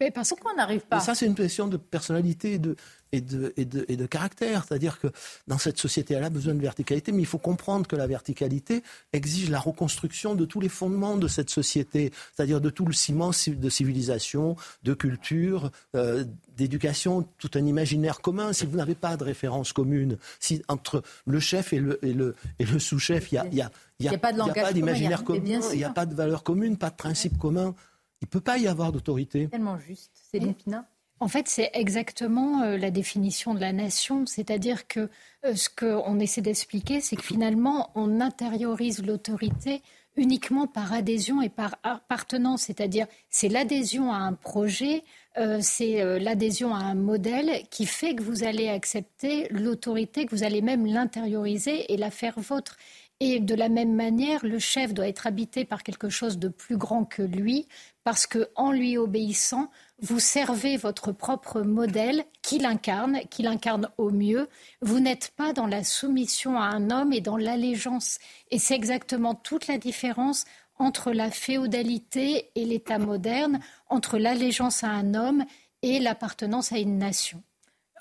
[0.00, 1.00] Mais parce qu'on n'arrive pas.
[1.00, 2.76] ça, c'est une question de personnalité et de,
[3.12, 4.64] et de, et de, et de caractère.
[4.64, 5.08] C'est-à-dire que
[5.46, 8.82] dans cette société, elle a besoin de verticalité, mais il faut comprendre que la verticalité
[9.12, 13.30] exige la reconstruction de tous les fondements de cette société, c'est-à-dire de tout le ciment
[13.30, 16.24] de civilisation, de culture, euh,
[16.56, 18.52] d'éducation, tout un imaginaire commun.
[18.52, 22.34] Si vous n'avez pas de référence commune, si entre le chef et le, et le,
[22.58, 23.70] et le sous-chef, il n'y a, y a,
[24.00, 26.96] y a, a, pas d'imaginaire commun, il n'y a pas de valeur commune, pas de
[26.96, 27.74] principe commun,
[28.20, 29.48] il ne peut pas y avoir d'autorité.
[29.48, 30.10] Tellement juste.
[30.30, 30.88] Céline Pina
[31.20, 35.08] En fait, c'est exactement euh, la définition de la nation, c'est-à-dire que
[35.44, 39.82] euh, ce qu'on essaie d'expliquer, c'est que finalement, on intériorise l'autorité
[40.16, 45.04] uniquement par adhésion et par appartenance, c'est-à-dire c'est l'adhésion à un projet,
[45.36, 50.42] euh, c'est l'adhésion à un modèle qui fait que vous allez accepter l'autorité, que vous
[50.42, 52.76] allez même l'intérioriser et la faire vôtre.
[53.20, 56.76] Et de la même manière, le chef doit être habité par quelque chose de plus
[56.76, 57.66] grand que lui,
[58.04, 59.70] parce que en lui obéissant,
[60.00, 64.48] vous servez votre propre modèle qu'il incarne, qu'il incarne au mieux.
[64.82, 68.18] Vous n'êtes pas dans la soumission à un homme et dans l'allégeance.
[68.52, 70.44] Et c'est exactement toute la différence
[70.78, 73.58] entre la féodalité et l'État moderne,
[73.88, 75.44] entre l'allégeance à un homme
[75.82, 77.42] et l'appartenance à une nation.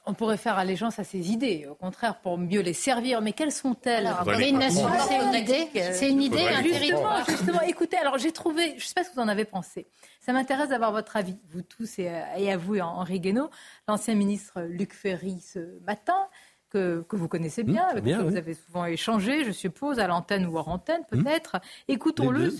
[0.10, 3.22] On pourrait faire allégeance à ces idées, au contraire, pour mieux les servir.
[3.22, 4.10] Mais quelles sont-elles
[4.48, 7.26] une nation, c'est une idée, c'est une idée, un territoire.
[7.30, 9.86] Justement, écoutez, alors j'ai trouvé, je ne sais pas ce que vous en avez pensé.
[10.22, 13.50] Ça m'intéresse d'avoir votre avis, vous tous et, à vous, Henri Guénaud,
[13.90, 16.28] l'ancien ministre Luc Ferry ce matin.
[16.70, 20.46] Que, vous connaissez bien, mmh, avec qui vous avez souvent échangé, je suppose, à l'antenne
[20.46, 21.24] ou hors antenne mmh.
[21.24, 21.56] peut-être.
[21.88, 22.54] Écoutons-le,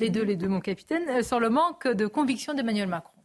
[0.00, 3.19] les deux, les deux, mon capitaine, euh, sur le manque de conviction d'Emmanuel Macron.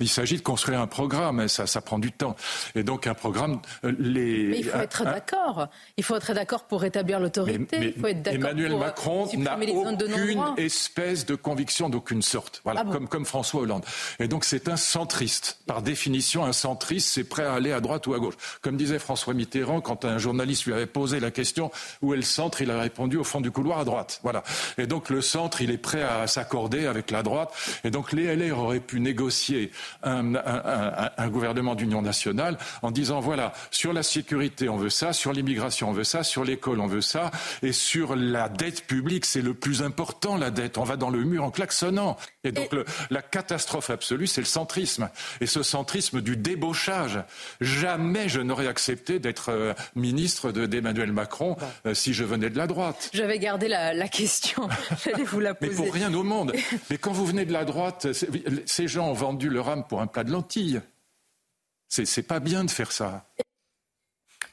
[0.00, 2.36] Il s'agit de construire un programme, et ça, ça prend du temps.
[2.74, 4.48] Et donc un programme, euh, les.
[4.48, 5.68] Mais il faut être d'accord.
[5.96, 7.94] Il faut être d'accord pour rétablir l'autorité.
[7.96, 12.60] Il faut être Emmanuel Macron n'a aucune espèce de conviction d'aucune sorte.
[12.64, 13.84] Voilà, ah comme, comme François Hollande.
[14.18, 15.58] Et donc c'est un centriste.
[15.66, 18.34] Par définition, un centriste, c'est prêt à aller à droite ou à gauche.
[18.60, 21.70] Comme disait François Mitterrand, quand un journaliste lui avait posé la question
[22.00, 24.20] où est le centre, il a répondu au fond du couloir à droite.
[24.22, 24.42] Voilà.
[24.78, 27.52] Et donc le centre, il est prêt à s'accorder avec la droite.
[27.84, 29.61] Et donc les LR auraient pu négocier
[30.02, 35.90] un, gouvernement d'union nationale en disant voilà, sur la sécurité on veut ça, sur l'immigration
[35.90, 37.30] on veut ça, sur l'école on veut ça,
[37.62, 40.78] et sur la dette publique c'est le plus important la dette.
[40.78, 42.16] On va dans le mur en klaxonnant.
[42.44, 42.70] Et donc
[43.10, 45.08] la catastrophe absolue c'est le centrisme.
[45.40, 47.18] Et ce centrisme du débauchage.
[47.60, 51.56] Jamais je n'aurais accepté d'être euh, ministre d'Emmanuel Macron
[51.86, 53.10] euh, si je venais de la droite.
[53.12, 54.68] J'avais gardé la, la question.
[55.04, 55.70] J'allais vous la poser.
[55.70, 56.52] Mais pour rien au monde.
[56.90, 58.06] Mais quand vous venez de la droite,
[58.66, 60.80] ces gens ont vendu leur âme pour un plat de lentilles.
[61.88, 63.26] C'est pas bien de faire ça.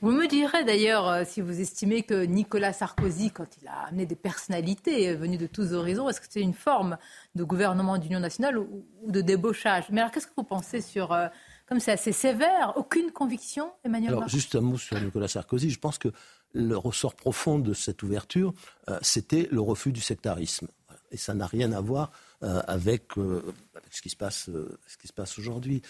[0.02, 4.06] Vous me direz d'ailleurs euh, si vous estimez que Nicolas Sarkozy, quand il a amené
[4.06, 6.98] des personnalités venues de tous horizons, est-ce que c'est une forme
[7.36, 9.84] de gouvernement d'union nationale ou, de débauchage?
[9.92, 11.28] Mais alors qu'est-ce que vous pensez sur, euh,
[11.68, 15.70] comme c'est assez sévère, aucune conviction, Emmanuel Alors juste un mot sur Nicolas Sarkozy.
[15.70, 16.14] Je pense que
[16.54, 18.54] le ressort profond de cette ouverture,
[18.90, 20.70] euh, c'était le refus du sectarisme.
[21.12, 22.12] Et ça n'a rien à voir
[22.42, 24.48] avec ce qui se passe,
[24.86, 25.82] ce qui se passe aujourd'hui.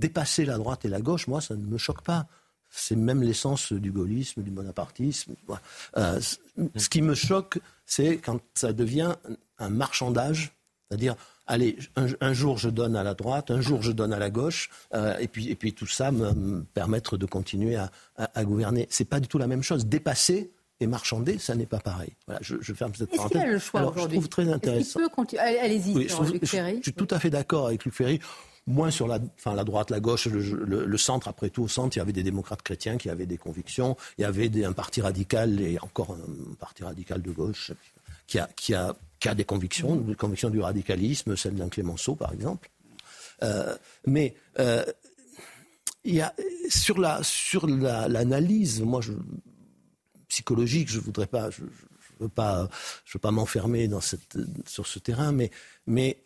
[0.00, 2.26] Dépasser la droite et la gauche, moi, ça ne me choque pas.
[2.70, 5.34] C'est même l'essence du gaullisme, du bonapartisme.
[5.96, 6.20] Euh,
[6.76, 9.14] ce qui me choque, c'est quand ça devient
[9.58, 10.52] un marchandage,
[10.88, 11.16] c'est-à-dire,
[11.46, 14.70] allez, un, jour je donne à la droite, un jour je donne à la gauche,
[15.18, 18.86] et, puis, et puis tout ça me, permettre de continuer à, à, à gouverner.
[18.90, 19.86] C'est pas du tout la même chose.
[19.86, 20.50] Dépasser,
[20.80, 22.12] et marchander, ça n'est pas pareil.
[22.26, 23.36] Voilà, je, je ferme cette parenthèse.
[23.36, 25.00] Est-ce qu'il a le choix Alors, je trouve très intéressant.
[25.38, 26.76] Allez-y, oui, Luc Ferry.
[26.78, 28.20] Je, suis tout à fait d'accord avec Luc Ferry.
[28.68, 31.26] Moins sur la, enfin, la droite, la gauche, le, centre.
[31.26, 33.96] Après tout, au centre, il y avait des démocrates chrétiens qui avaient des convictions.
[34.18, 37.72] Il y avait un parti radical et encore un parti radical de gauche
[38.26, 42.14] qui a, qui a, qui a des convictions, des convictions du radicalisme, celle d'un Clémenceau,
[42.14, 42.70] par exemple.
[43.42, 43.74] Euh,
[44.06, 44.84] mais euh,
[46.04, 46.34] y a,
[46.68, 49.00] sur la sur l'analyse, moi,
[50.28, 50.90] psychologique.
[50.90, 51.62] Je voudrais pas, je,
[52.20, 52.68] veux pas,
[53.06, 54.36] je veux pas m'enfermer dans cette,
[54.66, 55.50] sur ce terrain, mais,
[55.86, 56.22] mais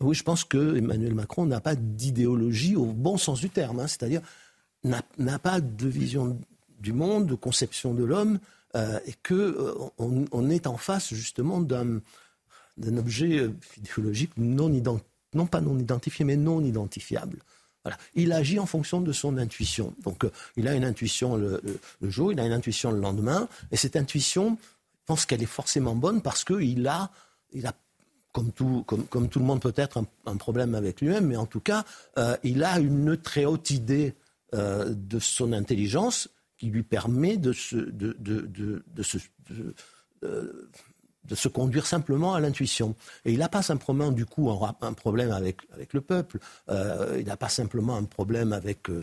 [0.00, 3.88] oui, je pense que Emmanuel Macron n'a pas d'idéologie au bon sens du terme, hein,
[3.88, 4.22] c'est-à-dire
[4.84, 6.38] n'a pas de vision
[6.78, 8.38] du monde, de conception de l'homme,
[8.76, 12.00] euh, et que euh, on, est en face justement d'un
[12.96, 17.38] objet euh, idéologique non, pas non identifié, mais non identifiable.
[18.14, 19.94] Il agit en fonction de son intuition.
[20.04, 20.26] Donc,
[20.56, 21.62] il a une intuition le,
[22.02, 25.94] jour, il a une intuition le lendemain, et cette intuition, je pense qu'elle est forcément
[25.94, 27.10] bonne parce qu'il a,
[27.52, 27.72] il a
[28.32, 31.84] comme tout, comme, tout le monde peut-être, un, problème avec lui-même, mais en tout cas,
[32.18, 34.14] euh, il a une très haute idée
[34.54, 39.18] euh, de son intelligence qui lui permet de se, de, de se
[41.28, 42.94] de se conduire simplement à l'intuition.
[43.24, 46.38] Et il n'a pas simplement, du coup, un, problème avec, avec le peuple,
[46.70, 49.02] euh, il n'a pas simplement un problème avec euh,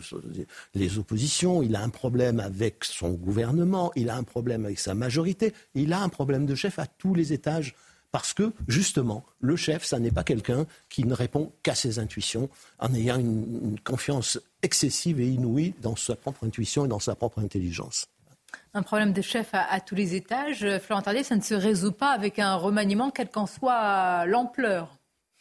[0.74, 4.94] les oppositions, il a un problème avec son gouvernement, il a un problème avec sa
[4.94, 7.74] majorité, il a un problème de chef à tous les étages.
[8.16, 12.48] Parce que, justement, le chef, ça n'est pas quelqu'un qui ne répond qu'à ses intuitions,
[12.78, 17.40] en ayant une confiance excessive et inouïe dans sa propre intuition et dans sa propre
[17.40, 18.06] intelligence
[18.72, 20.66] un problème de chef à, tous les étages.
[20.78, 24.88] Florent Tardier, ça ne se résout pas avec un remaniement, quelle qu'en soit l'ampleur.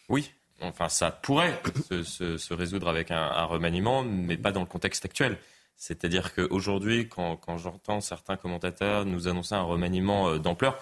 [0.09, 1.57] Oui, Enfin, ça pourrait
[2.03, 5.37] se, résoudre avec un, remaniement, mais pas dans le contexte actuel.
[5.77, 10.77] C'est-à-dire qu'aujourd'hui, quand, quand j'entends certains commentateurs nous annoncer un remaniement euh, d'ampleur,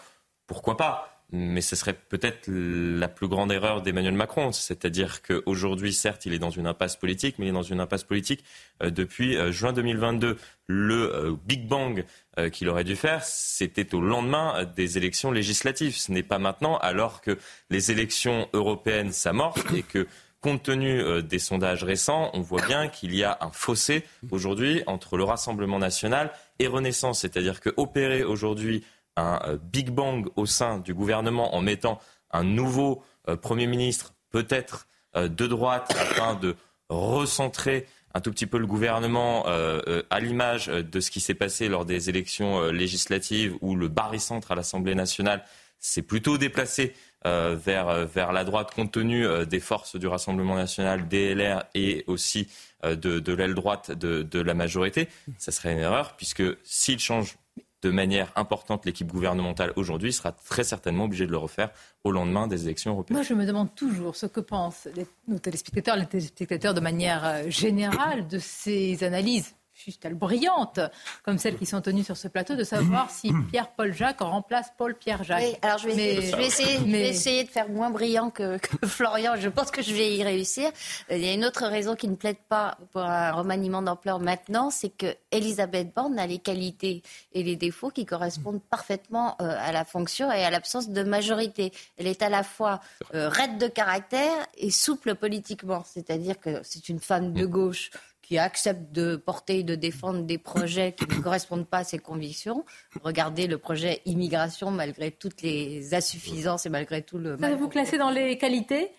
[0.48, 4.52] pourquoi pas mais ce serait peut-être la plus grande erreur d'Emmanuel Macron.
[4.52, 8.04] C'est-à-dire qu'aujourd'hui, certes, il est dans une impasse politique, mais il est dans une impasse
[8.04, 8.44] politique
[8.82, 10.38] euh, depuis euh, juin 2022.
[10.68, 12.06] Le Big Bang
[12.54, 15.96] qu'il aurait dû faire, c'était au lendemain des élections législatives.
[15.96, 17.38] Ce n'est pas maintenant, alors que
[17.70, 20.08] les élections européennes s'amorcent et que
[20.44, 24.84] compte tenu euh, des sondages récents, on voit bien qu'il y a un fossé aujourd'hui
[24.86, 27.22] entre le Rassemblement national et Renaissance.
[27.22, 28.84] C'est-à-dire qu'opérer aujourd'hui
[29.16, 32.00] un euh, Big Bang au sein du gouvernement en mettant
[32.32, 36.56] un nouveau euh, Premier ministre, peut-être de droite, afin de
[36.90, 37.86] recentrer
[38.16, 42.10] un tout petit peu le gouvernement à l'image de ce qui s'est passé lors des
[42.10, 45.46] élections législatives où le barycentre à l'Assemblée nationale
[45.84, 46.94] s'est plutôt déplacé
[47.26, 51.64] euh, vers, euh, vers la droite compte tenu euh, des forces du Rassemblement national, DLR
[51.74, 52.50] et aussi
[52.84, 55.08] de, de l'aile droite de, de, la majorité,
[55.38, 57.38] ça serait une erreur puisque s'il change
[57.84, 61.70] de manière importante l'équipe gouvernementale aujourd'hui, sera très certainement obligé de le refaire
[62.04, 63.18] au lendemain des élections européennes.
[63.18, 64.88] Moi, je me demande toujours ce que pensent
[65.28, 70.80] nos téléspectateurs, les téléspectateurs de manière générale de ces analyses juste brillante,
[71.24, 75.24] comme celles qui sont tenues sur ce plateau, de savoir si Pierre-Paul Jacques remplace Paul-Pierre
[75.24, 75.42] Jacques.
[75.42, 79.36] Oui, alors je vais, essayer, de faire moins brillant que, Florian.
[79.38, 80.70] Je pense que je vais y réussir.
[81.12, 84.20] Euh, il y a une autre raison qui ne plaide pas pour un remaniement d'ampleur
[84.20, 87.02] maintenant, c'est que Elisabeth Borne a les qualités
[87.34, 91.72] et les défauts qui correspondent parfaitement euh, à la fonction et à l'absence de majorité.
[91.98, 92.80] Elle est à la fois
[93.14, 97.92] euh, raide de caractère et souple politiquement, c'est-à-dire que c'est une femme de gauche
[98.24, 102.00] qui accepte de porter et de défendre des projets qui ne correspondent pas à ses
[102.00, 102.66] convictions.
[103.04, 107.38] Regardez le projet immigration, malgré toutes les insuffisances et malgré tout le...
[107.40, 108.92] Ça vous classer dans les qualités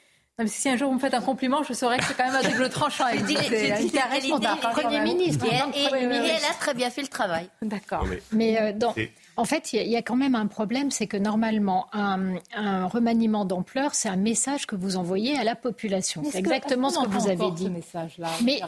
[0.46, 2.50] si un jour vous me faites un compliment, je saurais que c'est quand même un
[2.50, 3.06] double tranchant.
[3.06, 3.72] Elle dit les
[4.72, 5.46] Premier ministre.
[5.46, 7.48] Et, elle a très bien fait le travail.
[7.62, 8.04] D'accord.
[8.32, 8.72] Mais euh,
[9.36, 12.36] en fait, il y, a quand même un problème, c'est que normalement, un,
[12.86, 16.22] remaniement d'ampleur, c'est un message que vous envoyez à la population.
[16.30, 17.70] C'est exactement ce que vous avez dit.
[18.44, 18.60] Mais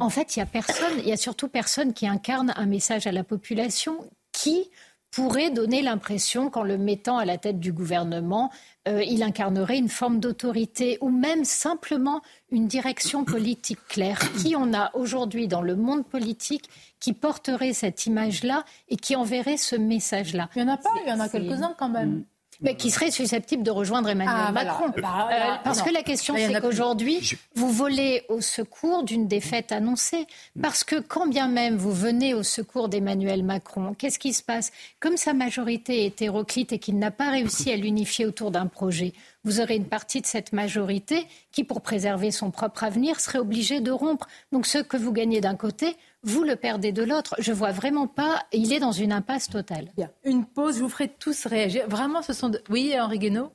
[0.00, 3.06] en fait, il y a personne, il y a surtout personne qui incarne un message
[3.06, 3.96] à la population
[4.32, 4.70] qui
[5.14, 8.50] pourrait donner l'impression, qu'en le mettant à la tête du gouvernement,
[8.88, 12.20] euh, il incarnerait une forme d'autorité ou même simplement
[12.50, 14.18] une direction politique claire.
[14.38, 16.68] Qui on a aujourd'hui dans le monde politique
[16.98, 20.50] qui porterait cette image-là et qui enverrait ce message-là?
[20.56, 22.24] Il n'y en a pas, il y en a quelques-uns quand même.
[22.64, 24.86] Mais qui serait susceptible de rejoindre Emmanuel ah, Macron.
[25.00, 30.26] Bah, euh, parce que la question, c'est qu'aujourd'hui, vous volez au secours d'une défaite annoncée.
[30.60, 34.72] Parce que quand bien même vous venez au secours d'Emmanuel Macron, qu'est-ce qui se passe?
[34.98, 39.12] Comme sa majorité est hétéroclite et qu'il n'a pas réussi à l'unifier autour d'un projet,
[39.44, 43.80] vous aurez une partie de cette majorité qui, pour préserver son propre avenir, serait obligée
[43.80, 44.26] de rompre.
[44.52, 47.34] Donc ce que vous gagnez d'un côté, vous le perdez de l'autre.
[47.38, 48.42] Je vois vraiment pas.
[48.52, 49.90] Il est dans une impasse totale.
[49.96, 50.10] Bien.
[50.24, 50.76] Une pause.
[50.76, 51.88] Je vous ferai tous réagir.
[51.88, 52.52] Vraiment, ce sont.
[52.70, 53.52] Oui, Henri Guénaud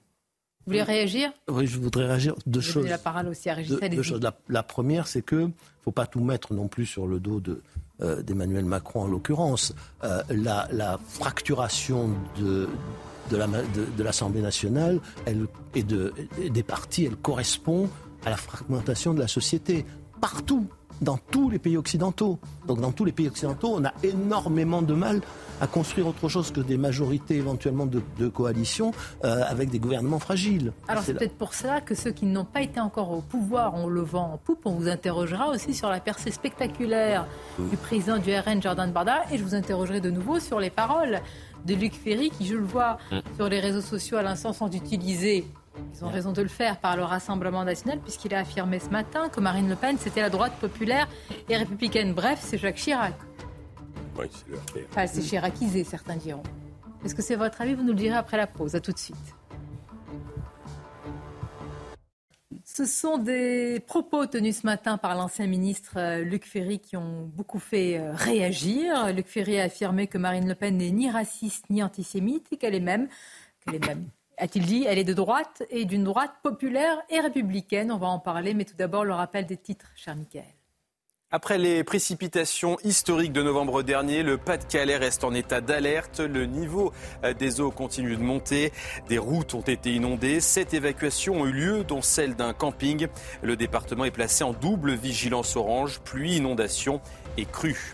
[0.69, 2.35] vous voulez réagir Oui, je voudrais réagir.
[2.45, 2.87] Deux choses.
[2.87, 4.21] La parole aussi à deux, choses.
[4.49, 5.51] La, première, c'est que ne
[5.83, 7.63] faut pas tout mettre non plus sur le dos de,
[8.01, 9.73] euh, d'Emmanuel Macron en l'occurrence.
[10.03, 12.69] Euh, la, fracturation de,
[13.31, 17.89] de, l'Assemblée nationale elle, et, de, et des partis, elle correspond
[18.23, 19.85] à la fragmentation de la société.
[20.21, 20.67] Partout,
[21.01, 22.39] dans tous les pays occidentaux.
[22.67, 25.21] Donc dans tous les pays occidentaux, on a énormément de mal
[25.61, 28.91] à construire autre chose que des majorités éventuellement de, coalition
[29.23, 30.71] euh, avec des gouvernements fragiles.
[30.87, 33.87] Alors c'est peut-être pour ça que ceux qui n'ont pas été encore au pouvoir, on
[33.87, 37.27] le vent en poupe, on vous interrogera aussi sur la percée spectaculaire
[37.57, 41.19] du président du RN, Jordan Barda, et je vous interrogerai de nouveau sur les paroles
[41.65, 43.19] de Luc Ferry, qui, je le vois mm.
[43.35, 45.45] sur les réseaux sociaux à l'instant, sont utilisés
[45.93, 49.29] ils ont raison de le faire par le Rassemblement national, puisqu'il a affirmé ce matin
[49.29, 51.07] que Marine Le Pen, c'était la droite populaire
[51.49, 52.13] et républicaine.
[52.13, 53.13] Bref, c'est Jacques Chirac.
[54.17, 54.27] Oui,
[54.73, 56.43] c'est Enfin, c'est chiracisé, certains diront.
[57.03, 57.73] Est-ce que c'est votre avis?
[57.73, 58.75] Vous nous le direz après la pause.
[58.75, 59.15] À tout de suite.
[62.65, 67.29] Ce sont des propos tenus ce matin par l'ancien ministre euh, Luc Ferry qui ont
[67.33, 69.11] beaucoup fait euh, réagir.
[69.13, 72.75] Luc Ferry a affirmé que Marine Le Pen n'est ni raciste ni antisémite et qu'elle
[72.75, 73.09] est même,
[73.65, 74.05] qu'elle est même
[74.39, 77.91] a-t-il dit, elle est de droite et d'une droite populaire et républicaine.
[77.91, 80.45] On va en parler, mais tout d'abord le rappel des titres, cher Michael.
[81.31, 86.21] Après les précipitations historiques de novembre dernier, le Pas-de-Calais reste en état d'alerte.
[86.21, 86.91] Le niveau
[87.23, 88.71] euh, des eaux continue de monter.
[89.09, 90.39] Des routes ont été inondées.
[90.39, 93.05] Sept évacuations ont eu lieu, dont celle d'un camping.
[93.43, 96.99] Le département est placé en double vigilance orange, pluie, inondation
[97.37, 97.93] et crue.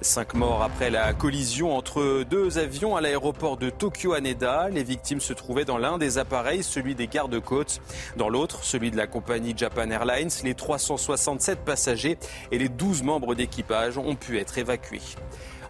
[0.00, 4.68] Cinq morts après la collision entre deux avions à l'aéroport de Tokyo Haneda.
[4.70, 7.80] Les victimes se trouvaient dans l'un des appareils, celui des gardes-côtes.
[8.16, 10.30] Dans l'autre, celui de la compagnie Japan Airlines.
[10.42, 12.18] Les 367 passagers
[12.50, 15.00] et les 12 membres d'équipage ont pu être évacués.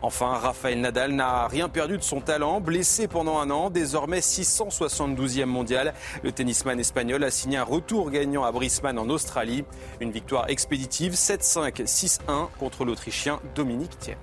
[0.05, 2.60] Enfin, Rafael Nadal n'a rien perdu de son talent.
[2.60, 8.44] Blessé pendant un an, désormais 672e mondial, le tennisman espagnol a signé un retour gagnant
[8.44, 9.64] à Brisbane en Australie.
[10.01, 12.18] Une victoire expéditive 7-5, 6-1
[12.60, 14.18] contre l'Autrichien Dominique Thiem.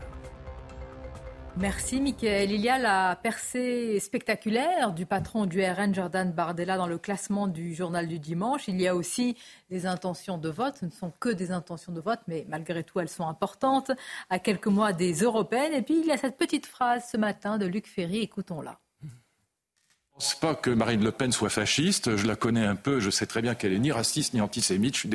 [1.57, 2.49] Merci Mickaël.
[2.51, 7.47] Il y a la percée spectaculaire du patron du RN, Jordan Bardella, dans le classement
[7.47, 8.67] du journal du dimanche.
[8.69, 9.37] Il y a aussi
[9.69, 10.77] des intentions de vote.
[10.79, 13.91] Ce ne sont que des intentions de vote, mais malgré tout, elles sont importantes.
[14.29, 15.73] À quelques mois des européennes.
[15.73, 18.19] Et puis, il y a cette petite phrase ce matin de Luc Ferry.
[18.19, 18.79] Écoutons-la.
[20.21, 22.15] Je ne pense pas que Marine Le Pen soit fasciste.
[22.15, 22.99] Je la connais un peu.
[22.99, 24.93] Je sais très bien qu'elle est ni raciste ni antisémite.
[24.93, 25.09] Je suis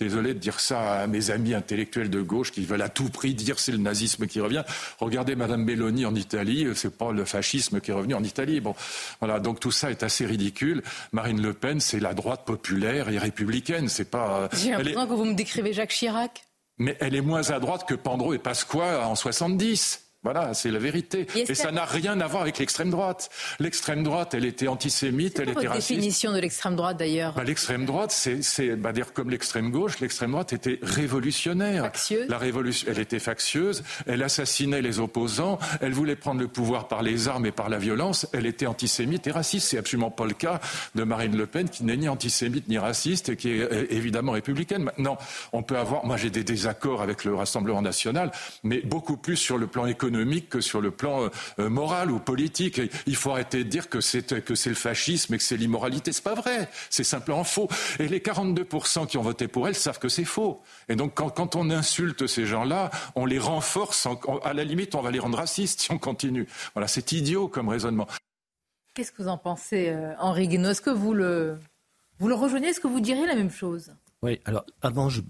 [0.00, 3.34] désolé de dire ça à mes amis intellectuels de gauche qui veulent à tout prix
[3.34, 4.64] dire c'est le nazisme qui revient.
[4.98, 6.66] Regardez Madame Belloni en Italie.
[6.74, 8.58] C'est pas le fascisme qui est revenu en Italie.
[8.58, 8.74] Bon,
[9.20, 9.38] voilà.
[9.38, 10.82] Donc tout ça est assez ridicule.
[11.12, 13.88] Marine Le Pen, c'est la droite populaire et républicaine.
[13.88, 14.48] C'est pas.
[14.54, 16.42] J'ai l'impression que vous me décrivez Jacques Chirac.
[16.78, 20.07] Mais elle est moins à droite que Pandro et Pasqua en 70.
[20.24, 21.28] Voilà, c'est la vérité.
[21.36, 23.30] Et, ça n'a rien à voir avec l'extrême droite.
[23.60, 25.90] L'extrême droite, elle était antisémite, elle était raciste.
[25.90, 30.32] définition de l'extrême droite d'ailleurs bah, L'extrême droite, c'est bah, dire comme l'extrême gauche, l'extrême
[30.32, 31.84] droite était révolutionnaire.
[31.84, 32.28] Factieuse.
[32.28, 37.04] La révolution, elle était factieuse, elle assassinait les opposants, elle voulait prendre le pouvoir par
[37.04, 39.68] les armes et par la violence, elle était antisémite et raciste.
[39.68, 40.58] C'est absolument pas le cas
[40.96, 44.32] de Marine Le Pen qui n'est ni antisémite ni raciste et qui est euh, évidemment
[44.32, 44.82] républicaine.
[44.82, 45.16] Maintenant,
[45.52, 48.32] on peut avoir, moi j'ai des désaccords avec le Rassemblement national,
[48.64, 51.28] mais beaucoup plus sur le plan économique économique que sur le plan euh,
[51.58, 52.80] euh, moral ou politique.
[53.06, 56.12] il faut arrêter de dire que c'est que c'est le fascisme et que c'est l'immoralité.
[56.12, 56.68] C'est pas vrai.
[56.90, 57.68] C'est simplement faux.
[57.98, 60.62] Et les 42% qui ont voté pour elle savent que c'est faux.
[60.88, 64.08] Et donc quand, quand on insulte ces gens-là, on les renforce.
[64.42, 66.46] à la limite, on va les rendre racistes si on continue.
[66.74, 68.06] Voilà, c'est idiot comme raisonnement.
[68.94, 70.70] Qu'est-ce que vous en pensez, euh, Henri Guénaud?
[70.70, 71.58] Est-ce que vous le,
[72.18, 72.68] vous le rejoignez?
[72.68, 73.92] Est-ce que vous diriez la même chose?
[74.22, 75.20] Oui, alors avant, je,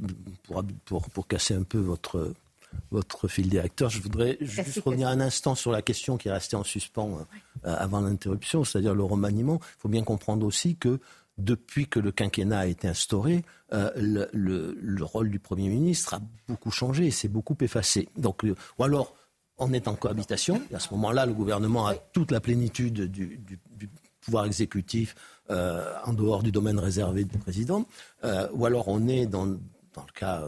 [0.44, 2.32] pour, pour, pour casser un peu votre
[2.90, 3.90] votre fil directeur.
[3.90, 7.26] Je voudrais juste revenir un instant sur la question qui est restée en suspens
[7.64, 9.60] euh, avant l'interruption, c'est-à-dire le remaniement.
[9.60, 11.00] Il faut bien comprendre aussi que
[11.36, 13.90] depuis que le quinquennat a été instauré, euh,
[14.32, 18.08] le, rôle du Premier ministre a beaucoup changé et s'est beaucoup effacé.
[18.16, 19.14] Donc, euh, ou alors,
[19.58, 23.40] on est en cohabitation, et à ce moment-là, le gouvernement a toute la plénitude du,
[24.20, 25.16] pouvoir exécutif
[25.48, 27.84] en dehors du domaine réservé du président,
[28.52, 30.44] ou alors on est dans, dans le cas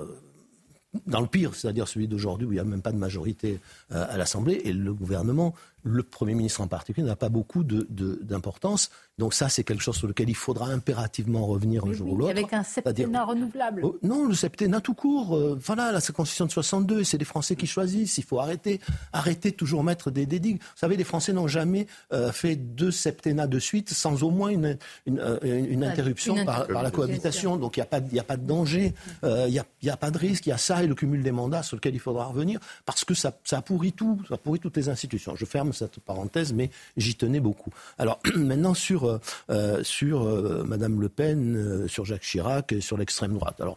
[1.06, 3.60] dans le pire, c'est-à-dire celui d'aujourd'hui où il n'y a même pas de majorité
[3.92, 8.90] euh, à l'Assemblée, et le gouvernement le Premier ministre en particulier n'a pas beaucoup d'importance.
[9.18, 12.30] Donc ça, c'est quelque chose sur lequel il faudra impérativement revenir un jour ou l'autre.
[12.30, 13.82] Avec un septennat renouvelable.
[13.84, 15.36] Oh, non, le septennat tout court.
[15.36, 18.18] Euh, voilà, la Constitution de 62, c'est les Français qui choisissent.
[18.18, 18.80] Il faut arrêter,
[19.12, 20.60] arrêter toujours mettre des, digues.
[20.60, 24.48] Vous savez, les Français n'ont jamais euh, fait deux septennats de suite sans au moins
[24.48, 27.56] une, une, euh, interruption par, la cohabitation.
[27.56, 30.18] Donc il n'y a, pas, a pas de danger, il n'y a, a, pas de
[30.18, 30.46] risque.
[30.46, 33.04] Il y a ça et le cumul des mandats sur lequel il faudra revenir parce
[33.04, 35.36] que ça, ça pourrit tout, ça pourrit toutes les institutions.
[35.36, 37.70] Je ferme cette parenthèse, mais j'y tenais beaucoup.
[37.98, 39.18] Alors maintenant sur euh,
[39.50, 43.60] euh, sur euh, Madame Le Pen, sur Jacques Chirac et sur l'extrême droite.
[43.60, 43.76] Alors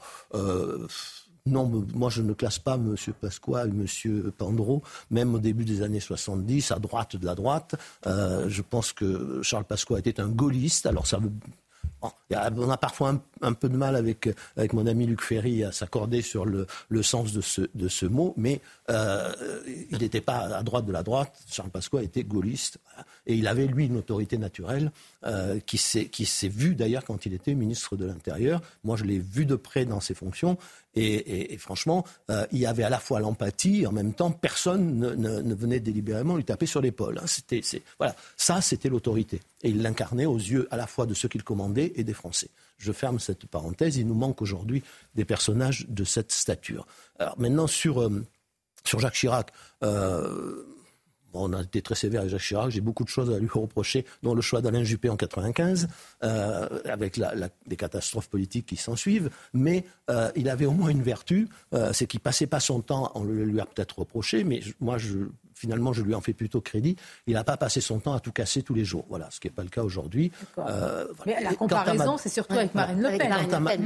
[1.45, 2.95] non, moi je ne classe pas M.
[3.19, 4.31] Pasqua et M.
[4.37, 7.75] Pandro, même au début des années 70, à droite de la droite.
[8.05, 10.85] je pense que Charles Pasqua était un gaulliste.
[10.85, 11.31] Alors ça veut
[12.31, 14.29] on a parfois un, peu de mal avec,
[14.73, 16.67] mon ami Luc Ferry à s'accorder sur le,
[17.01, 19.31] sens de ce, de ce mot, mais euh,
[19.91, 21.33] il n'était pas à droite de la droite.
[21.49, 22.79] Charles Pasqua était gaulliste
[23.25, 24.91] et il avait, lui, une autorité naturelle
[25.25, 28.61] euh, qui s'est vue d'ailleurs quand il était ministre de l'Intérieur.
[28.83, 30.57] Moi, je l'ai vu de près dans ses fonctions
[30.95, 35.55] et, franchement, euh, il y avait à la fois l'empathie, en même temps, personne ne,
[35.55, 37.19] venait délibérément lui taper sur l'épaule.
[37.19, 37.55] Hein.
[37.97, 39.39] Voilà, ça, c'était l'autorité.
[39.63, 42.49] Et il l'incarnait aux yeux à la fois de ceux qu'il commandait et des Français.
[42.77, 43.97] Je ferme cette parenthèse.
[43.97, 44.83] Il nous manque aujourd'hui
[45.15, 46.85] des personnages de cette stature.
[47.17, 48.23] Alors maintenant, sur, euh,
[48.83, 49.51] sur Jacques Chirac,
[49.83, 50.63] euh,
[51.33, 52.69] on a été très sévère avec Jacques Chirac.
[52.69, 55.87] J'ai beaucoup de choses à lui reprocher, dont le choix d'Alain Juppé en 95,
[56.23, 59.29] euh, avec les catastrophes politiques qui s'en suivent.
[59.53, 63.11] Mais euh, il avait au moins une vertu, euh, c'est qu'il passait pas son temps.
[63.15, 65.17] On le lui a peut-être reproché, mais moi, je,
[65.55, 66.95] finalement, je lui en fais plutôt crédit.
[67.27, 69.05] Il n'a pas passé son temps à tout casser tous les jours.
[69.09, 70.31] Voilà, ce qui n'est pas le cas aujourd'hui.
[70.57, 73.85] Euh, Mais la comparaison, c'est surtout avec Marine Le Pen.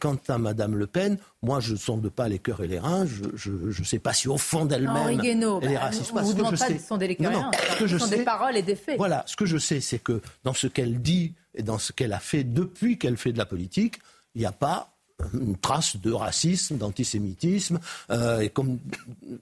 [0.00, 3.06] Quant, à, Madame Le Pen, moi, je ne sonde pas les cœurs et les reins.
[3.06, 6.12] Je ne sais pas si au fond d'elle-même, elle est bah, raciste.
[6.14, 7.50] On ne vous demande pas de sonder les cœurs et les reins.
[7.78, 8.96] Ce sont des paroles et des faits.
[8.96, 12.12] Voilà, ce que je sais, c'est que dans ce qu'elle dit et dans ce qu'elle
[12.12, 13.98] a fait depuis qu'elle fait de la politique,
[14.34, 14.92] il n'y a pas
[15.34, 17.78] une trace de racisme, d'antisémitisme.
[18.10, 18.78] Euh, et comme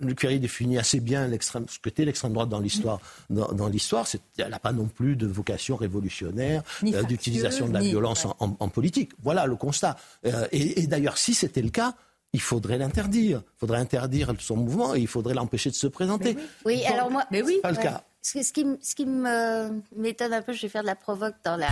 [0.00, 3.00] Luc Ferry définit assez bien ce que était l'extrême droite dans l'histoire,
[3.30, 4.06] dans, l'histoire,
[4.36, 9.12] elle n'a pas non plus de vocation révolutionnaire, euh, d'utilisation de la violence en, politique.
[9.22, 9.96] Voilà le constat.
[10.26, 11.94] Euh, et, d'ailleurs, si c'était le cas,
[12.32, 13.42] il faudrait l'interdire.
[13.56, 16.36] Il faudrait interdire son mouvement et il faudrait l'empêcher de se présenter.
[16.64, 16.84] oui.
[16.84, 18.04] alors moi, mais oui, pas le cas.
[18.20, 21.56] Ce, ce qui, ce qui m'étonne un peu, je vais faire de la provoque dans
[21.56, 21.70] la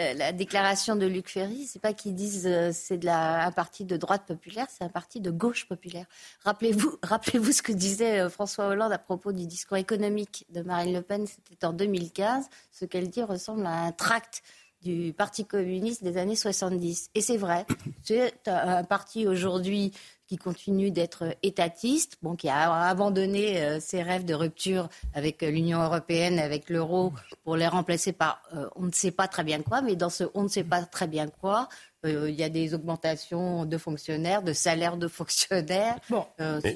[0.00, 3.52] euh, la déclaration de Luc Ferry, c'est pas qu'ils disent euh, c'est de la, un
[3.52, 6.06] parti de droite populaire, c'est un parti de gauche populaire.
[6.44, 10.94] Rappelez-vous, rappelez-vous ce que disait euh, François Hollande à propos du discours économique de Marine
[10.94, 12.48] Le Pen, c'était en 2015.
[12.72, 14.42] Ce qu'elle dit ressemble à un tract
[14.82, 17.10] du Parti communiste des années 70.
[17.14, 17.66] Et c'est vrai,
[18.02, 19.92] c'est un parti aujourd'hui
[20.30, 25.50] qui continue d'être étatiste, bon, qui a abandonné euh, ses rêves de rupture avec euh,
[25.50, 27.12] l'Union européenne, avec l'euro,
[27.42, 30.22] pour les remplacer par euh, on ne sait pas très bien quoi, mais dans ce
[30.34, 31.68] on ne sait pas très bien quoi,
[32.04, 35.96] il y a des augmentations de fonctionnaires, de salaires de fonctionnaires.
[36.08, 36.24] Bon,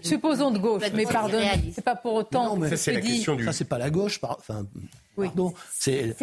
[0.03, 2.61] supposons de gauche, mais pardonnez, c'est pas pour autant.
[2.69, 3.45] ça, c'est la question du...
[3.45, 4.19] Ça, c'est pas la gauche.
[4.23, 4.67] Enfin,
[5.17, 5.29] oui.
[5.73, 6.15] c'est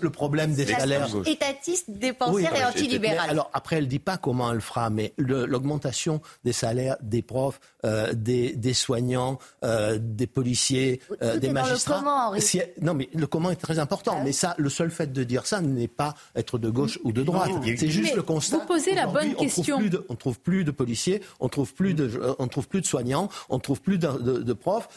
[0.00, 1.08] le, problème des salaires.
[1.26, 3.30] étatiste, dépensière et antilibérale.
[3.30, 7.60] Alors après, elle ne dit pas comment elle fera, mais l'augmentation des salaires des profs,
[7.84, 12.00] euh, des, des, soignants, euh, des policiers, euh, des magistrats.
[12.00, 14.16] Dans le comment, non, mais le comment est très important.
[14.18, 17.12] Ah mais ça, le seul fait de dire ça n'est pas être de gauche ou
[17.12, 17.50] de droite.
[17.76, 18.58] C'est juste le constat.
[18.58, 19.78] Vous posez la bonne question.
[20.08, 23.58] on trouve plus de policiers, on trouve plus de, on trouve plus de soignants, on
[23.58, 24.88] trouve plus de, de, profs,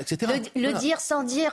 [0.00, 0.32] etc.
[0.54, 1.52] Le, le dire sans dire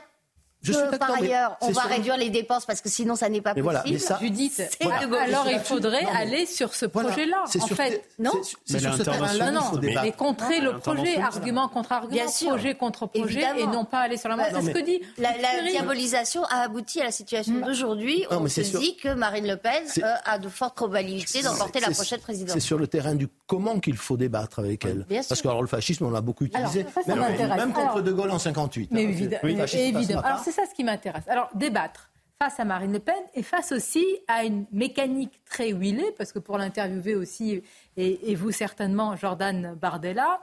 [0.64, 3.98] que, par ailleurs, on va réduire les dépenses parce que sinon ça n'est pas possible.
[4.20, 7.44] Judith, alors il faudrait aller sur ce projet-là.
[7.60, 8.32] En fait, non
[8.64, 9.70] C'est sur ce terrain-là non,
[10.02, 14.28] mais contrer le projet, argument contre argument, projet contre projet, et non pas aller sur
[14.28, 15.32] la C'est ce que dit la,
[15.70, 17.62] diabolisation a abouti à la situation mm.
[17.62, 18.24] d'aujourd'hui.
[18.30, 22.20] On se dit que Marine Le Pen euh, a de fortes probabilités d'emporter la prochaine
[22.20, 22.54] présidence.
[22.54, 25.06] C'est sur le terrain du comment qu'il faut débattre avec elle.
[25.28, 28.90] Parce que le fascisme, on l'a beaucoup utilisé, même contre De Gaulle en 58.
[28.90, 31.28] Mais évidemment c'est ça ce qui m'intéresse.
[31.28, 36.14] Alors, débattre face à Marine Le Pen et face aussi à une mécanique très huilée,
[36.16, 37.62] parce que pour l'interviewer aussi,
[37.96, 40.40] et, vous certainement, Jordan Bardella,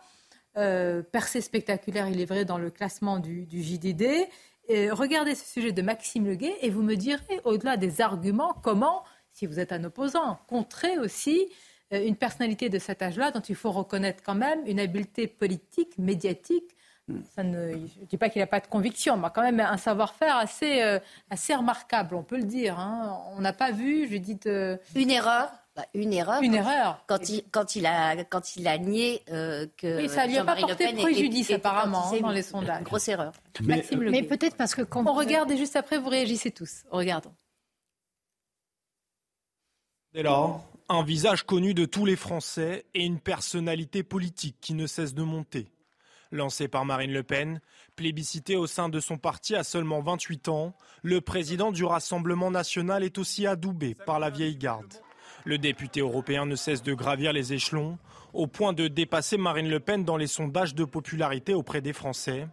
[0.57, 4.27] euh, percée spectaculaire, il est vrai, dans le classement du, JDD.
[4.91, 9.48] regardez ce sujet de Maxime Leguet et vous me direz, au-delà des arguments, comment, si
[9.48, 11.48] vous êtes un opposant, contrer aussi
[11.94, 15.98] euh, une personnalité de cet âge-là dont il faut reconnaître quand même une habileté politique,
[15.98, 16.74] médiatique
[17.36, 19.77] ça ne, je ne dis pas qu'il n'a pas de conviction, mais quand même un
[19.77, 20.99] savoir-faire assez, euh,
[21.30, 22.80] assez remarquable, on peut le dire.
[22.80, 23.19] Hein.
[23.36, 24.40] On n'a pas vu, je dis...
[24.95, 26.41] Une erreur bah, une erreur.
[26.41, 27.03] Une erreur.
[27.06, 29.98] Quand il, quand il, a, quand il a nié euh, que.
[29.98, 32.82] Oui, ça lui a pas porté préjudice, apparemment, hein, dans les sondages.
[32.84, 33.34] grosse erreur.
[33.61, 35.06] Mais, mais peut-être parce que quand.
[35.06, 36.84] On regarde et juste après, vous réagissez tous.
[36.91, 37.34] Regardons.
[40.14, 44.88] Dès lors, un visage connu de tous les Français et une personnalité politique qui ne
[44.88, 45.68] cesse de monter.
[46.36, 47.62] Lancé par Marine Le Pen,
[47.95, 53.03] plébiscité au sein de son parti à seulement 28 ans, le président du Rassemblement national
[53.03, 54.94] est aussi adoubé par la vieille garde.
[55.45, 57.98] Le député européen ne cesse de gravir les échelons,
[58.34, 62.48] au point de dépasser Marine Le Pen dans les sondages de popularité auprès des Français.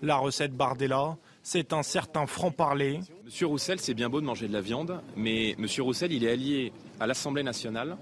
[0.00, 3.00] La recette Bardella, c'est un certain franc-parler.
[3.24, 6.30] Monsieur Roussel, c'est bien beau de manger de la viande, mais Monsieur Roussel, il est
[6.30, 7.96] allié à l'Assemblée nationale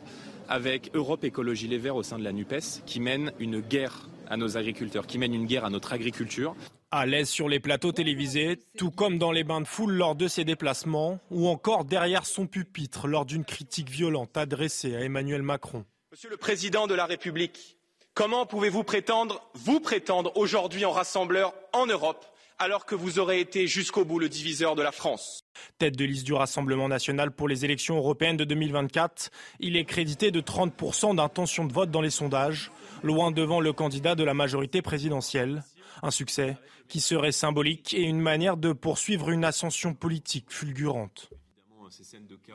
[0.49, 4.37] avec Europe Écologie Les Verts au sein de la NUPES, qui mène une guerre à
[4.37, 6.55] nos agriculteurs, qui mènent une guerre à notre agriculture.
[6.93, 10.29] À l'aise sur les plateaux télévisés, tout comme dans les bains de foule lors de
[10.29, 15.85] ses déplacements, ou encore derrière son pupitre lors d'une critique violente adressée à Emmanuel Macron.
[16.13, 17.77] Monsieur le Président de la République,
[18.15, 22.25] comment pouvez-vous prétendre, vous prétendre aujourd'hui en rassembleur en Europe,
[22.59, 25.45] alors que vous aurez été jusqu'au bout le diviseur de la France?
[25.79, 29.31] Tête de liste du Rassemblement national pour les élections européennes de 2024,
[29.61, 32.71] il est crédité de 30% d'intention de vote dans les sondages
[33.03, 35.63] loin devant le candidat de la majorité présidentielle.
[36.03, 36.57] Un succès
[36.89, 41.31] qui serait symbolique et une manière de poursuivre une ascension politique fulgurante.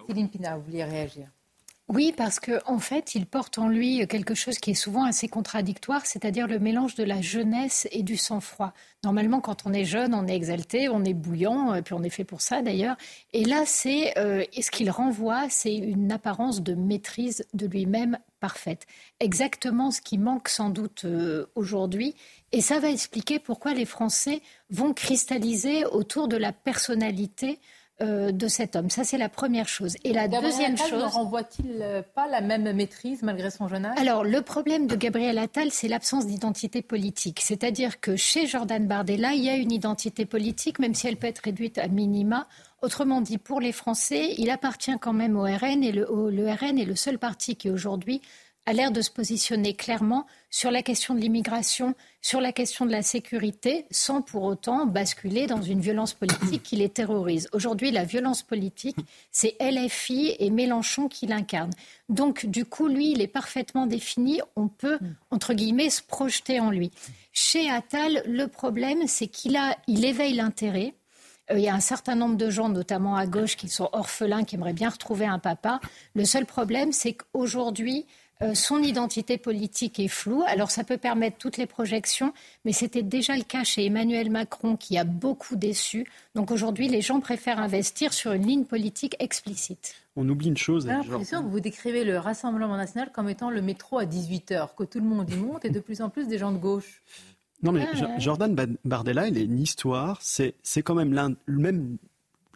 [0.08, 1.28] Céline Pina, vous réagir
[1.88, 5.28] oui, parce qu'en en fait, il porte en lui quelque chose qui est souvent assez
[5.28, 8.74] contradictoire, c'est-à-dire le mélange de la jeunesse et du sang-froid.
[9.04, 12.24] Normalement, quand on est jeune, on est exalté, on est bouillant, puis on est fait
[12.24, 12.98] pour ça d'ailleurs.
[13.34, 18.88] Et là, c'est euh, ce qu'il renvoie, c'est une apparence de maîtrise de lui-même parfaite.
[19.20, 22.16] Exactement ce qui manque sans doute euh, aujourd'hui.
[22.52, 24.42] Et ça va expliquer pourquoi les Français
[24.72, 27.60] vont cristalliser autour de la personnalité
[28.02, 28.90] euh, de cet homme.
[28.90, 29.96] Ça, c'est la première chose.
[30.04, 31.04] Et la deuxième chose.
[31.04, 33.98] Ne renvoie-t-il euh, pas la même maîtrise malgré son jeune âge?
[33.98, 37.40] Alors, le problème de Gabriel Attal, c'est l'absence d'identité politique.
[37.42, 41.28] C'est-à-dire que chez Jordan Bardella, il y a une identité politique, même si elle peut
[41.28, 42.48] être réduite à minima.
[42.82, 46.78] Autrement dit, pour les Français, il appartient quand même au RN et le, le RN
[46.78, 48.22] est le seul parti qui aujourd'hui
[48.66, 52.92] a l'air de se positionner clairement sur la question de l'immigration, sur la question de
[52.92, 57.48] la sécurité, sans pour autant basculer dans une violence politique qui les terrorise.
[57.54, 58.98] Aujourd'hui, la violence politique,
[59.32, 61.74] c'est LFI et Mélenchon qui l'incarnent.
[62.10, 64.42] Donc, du coup, lui, il est parfaitement défini.
[64.56, 64.98] On peut,
[65.30, 66.92] entre guillemets, se projeter en lui.
[67.34, 70.96] Chez Attal, le problème, c'est qu'il il éveille l'intérêt.
[71.52, 74.44] Euh, il y a un certain nombre de gens, notamment à gauche, qui sont orphelins,
[74.44, 75.80] qui aimeraient bien retrouver un papa.
[76.14, 78.06] Le seul problème, c'est qu'aujourd'hui,
[78.42, 80.44] euh, son identité politique est floue.
[80.48, 82.34] Alors ça peut permettre toutes les projections,
[82.66, 86.06] mais c'était déjà le cas chez Emmanuel Macron qui a beaucoup déçu.
[86.36, 89.96] Donc aujourd'hui, les gens préfèrent investir sur une ligne politique explicite.
[90.18, 90.86] On oublie une chose.
[90.86, 94.84] J'ai l'impression que vous décrivez le Rassemblement national comme étant le métro à 18h, que
[94.84, 97.02] tout le monde y monte et de plus en plus des gens de gauche.
[97.64, 98.54] Non mais ah Jordan
[98.84, 100.20] Bardella, il est une histoire.
[100.22, 100.54] C'est
[100.84, 101.98] quand même l'un, même,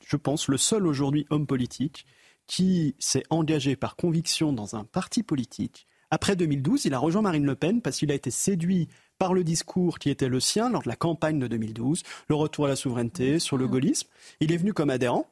[0.05, 2.05] je pense, le seul aujourd'hui homme politique
[2.49, 5.85] qui s'est engagé par conviction dans un parti politique.
[6.09, 8.87] Après 2012, il a rejoint Marine Le Pen parce qu'il a été séduit
[9.19, 12.65] par le discours qui était le sien lors de la campagne de 2012, le retour
[12.65, 14.07] à la souveraineté, sur le gaullisme.
[14.39, 15.27] Il est venu comme adhérent,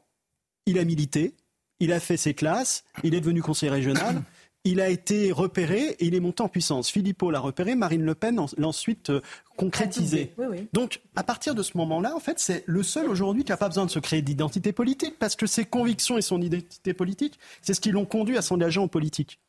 [0.68, 1.34] il a milité,
[1.80, 4.22] il a fait ses classes, il est devenu conseiller régional
[4.68, 6.90] il a été repéré et il est monté en puissance.
[6.90, 9.22] Philippot l'a repéré, Marine Le Pen l'a ensuite euh,
[9.56, 10.34] concrétisé.
[10.74, 13.70] Donc, à partir de ce moment-là, en fait, c'est le seul aujourd'hui qui n'a pas
[13.70, 17.74] besoin de se créer d'identité politique parce que ses convictions et son identité politique, c'est
[17.74, 19.40] ce qui l'ont conduit à s'engager en politique.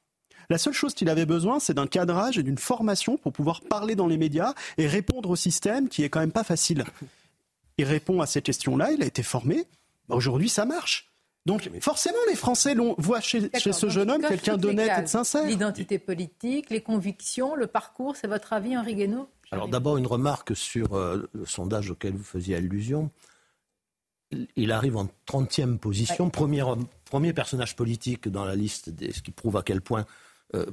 [0.50, 3.96] La seule chose qu'il avait besoin, c'est d'un cadrage et d'une formation pour pouvoir parler
[3.96, 6.84] dans les médias et répondre au système qui est quand même pas facile.
[7.76, 9.66] Il répond à ces questions-là, il a été formé.
[10.08, 11.10] Aujourd'hui, ça marche.
[11.46, 15.46] Donc forcément, les Français voient chez, chez ce jeune homme quelqu'un d'honnête et de sincère.
[15.46, 19.28] L'identité politique, les convictions, le parcours, c'est votre avis, Henri Guénaud?
[19.50, 23.10] Alors d'abord, une remarque sur euh, le sondage auquel vous faisiez allusion.
[24.56, 26.62] Il arrive en 30e position, premier,
[27.06, 30.04] premier, personnage politique dans la liste, ce qui prouve à quel point
[30.54, 30.66] euh,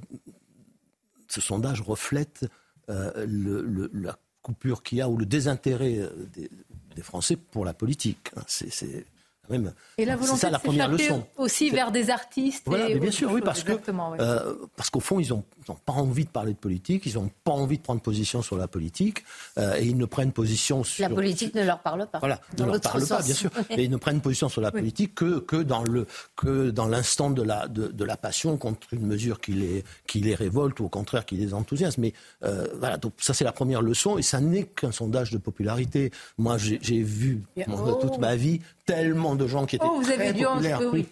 [1.29, 2.45] ce sondage reflète
[2.89, 6.01] euh, le, la coupure qu'il y a ou le désintérêt
[6.33, 6.49] des,
[6.95, 8.31] des Français pour la politique.
[8.45, 9.05] C'est
[9.97, 11.25] et la volonté ça, la première leçon.
[11.37, 12.63] aussi vers des artistes.
[12.65, 13.73] Voilà, bien sûr, oui, parce que
[14.19, 15.43] euh, parce qu'au fond, ils n'ont
[15.85, 18.67] pas envie de parler de politique, ils n'ont pas envie de prendre position sur la
[18.67, 19.23] politique,
[19.57, 21.07] euh, et ils ne prennent position sur.
[21.07, 22.19] La politique ne leur parle pas.
[22.19, 25.15] Voilà, ne leur parle pas, bien sûr, et ils ne prennent position sur la politique
[25.15, 29.41] que que dans le que dans l'instant de la de, la passion contre une mesure
[29.41, 32.01] qui les qui les révolte ou au contraire qui les enthousiasme.
[32.01, 32.13] Mais
[32.43, 36.11] euh, voilà, donc ça c'est la première leçon, et ça n'est qu'un sondage de popularité.
[36.37, 38.19] Moi, j'ai vu toute oh.
[38.19, 40.45] ma vie tellement de gens qui étaient oh, vous avez dû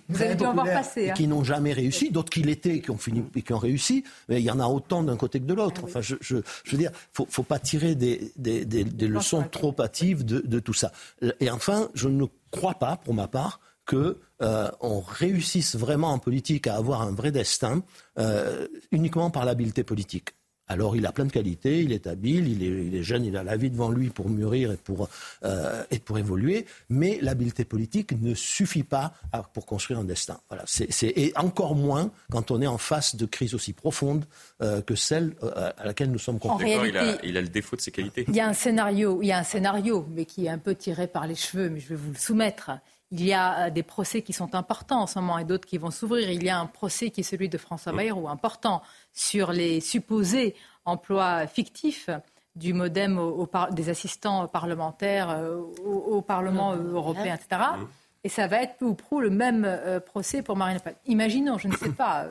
[0.09, 1.13] vous avez dû en voir passer, hein.
[1.13, 4.03] qui n'ont jamais réussi, d'autres qui l'étaient, qui ont fini et qui ont réussi.
[4.29, 5.81] Mais il y en a autant d'un côté que de l'autre.
[5.83, 9.07] Ah enfin, je, je, je, veux dire, faut, faut pas tirer des, des, des, des
[9.07, 10.91] leçons trop hâtives de, de, tout ça.
[11.39, 16.19] Et enfin, je ne crois pas, pour ma part, que euh, on réussisse vraiment en
[16.19, 17.83] politique à avoir un vrai destin
[18.19, 20.35] euh, uniquement par l'habileté politique.
[20.67, 23.57] Alors il a plein de qualités, il est habile, il est, jeune, il a la
[23.57, 25.09] vie devant lui pour mûrir et pour,
[25.43, 29.13] euh, et pour évoluer, mais l'habileté politique ne suffit pas
[29.53, 30.39] pour construire un destin.
[30.49, 34.25] Voilà, c'est, et encore moins quand on est en face de crises aussi profondes
[34.61, 36.87] euh, que celle euh, à laquelle nous sommes confrontés.
[36.87, 38.25] il, a, il a le défaut de ses qualités.
[38.27, 40.75] Il y a un scénario, il y a un scénario, mais qui est un peu
[40.75, 42.71] tiré par les cheveux, mais je vais vous le soumettre.
[43.15, 45.91] Il y a des procès qui sont importants en ce moment et d'autres qui vont
[45.91, 46.31] s'ouvrir.
[46.31, 48.81] Il y a un procès qui est celui de François Bayrou, important,
[49.13, 52.09] sur les supposés emplois fictifs
[52.55, 53.21] du modem
[53.69, 57.61] des assistants parlementaires euh, au, Parlement européen, etc.
[57.77, 57.85] Mmh.
[58.23, 60.95] Et ça va être peu ou prou le même euh, procès pour Marine Le Pen.
[61.05, 62.25] Imaginons, je ne sais pas,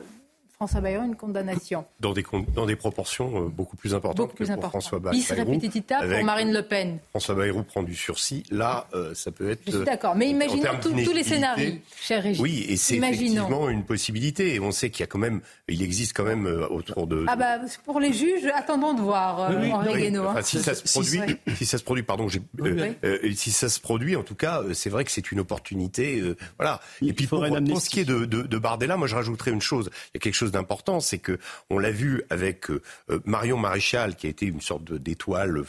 [0.55, 1.85] François Bayrou une condamnation.
[1.99, 2.23] Dans des,
[2.53, 5.15] dans des proportions euh, beaucoup plus importantes que pour François Bayrou.
[5.15, 6.99] Bis repetitita pour Marine Le Pen.
[7.09, 8.43] François Bayrou prend du sursis.
[8.51, 9.61] Là, euh, ça peut être.
[9.65, 10.15] Je suis d'accord.
[10.15, 12.41] Mais imaginons tous les scénarios, cher Régis.
[12.41, 14.53] Oui, et c'est effectivement une possibilité.
[14.55, 17.25] Et on sait qu'il y a quand même, il existe quand même euh, autour de.
[17.27, 20.41] Ah bah pour les juges, attendons de voir oui, oui, hein.
[20.41, 21.19] si ça se produit,
[21.55, 25.11] si ça se produit, pardon, si ça se produit, en tout cas, c'est vrai que
[25.11, 26.21] c'est une opportunité.
[26.57, 26.79] voilà.
[27.01, 29.61] et puis pour, pour ce qui est de, de, de Bardella, moi je rajouterais une
[29.61, 29.89] chose.
[30.13, 31.39] Il y a quelque chose d'important, c'est que
[31.69, 35.63] on l'a vu avec euh, euh, Marion Maréchal, qui a été une sorte d'étoile,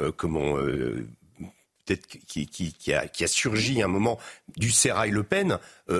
[0.00, 0.56] euh, comment
[1.86, 4.18] peut-être qui, qui, a, qui, a, surgi à un moment
[4.56, 5.58] du Sérail Le Pen,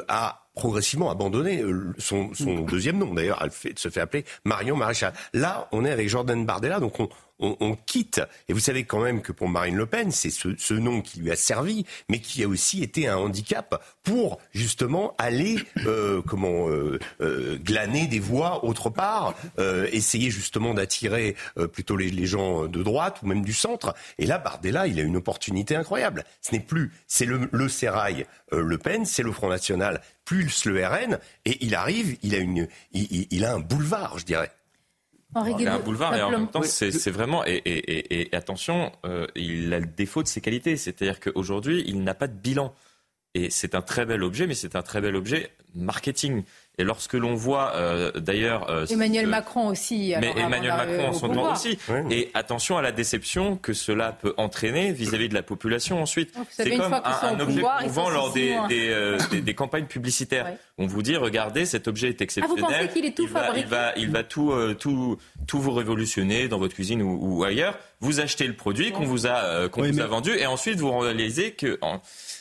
[0.09, 1.65] a progressivement abandonné
[1.99, 3.15] son, son deuxième nom.
[3.15, 5.13] D'ailleurs, elle se fait appeler Marion Maréchal.
[5.33, 7.09] Là, on est avec Jordan Bardella, donc on,
[7.41, 8.21] on, quitte.
[8.49, 11.31] Et vous savez quand même que pour Marine Le Pen, c'est ce, nom qui lui
[11.31, 16.99] a servi, mais qui a aussi été un handicap pour justement aller, euh, comment, euh,
[17.21, 19.35] euh, glaner des voix autre part,
[19.93, 21.37] essayer justement d'attirer
[21.73, 23.95] plutôt les, gens de droite ou même du centre.
[24.19, 26.25] Et là, Bardella, il a une opportunité incroyable.
[26.43, 30.87] Ce n'est plus, c'est le, le Sérail Le Pen, c'est le Front National plus le
[30.87, 34.53] RN, et il arrive, il a une, il a un boulevard, je dirais.
[35.35, 37.44] Un boulevard et en même temps, c'est vraiment.
[37.47, 40.77] Et, attention, euh, il a le défaut de ses qualités.
[40.77, 42.74] C'est-à-dire qu'aujourd'hui, il n'a pas de bilan.
[43.35, 46.43] Et c'est un très bel objet, mais c'est un très bel objet marketing.
[46.78, 48.70] Et lorsque l'on voit euh, d'ailleurs...
[48.70, 50.15] Euh, Emmanuel Macron aussi.
[50.19, 51.78] Mais Emmanuel Macron en son temps aussi.
[52.11, 56.35] Et attention à la déception que cela peut entraîner vis-à-vis de la population ensuite.
[56.48, 60.55] C'est comme un, objet pouvant lors euh, des, des, campagnes publicitaires.
[60.78, 62.65] On vous dit, regardez, cet objet est exceptionnel.
[62.66, 65.61] Ah, vous pensez qu'il est tout il va, il va, il va tout, tout, tout
[65.61, 67.78] vous révolutionner dans votre cuisine ou, ailleurs.
[68.01, 71.52] Vous achetez le produit qu'on vous a, qu'on vous a vendu et ensuite vous réalisez
[71.52, 71.78] que...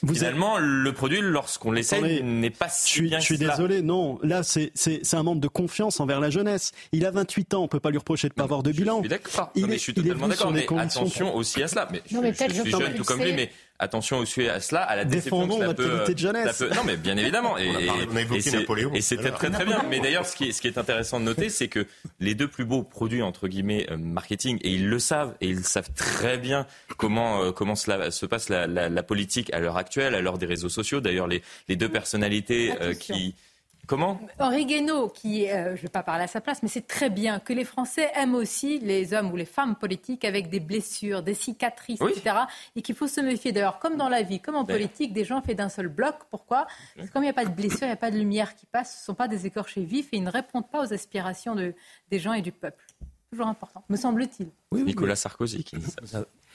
[0.07, 4.19] Finalement, le produit, lorsqu'on l'essaye, n'est pas si bien Je suis désolé, non.
[4.23, 6.71] Là, c'est un manque de confiance envers la jeunesse.
[6.91, 8.71] Il a 28 ans, on ne peut pas lui reprocher de ne pas avoir de
[8.71, 8.97] bilan.
[8.97, 9.51] Je suis d'accord.
[9.55, 10.51] Je suis totalement d'accord.
[10.51, 11.87] Mais attention aussi à cela.
[11.91, 13.49] Mais je, je suis jeune tout comme lui, mais
[13.79, 16.61] attention aussi à cela, à la déception que ça peut, de jeunesse.
[16.61, 17.57] non, mais bien évidemment.
[17.59, 17.69] Et,
[18.93, 19.83] et c'était très très bien.
[19.89, 21.85] Mais d'ailleurs, ce qui, est, ce qui est intéressant de noter, c'est que
[22.19, 25.63] les deux plus beaux produits entre guillemets euh, marketing, et ils le savent, et ils
[25.63, 26.65] savent très bien
[26.97, 30.37] comment euh, comment cela se passe la, la, la politique à l'heure actuelle, à l'heure
[30.37, 31.01] des réseaux sociaux.
[31.01, 33.35] D'ailleurs, les, les deux personnalités euh, qui
[33.89, 36.85] Comment Henri Guénaud, qui, euh, je ne vais pas parler à sa place, mais c'est
[36.85, 40.59] très bien que les Français aiment aussi les hommes ou les femmes politiques avec des
[40.59, 42.35] blessures, des cicatrices, etc.
[42.75, 43.51] Et qu'il faut se méfier.
[43.51, 46.13] D'ailleurs, comme dans la vie, comme en politique, des gens faits d'un seul bloc.
[46.29, 48.17] Pourquoi Parce que comme il n'y a pas de blessure, il n'y a pas de
[48.17, 50.85] lumière qui passe, ce ne sont pas des écorchés vifs et ils ne répondent pas
[50.85, 51.73] aux aspirations de,
[52.11, 52.85] des gens et du peuple.
[53.31, 54.49] Toujours important, me semble-t-il.
[54.71, 55.77] Nicolas Sarkozy qui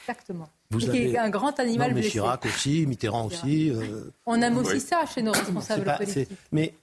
[0.02, 0.48] Exactement.
[0.70, 1.18] Vous avez...
[1.18, 3.70] un grand animal non, mais Chirac aussi, Mitterrand aussi.
[3.70, 6.28] Euh, On aime aussi ça chez nos responsables politiques.
[6.52, 6.74] Mais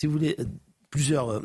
[0.00, 0.34] si vous voulez,
[0.88, 1.40] plusieurs, euh,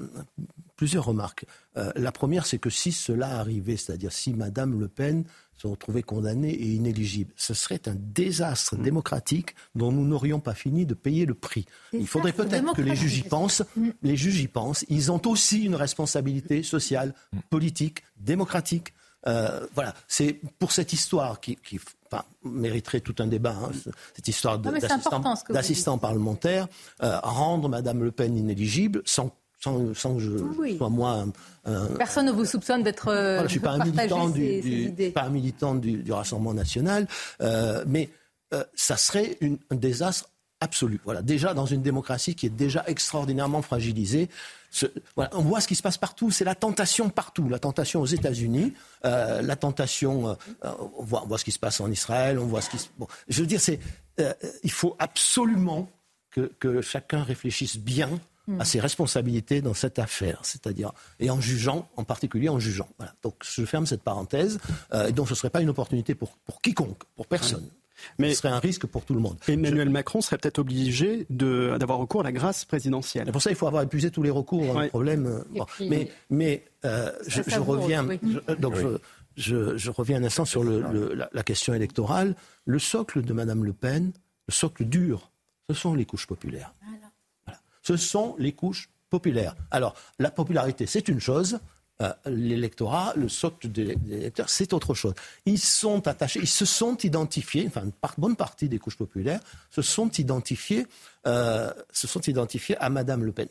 [0.77, 1.44] plusieurs remarques.
[1.76, 5.26] Euh, la première, c'est que si cela arrivait, c'est-à-dire si Madame Le Pen
[5.57, 8.82] se retrouvait condamnée et inéligible, ce serait un désastre mm.
[8.82, 11.65] démocratique dont nous n'aurions pas fini de payer le prix.
[11.91, 13.61] Il faudrait peut-être que les juges y pensent.
[13.76, 13.90] Mm.
[14.03, 14.86] Les juges y pensent.
[14.88, 17.40] Ils ont aussi une responsabilité sociale, mm.
[17.49, 18.94] politique, démocratique.
[19.28, 21.80] Euh, voilà, c'est pour cette histoire qui, qui
[22.44, 23.72] mériterait tout un débat, hein,
[24.16, 26.68] cette histoire d'assistant parlementaire,
[27.04, 31.26] euh, rendre Madame Le Pen inéligible sans sans, que je sois moi.
[31.98, 33.12] Personne ne vous soupçonne d'être.
[33.12, 37.08] je ne suis pas un militant, du, pas un militant du, Rassemblement national,
[37.42, 38.10] euh, mais
[38.76, 39.40] ça serait
[39.72, 40.30] un désastre
[40.62, 41.00] absolu.
[41.04, 44.30] Voilà, déjà dans une démocratie qui est déjà extraordinairement fragilisée,
[45.32, 46.32] on voit ce qui se passe partout.
[46.32, 47.50] C'est la tentation partout.
[47.50, 48.74] La tentation aux États-Unis,
[49.06, 50.30] euh, la tentation.
[50.30, 52.40] Euh, on, voit, ce qui se passe en Israël.
[52.40, 52.90] On voit ce qui.
[52.98, 53.80] Bon, je veux dire, c'est.
[54.20, 54.34] Euh,
[54.64, 55.90] il faut absolument
[56.32, 58.66] que, chacun réfléchisse bien à mm.
[58.66, 62.90] ses responsabilités dans cette affaire, c'est-à-dire et en jugeant, en particulier en jugeant.
[63.24, 64.60] Donc je ferme cette parenthèse.
[65.08, 67.70] et donc ce ne serait pas une opportunité pour, pour quiconque, pour personne.
[68.18, 69.38] Mais ce serait un risque pour tout le monde.
[69.48, 73.30] Emmanuel Macron serait peut-être obligé d'avoir recours à la grâce présidentielle.
[73.30, 74.80] Et pour ça, il faut avoir épuisé tous les recours.
[74.80, 75.26] Un problème.
[75.28, 78.08] Euh, mais, mais euh, je, reviens.
[78.60, 78.76] donc
[79.38, 82.36] je, reviens un instant sur le, la, question électorale.
[82.66, 84.12] Le socle de Madame Le Pen,
[84.48, 85.32] le socle dur,
[85.70, 86.74] ce sont les couches populaires.
[87.82, 89.56] Ce sont les couches populaires.
[89.72, 91.60] Alors, la popularité, c'est une chose.
[92.02, 95.14] Euh, l'électorat, le socle des électeurs, c'est autre chose.
[95.46, 99.40] Ils sont attachés, ils se sont identifiés, enfin, une bonne partie des couches populaires
[99.70, 100.88] se sont identifiés,
[101.26, 103.48] euh, se sont identifiés à Madame Le Pen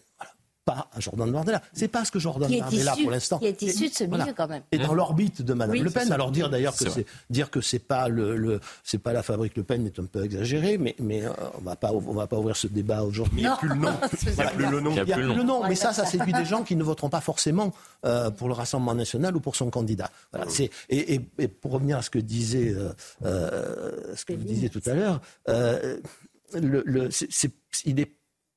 [0.65, 1.63] pas à Jordan Bardella.
[1.73, 3.39] C'est pas ce que Jordan Bardella pour l'instant.
[3.39, 4.63] Qui est issu de ce milieu quand même.
[4.73, 6.11] Et dans l'orbite de Madame Le Pen.
[6.13, 9.65] Alors dire d'ailleurs que c'est dire que c'est pas le, c'est pas la fabrique Le
[9.65, 12.57] Pen est un peu exagéré, mais mais euh, on va pas on va pas ouvrir
[12.57, 13.41] ce débat aujourd'hui.
[13.41, 13.93] Il n'y a plus le nom.
[14.27, 14.91] Il n'y a plus le nom.
[14.91, 15.69] Il y a plus le nom.
[15.69, 17.73] Mais ça, ça séduit des gens qui ne voteront pas forcément
[18.05, 20.11] euh, pour le Rassemblement national ou pour son candidat.
[20.33, 20.51] Voilà.
[20.51, 22.93] C'est et, et, pour revenir à ce que disait euh,
[23.25, 25.99] euh ce que vous disiez tout à l'heure, euh,
[26.55, 27.51] le, le c'est,
[27.85, 28.13] il est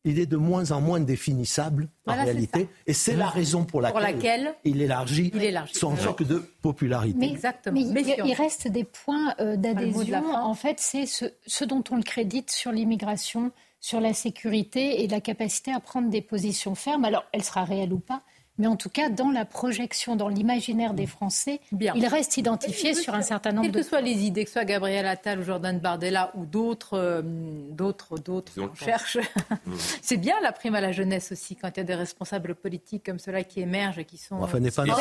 [0.07, 2.69] il est de moins en moins définissable en réalité.
[2.85, 5.33] Et c'est la raison pour laquelle, il, élargit
[5.73, 7.17] son choc de popularité.
[7.19, 7.79] Mais, Exactement.
[7.91, 10.33] Mais il, reste des points euh, d'adhésion.
[10.33, 13.51] En fait, c'est ce, dont on le crédite sur l'immigration,
[13.81, 17.03] sur la sécurité et la capacité à prendre des positions fermes.
[17.03, 18.21] Alors, elle sera réelle ou pas,
[18.57, 23.13] mais en tout cas, dans la projection, dans l'imaginaire des Français, il reste identifié sur
[23.13, 23.73] un certain nombre de...
[23.73, 26.97] Quelles que soient les idées, que ce soit Gabriel Attal ou Jordan Bardella ou d'autres,
[26.97, 29.19] euh, d'autres, d'autres cherchent,
[30.01, 33.05] c'est bien la prime à la jeunesse aussi, quand il y a des responsables politiques
[33.05, 34.37] comme ceux-là qui émergent et qui sont...
[34.41, 34.91] Enfin, n'est pas, n'est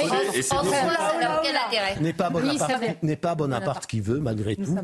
[2.13, 4.77] pas Bonaparte, n'est pas Bonaparte qui veut, malgré tout.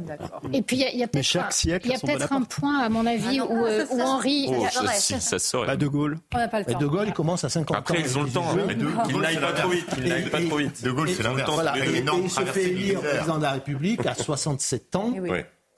[0.52, 4.48] Et puis, il y a, peut-être un, point, à mon avis, ah où, euh, Henri...
[4.48, 5.66] Oh, ça, sort.
[5.66, 6.18] Pas De Gaulle.
[6.32, 7.78] De Gaulle, il commence à 50 ans.
[7.78, 8.42] Après, ils ont le temps.
[8.66, 9.86] Mais de, il n'aille pas trop vite.
[9.98, 10.84] Il n'aille pas trop vite.
[10.84, 11.50] De Gaulle, c'est l'inverse.
[11.76, 15.14] Et il se fait élire président de la République à 67 ans.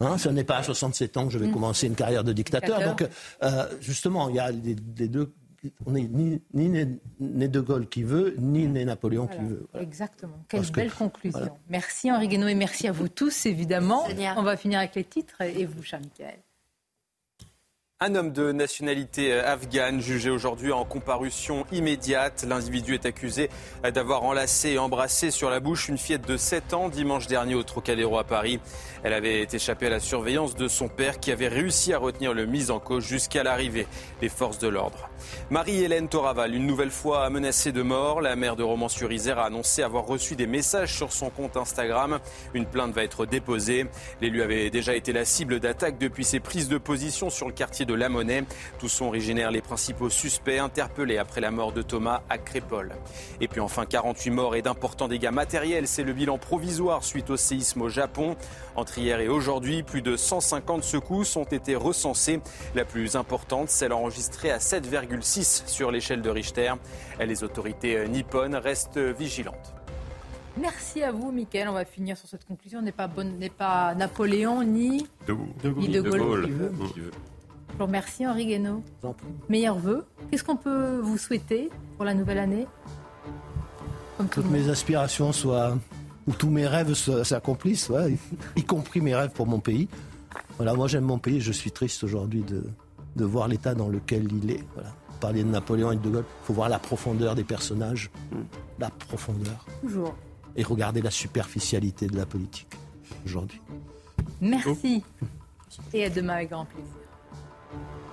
[0.00, 1.52] Hein, ce n'est pas à 67 ans que je vais mm.
[1.52, 2.82] commencer une carrière de dictateur.
[2.82, 3.06] Donc,
[3.42, 4.74] euh, justement, il y a les,
[5.08, 5.32] deux
[5.86, 9.66] on n'est ni, ni, De Gaulle qui veut, ni Napoléon qui veut.
[9.80, 10.44] Exactement.
[10.48, 11.56] Quelle belle conclusion.
[11.68, 14.04] Merci Henri Guénaud et merci à vous tous, évidemment.
[14.36, 16.38] On va finir avec les titres et vous, cher Michael.
[18.06, 22.44] Un homme de nationalité euh, afghane jugé aujourd'hui en comparution immédiate.
[22.46, 23.48] L'individu est accusé
[23.94, 27.62] d'avoir enlacé et embrassé sur la bouche une fillette de 7 ans dimanche dernier au
[27.62, 28.60] Trocadéro à Paris.
[29.04, 32.44] Elle avait échappé à la surveillance de son père qui avait réussi à retenir le
[32.44, 33.86] mise en cause jusqu'à l'arrivée
[34.20, 35.08] des forces de l'ordre.
[35.48, 38.20] Marie-Hélène Toraval, une nouvelle fois menacée de mort.
[38.20, 42.18] La mère de Romans-sur-Isère a annoncé avoir reçu des messages sur son compte Instagram.
[42.52, 43.86] Une plainte va être déposée.
[44.20, 47.86] L'élu avait déjà été la cible d'attaques depuis ses prises de position sur le quartier
[47.86, 48.44] de La Monnaie.
[48.78, 52.92] Tous sont originaires les principaux suspects interpellés après la mort de Thomas à Crépole.
[53.40, 55.88] Et puis enfin 48 morts et d'importants dégâts matériels.
[55.88, 58.36] C'est le bilan provisoire suite au séisme au Japon.
[58.76, 62.40] Entre hier et aujourd'hui, plus de 150 secousses ont été recensées.
[62.74, 66.74] La plus importante, celle enregistrée à 7,6 sur l'échelle de Richter.
[67.20, 69.74] Les autorités nippones restent vigilantes.
[70.56, 71.68] Merci à vous, Mickaël.
[71.68, 72.80] On va finir sur cette conclusion.
[72.80, 75.36] n'est pas, n'est pas Napoléon ni de,
[75.76, 76.48] ni de Gaulle,
[77.74, 78.84] Je vous remercie, Henri Guénaud.
[79.48, 80.06] Meilleurs vœux.
[80.30, 82.68] Qu'est-ce qu'on peut vous souhaiter pour la nouvelle année
[84.30, 85.76] Toutes mes aspirations soient
[86.28, 87.90] où tous mes rêves s'accomplissent,
[88.54, 89.88] y compris mes rêves pour mon pays.
[90.56, 92.62] Voilà, moi j'aime mon pays, je suis triste aujourd'hui de,
[93.16, 94.64] de voir l'état dans lequel il est.
[94.74, 94.90] Voilà.
[95.18, 98.08] Parler de Napoléon et de De Gaulle, il faut voir la profondeur des personnages,
[98.78, 99.66] la profondeur.
[99.80, 100.14] Toujours.
[100.54, 102.72] Et regarder la superficialité de la politique
[103.26, 103.60] aujourd'hui.
[104.40, 105.02] Merci.
[105.92, 107.03] Et à demain avec grand plaisir.
[107.74, 108.03] Thank you.